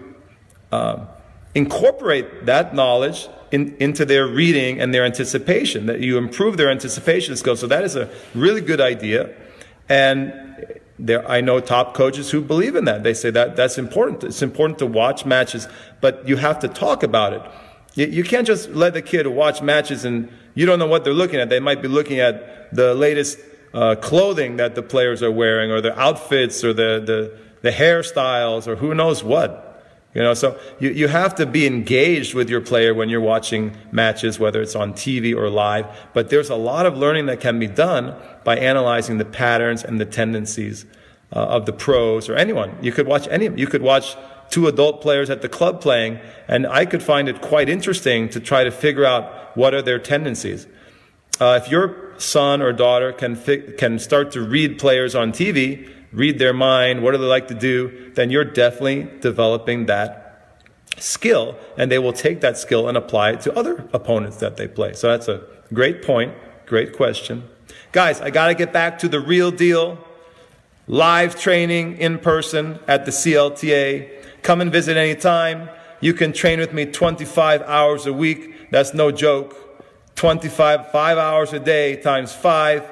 uh, 0.71 1.05
incorporate 1.53 2.45
that 2.45 2.73
knowledge 2.73 3.27
in, 3.51 3.75
into 3.79 4.05
their 4.05 4.27
reading 4.27 4.79
and 4.79 4.93
their 4.93 5.03
anticipation, 5.03 5.85
that 5.87 5.99
you 5.99 6.17
improve 6.17 6.57
their 6.57 6.69
anticipation 6.69 7.35
skills. 7.35 7.59
So 7.59 7.67
that 7.67 7.83
is 7.83 7.95
a 7.95 8.09
really 8.33 8.61
good 8.61 8.79
idea. 8.79 9.33
And 9.89 10.81
there, 10.97 11.27
I 11.29 11.41
know 11.41 11.59
top 11.59 11.93
coaches 11.93 12.31
who 12.31 12.41
believe 12.41 12.75
in 12.75 12.85
that. 12.85 13.03
They 13.03 13.13
say 13.13 13.31
that 13.31 13.55
that's 13.55 13.77
important. 13.77 14.23
It's 14.23 14.41
important 14.41 14.79
to 14.79 14.85
watch 14.85 15.25
matches, 15.25 15.67
but 15.99 16.27
you 16.27 16.37
have 16.37 16.59
to 16.59 16.67
talk 16.67 17.03
about 17.03 17.33
it. 17.33 17.41
You, 17.95 18.05
you 18.07 18.23
can't 18.23 18.47
just 18.47 18.69
let 18.69 18.93
the 18.93 19.01
kid 19.01 19.27
watch 19.27 19.61
matches 19.61 20.05
and 20.05 20.29
you 20.53 20.65
don't 20.65 20.79
know 20.79 20.87
what 20.87 21.03
they're 21.03 21.13
looking 21.13 21.39
at. 21.39 21.49
They 21.49 21.59
might 21.59 21.81
be 21.81 21.87
looking 21.87 22.19
at 22.19 22.73
the 22.73 22.93
latest 22.93 23.39
uh, 23.73 23.95
clothing 23.95 24.57
that 24.57 24.75
the 24.75 24.83
players 24.83 25.23
are 25.23 25.31
wearing, 25.31 25.71
or 25.71 25.79
their 25.81 25.97
outfits, 25.97 26.63
or 26.63 26.73
the, 26.73 27.01
the, 27.05 27.37
the 27.61 27.71
hairstyles, 27.71 28.67
or 28.67 28.75
who 28.75 28.93
knows 28.93 29.23
what. 29.23 29.70
You 30.13 30.21
know, 30.21 30.33
so 30.33 30.59
you, 30.79 30.89
you 30.89 31.07
have 31.07 31.35
to 31.35 31.45
be 31.45 31.65
engaged 31.65 32.33
with 32.33 32.49
your 32.49 32.59
player 32.59 32.93
when 32.93 33.07
you're 33.07 33.21
watching 33.21 33.77
matches, 33.91 34.39
whether 34.39 34.61
it's 34.61 34.75
on 34.75 34.93
TV 34.93 35.35
or 35.35 35.49
live. 35.49 35.87
But 36.13 36.29
there's 36.29 36.49
a 36.49 36.55
lot 36.55 36.85
of 36.85 36.97
learning 36.97 37.27
that 37.27 37.39
can 37.39 37.59
be 37.59 37.67
done 37.67 38.13
by 38.43 38.57
analyzing 38.57 39.19
the 39.19 39.25
patterns 39.25 39.83
and 39.83 40.01
the 40.01 40.05
tendencies 40.05 40.85
uh, 41.33 41.39
of 41.39 41.65
the 41.65 41.71
pros 41.71 42.27
or 42.27 42.35
anyone. 42.35 42.77
You 42.81 42.91
could 42.91 43.07
watch 43.07 43.27
any, 43.29 43.49
you 43.55 43.67
could 43.67 43.81
watch 43.81 44.17
two 44.49 44.67
adult 44.67 45.01
players 45.01 45.29
at 45.29 45.41
the 45.41 45.47
club 45.47 45.79
playing, 45.79 46.19
and 46.47 46.67
I 46.67 46.85
could 46.85 47.01
find 47.01 47.29
it 47.29 47.41
quite 47.41 47.69
interesting 47.69 48.27
to 48.29 48.41
try 48.41 48.65
to 48.65 48.71
figure 48.71 49.05
out 49.05 49.55
what 49.55 49.73
are 49.73 49.81
their 49.81 49.99
tendencies. 49.99 50.67
Uh, 51.39 51.59
if 51.61 51.71
your 51.71 52.13
son 52.19 52.61
or 52.61 52.73
daughter 52.73 53.13
can, 53.13 53.35
fi- 53.35 53.61
can 53.77 53.97
start 53.97 54.31
to 54.33 54.41
read 54.41 54.77
players 54.77 55.15
on 55.15 55.31
TV, 55.31 55.89
read 56.11 56.39
their 56.39 56.53
mind, 56.53 57.03
what 57.03 57.11
do 57.11 57.17
they 57.17 57.25
like 57.25 57.47
to 57.47 57.53
do, 57.53 58.11
then 58.15 58.29
you're 58.29 58.45
definitely 58.45 59.09
developing 59.19 59.85
that 59.85 60.31
skill, 60.97 61.57
and 61.77 61.91
they 61.91 61.99
will 61.99 62.13
take 62.13 62.41
that 62.41 62.57
skill 62.57 62.87
and 62.87 62.97
apply 62.97 63.31
it 63.31 63.41
to 63.41 63.53
other 63.57 63.87
opponents 63.93 64.37
that 64.37 64.57
they 64.57 64.67
play. 64.67 64.93
So 64.93 65.09
that's 65.09 65.27
a 65.27 65.43
great 65.73 66.03
point, 66.03 66.33
great 66.65 66.95
question. 66.95 67.47
Guys, 67.91 68.21
I 68.21 68.29
got 68.29 68.47
to 68.47 68.55
get 68.55 68.71
back 68.71 68.99
to 68.99 69.09
the 69.09 69.19
real 69.19 69.51
deal. 69.51 69.97
Live 70.87 71.39
training 71.39 71.97
in 71.97 72.19
person 72.19 72.79
at 72.87 73.05
the 73.05 73.11
CLTA. 73.11 74.41
Come 74.41 74.61
and 74.61 74.71
visit 74.71 74.97
anytime. 74.97 75.69
You 76.01 76.13
can 76.13 76.33
train 76.33 76.59
with 76.59 76.73
me 76.73 76.85
25 76.85 77.61
hours 77.61 78.05
a 78.05 78.13
week. 78.13 78.71
That's 78.71 78.93
no 78.93 79.11
joke. 79.11 79.55
25, 80.15 80.91
five 80.91 81.17
hours 81.17 81.53
a 81.53 81.59
day 81.59 81.95
times 81.95 82.33
five. 82.33 82.89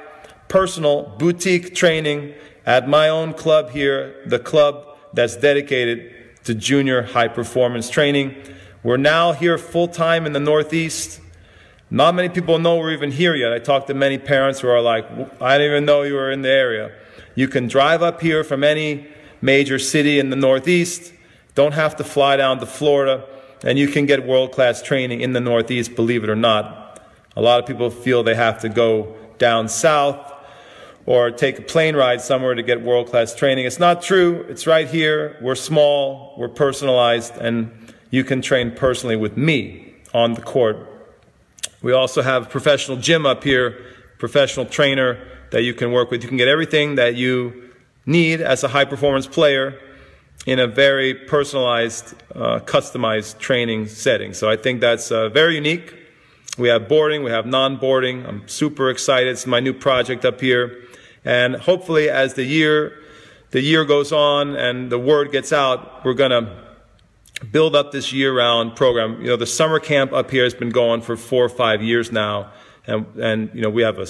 Personal 0.48 1.16
boutique 1.18 1.76
training 1.76 2.34
at 2.70 2.88
my 2.88 3.10
own 3.10 3.34
club 3.34 3.72
here, 3.72 4.22
the 4.28 4.38
club 4.38 4.86
that's 5.12 5.36
dedicated 5.36 6.14
to 6.44 6.54
junior 6.54 7.02
high 7.02 7.28
performance 7.28 7.90
training. 7.90 8.36
We're 8.84 8.98
now 8.98 9.32
here 9.32 9.58
full 9.58 9.88
time 9.88 10.28
in 10.28 10.34
the 10.34 10.40
Northeast. 10.40 11.20
Not 11.90 12.14
many 12.14 12.30
people 12.30 12.60
know 12.60 12.78
we're 12.78 12.94
even 12.94 13.12
here 13.12 13.34
yet. 13.34 13.52
I 13.52 13.58
talked 13.58 13.88
to 13.88 13.96
many 13.96 14.20
parents 14.20 14.60
who 14.60 14.68
are 14.68 14.82
like, 14.82 15.04
I 15.42 15.58
didn't 15.58 15.72
even 15.72 15.86
know 15.86 16.04
you 16.04 16.14
were 16.14 16.30
in 16.30 16.44
the 16.44 16.52
area. 16.52 16.92
You 17.34 17.48
can 17.48 17.68
drive 17.68 18.04
up 18.04 18.22
here 18.22 18.44
from 18.44 18.64
any 18.64 19.08
major 19.42 19.80
city 19.80 20.20
in 20.20 20.30
the 20.30 20.36
Northeast, 20.36 21.12
don't 21.56 21.74
have 21.74 21.96
to 21.96 22.04
fly 22.04 22.38
down 22.38 22.60
to 22.60 22.68
Florida, 22.68 23.26
and 23.64 23.80
you 23.80 23.88
can 23.88 24.06
get 24.06 24.28
world 24.28 24.52
class 24.52 24.84
training 24.84 25.22
in 25.22 25.34
the 25.34 25.42
Northeast, 25.42 25.96
believe 25.96 26.24
it 26.24 26.30
or 26.30 26.36
not. 26.36 27.02
A 27.36 27.42
lot 27.42 27.60
of 27.60 27.66
people 27.66 27.90
feel 27.90 28.22
they 28.22 28.36
have 28.36 28.60
to 28.60 28.70
go 28.70 29.16
down 29.40 29.70
south 29.70 30.29
or 31.10 31.32
take 31.32 31.57
a 31.57 31.62
plane 31.64 31.95
ride 31.95 32.22
somewhere 32.22 32.53
to 32.53 32.62
get 32.62 32.84
world 32.84 33.07
class 33.07 33.34
training. 33.34 33.66
It's 33.66 33.80
not 33.80 34.03
true. 34.03 34.45
It's 34.47 34.68
right 34.68 34.88
here. 34.88 35.38
We're 35.41 35.55
small, 35.55 36.36
we're 36.38 36.49
personalized, 36.49 37.36
and 37.38 37.72
you 38.12 38.24
can 38.24 38.43
train 38.43 38.70
personally 38.76 39.16
with 39.16 39.36
me 39.36 39.95
on 40.14 40.36
the 40.36 40.41
court. 40.43 40.78
We 41.82 41.93
also 41.93 42.22
have 42.22 42.43
a 42.43 42.45
professional 42.45 42.95
gym 42.97 43.26
up 43.26 43.43
here, 43.43 43.84
professional 44.20 44.68
trainer 44.68 45.18
that 45.49 45.64
you 45.64 45.74
can 45.74 45.91
work 45.91 46.12
with. 46.12 46.22
You 46.22 46.30
can 46.30 46.38
get 46.38 46.47
everything 46.47 46.93
that 46.95 47.16
you 47.16 47.72
need 48.05 48.39
as 48.39 48.64
a 48.64 48.68
high 48.68 48.86
performance 48.86 49.26
player 49.26 49.80
in 50.45 50.60
a 50.60 50.68
very 50.68 51.16
personalized, 51.16 52.14
uh, 52.36 52.60
customized 52.60 53.39
training 53.39 53.88
setting. 53.88 54.36
So 54.36 54.47
I 54.47 54.57
think 54.57 54.80
that's 54.80 55.12
uh, 55.12 55.30
very 55.30 55.55
unique. 55.55 55.91
We 56.60 56.68
have 56.68 56.88
boarding, 56.88 57.24
we 57.24 57.32
have 57.32 57.47
non 57.47 57.78
boarding. 57.78 58.28
I'm 58.28 58.47
super 58.47 58.91
excited. 58.91 59.30
It's 59.30 59.47
my 59.47 59.60
new 59.60 59.74
project 59.74 60.24
up 60.24 60.39
here. 60.39 60.84
And 61.26 61.56
hopefully, 61.56 62.10
as 62.10 62.34
the 62.34 62.44
year 62.44 62.94
the 63.52 63.62
year 63.62 63.84
goes 63.86 64.12
on 64.12 64.56
and 64.56 64.92
the 64.92 65.00
word 65.00 65.32
gets 65.32 65.52
out, 65.52 66.06
we're 66.06 66.14
going 66.14 66.32
to 66.32 66.70
build 67.52 67.76
up 67.76 67.92
this 67.92 68.14
year-round 68.14 68.76
program. 68.76 69.22
You 69.22 69.28
know, 69.28 69.38
the 69.38 69.48
summer 69.48 69.80
camp 69.80 70.14
up 70.14 70.30
here 70.30 70.44
has 70.44 70.54
been 70.54 70.70
going 70.70 71.02
for 71.02 71.16
four 71.16 71.46
or 71.46 71.50
five 71.50 71.82
years 71.82 72.12
now, 72.12 72.52
and 72.86 73.06
and 73.18 73.50
you 73.54 73.62
know 73.62 73.70
we 73.70 73.84
have 73.84 73.98
a 74.00 74.08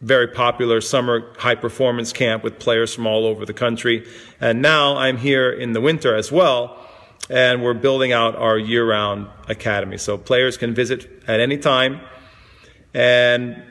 very 0.00 0.28
popular 0.28 0.80
summer 0.80 1.34
high 1.38 1.56
performance 1.56 2.12
camp 2.12 2.44
with 2.44 2.58
players 2.58 2.94
from 2.94 3.06
all 3.06 3.26
over 3.26 3.44
the 3.44 3.52
country. 3.52 4.06
And 4.40 4.62
now 4.62 4.96
I'm 4.96 5.16
here 5.16 5.50
in 5.50 5.72
the 5.72 5.80
winter 5.80 6.14
as 6.14 6.30
well, 6.30 6.78
and 7.28 7.62
we're 7.62 7.74
building 7.74 8.12
out 8.12 8.36
our 8.36 8.56
year-round 8.56 9.26
academy. 9.48 9.98
So 9.98 10.16
players 10.16 10.56
can 10.56 10.72
visit 10.72 11.08
at 11.26 11.40
any 11.40 11.58
time, 11.58 12.00
and 12.94 13.62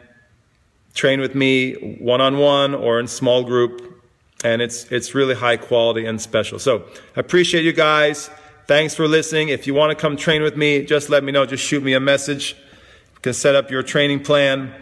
train 0.97 1.21
with 1.21 1.35
me 1.35 1.73
one 1.99 2.21
on 2.21 2.39
one 2.39 2.73
or 2.73 2.99
in 2.99 3.07
small 3.07 3.43
group. 3.43 4.03
And 4.43 4.61
it's, 4.61 4.91
it's 4.91 5.15
really 5.15 5.35
high 5.35 5.57
quality 5.57 6.05
and 6.05 6.19
special. 6.19 6.59
So 6.59 6.83
I 7.15 7.19
appreciate 7.19 7.63
you 7.63 7.73
guys. 7.73 8.29
Thanks 8.65 8.93
for 8.93 9.07
listening. 9.07 9.49
If 9.49 9.65
you 9.65 9.73
want 9.73 9.91
to 9.91 9.95
come 9.95 10.17
train 10.17 10.41
with 10.41 10.57
me, 10.57 10.83
just 10.83 11.09
let 11.09 11.23
me 11.23 11.31
know. 11.31 11.45
Just 11.45 11.63
shoot 11.63 11.81
me 11.83 11.93
a 11.93 11.99
message. 11.99 12.55
You 13.15 13.21
can 13.21 13.33
set 13.33 13.55
up 13.55 13.71
your 13.71 13.83
training 13.83 14.23
plan. 14.23 14.73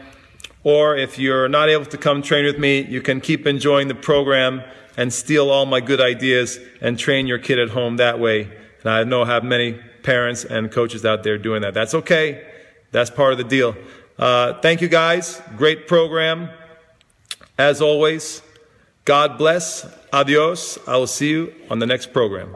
Or 0.64 0.96
if 0.98 1.20
you're 1.20 1.48
not 1.48 1.70
able 1.70 1.86
to 1.86 1.98
come 1.98 2.22
train 2.22 2.46
with 2.46 2.58
me, 2.58 2.82
you 2.82 3.02
can 3.02 3.22
keep 3.22 3.46
enjoying 3.46 3.88
the 3.88 3.96
program 3.96 4.64
and 4.98 5.14
steal 5.14 5.50
all 5.50 5.66
my 5.66 5.82
good 5.82 6.02
ideas 6.02 6.60
and 6.82 6.98
train 6.98 7.28
your 7.28 7.38
kid 7.38 7.60
at 7.60 7.70
home 7.70 7.98
that 7.98 8.20
way. 8.20 8.50
And 8.82 8.90
I 8.90 9.04
know 9.04 9.24
I 9.24 9.28
have 9.28 9.44
many 9.44 9.80
parents 10.04 10.44
and 10.44 10.72
coaches 10.72 11.06
out 11.06 11.24
there 11.24 11.38
doing 11.38 11.62
that. 11.62 11.74
That's 11.74 11.94
okay. 11.94 12.46
That's 12.92 13.10
part 13.10 13.34
of 13.34 13.38
the 13.38 13.44
deal. 13.44 13.76
Uh, 14.18 14.54
thank 14.62 14.82
you 14.82 14.88
guys. 14.88 15.42
Great 15.58 15.88
program. 15.88 16.50
As 17.58 17.82
always, 17.82 18.42
God 19.04 19.38
bless. 19.38 19.86
Adios. 20.12 20.78
I 20.88 20.98
will 20.98 21.08
see 21.08 21.30
you 21.30 21.54
on 21.70 21.80
the 21.80 21.86
next 21.86 22.14
program. 22.14 22.56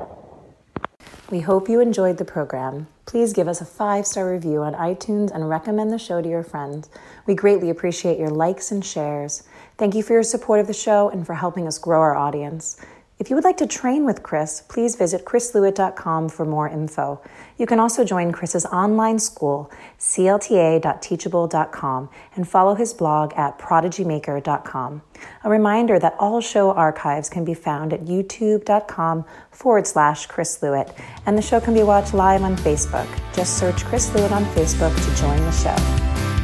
We 1.30 1.42
hope 1.42 1.70
you 1.70 1.80
enjoyed 1.80 2.18
the 2.18 2.26
program. 2.26 2.88
Please 3.06 3.34
give 3.34 3.48
us 3.48 3.62
a 3.62 3.66
five 3.66 4.08
star 4.08 4.32
review 4.32 4.62
on 4.62 4.74
iTunes 4.74 5.32
and 5.32 5.48
recommend 5.48 5.92
the 5.92 6.00
show 6.00 6.22
to 6.22 6.30
your 6.30 6.44
friends. 6.44 6.90
We 7.28 7.36
greatly 7.36 7.70
appreciate 7.70 8.18
your 8.18 8.30
likes 8.30 8.72
and 8.72 8.84
shares. 8.84 9.44
Thank 9.78 9.94
you 9.94 10.02
for 10.02 10.14
your 10.14 10.24
support 10.24 10.60
of 10.60 10.68
the 10.68 10.74
show 10.74 11.10
and 11.10 11.26
for 11.26 11.36
helping 11.36 11.68
us 11.68 11.78
grow 11.78 12.00
our 12.02 12.16
audience. 12.16 12.78
If 13.20 13.30
you 13.30 13.36
would 13.36 13.44
like 13.44 13.58
to 13.58 13.68
train 13.68 14.06
with 14.06 14.24
Chris, 14.24 14.62
please 14.62 14.96
visit 14.96 15.26
chrislewit.com 15.26 16.30
for 16.30 16.46
more 16.46 16.70
info. 16.70 17.22
You 17.60 17.68
can 17.68 17.80
also 17.80 18.04
join 18.06 18.32
Chris's 18.32 18.66
online 18.68 19.20
school, 19.20 19.70
clta.teachable.com, 20.00 22.10
and 22.36 22.48
follow 22.48 22.74
his 22.74 22.94
blog 22.94 23.34
at 23.34 23.60
prodigymaker.com. 23.60 25.02
A 25.44 25.50
reminder 25.50 26.00
that 26.00 26.16
all 26.18 26.40
show 26.40 26.72
archives 26.72 27.28
can 27.30 27.44
be 27.44 27.54
found 27.54 27.92
at 27.92 28.06
youtube.com 28.06 29.26
forward 29.52 29.86
slash 29.86 30.28
Chris 30.28 30.60
Lewit, 30.62 30.96
and 31.26 31.38
the 31.38 31.42
show 31.42 31.60
can 31.60 31.74
be 31.74 31.84
watched 31.84 32.14
live 32.14 32.44
on 32.44 32.56
Facebook. 32.56 33.08
Just 33.34 33.58
search 33.58 33.84
Chris 33.86 34.10
Lewit 34.12 34.32
on 34.32 34.46
Facebook 34.46 34.96
to 34.96 35.22
join 35.22 35.38
the 35.38 35.52
show. 35.52 35.76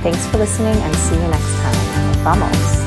Thanks 0.03 0.28
for 0.28 0.38
listening 0.38 0.76
and 0.76 0.93
see 0.95 1.16
you 1.16 1.28
next 1.30 1.55
time. 1.55 2.13
Vamos! 2.26 2.84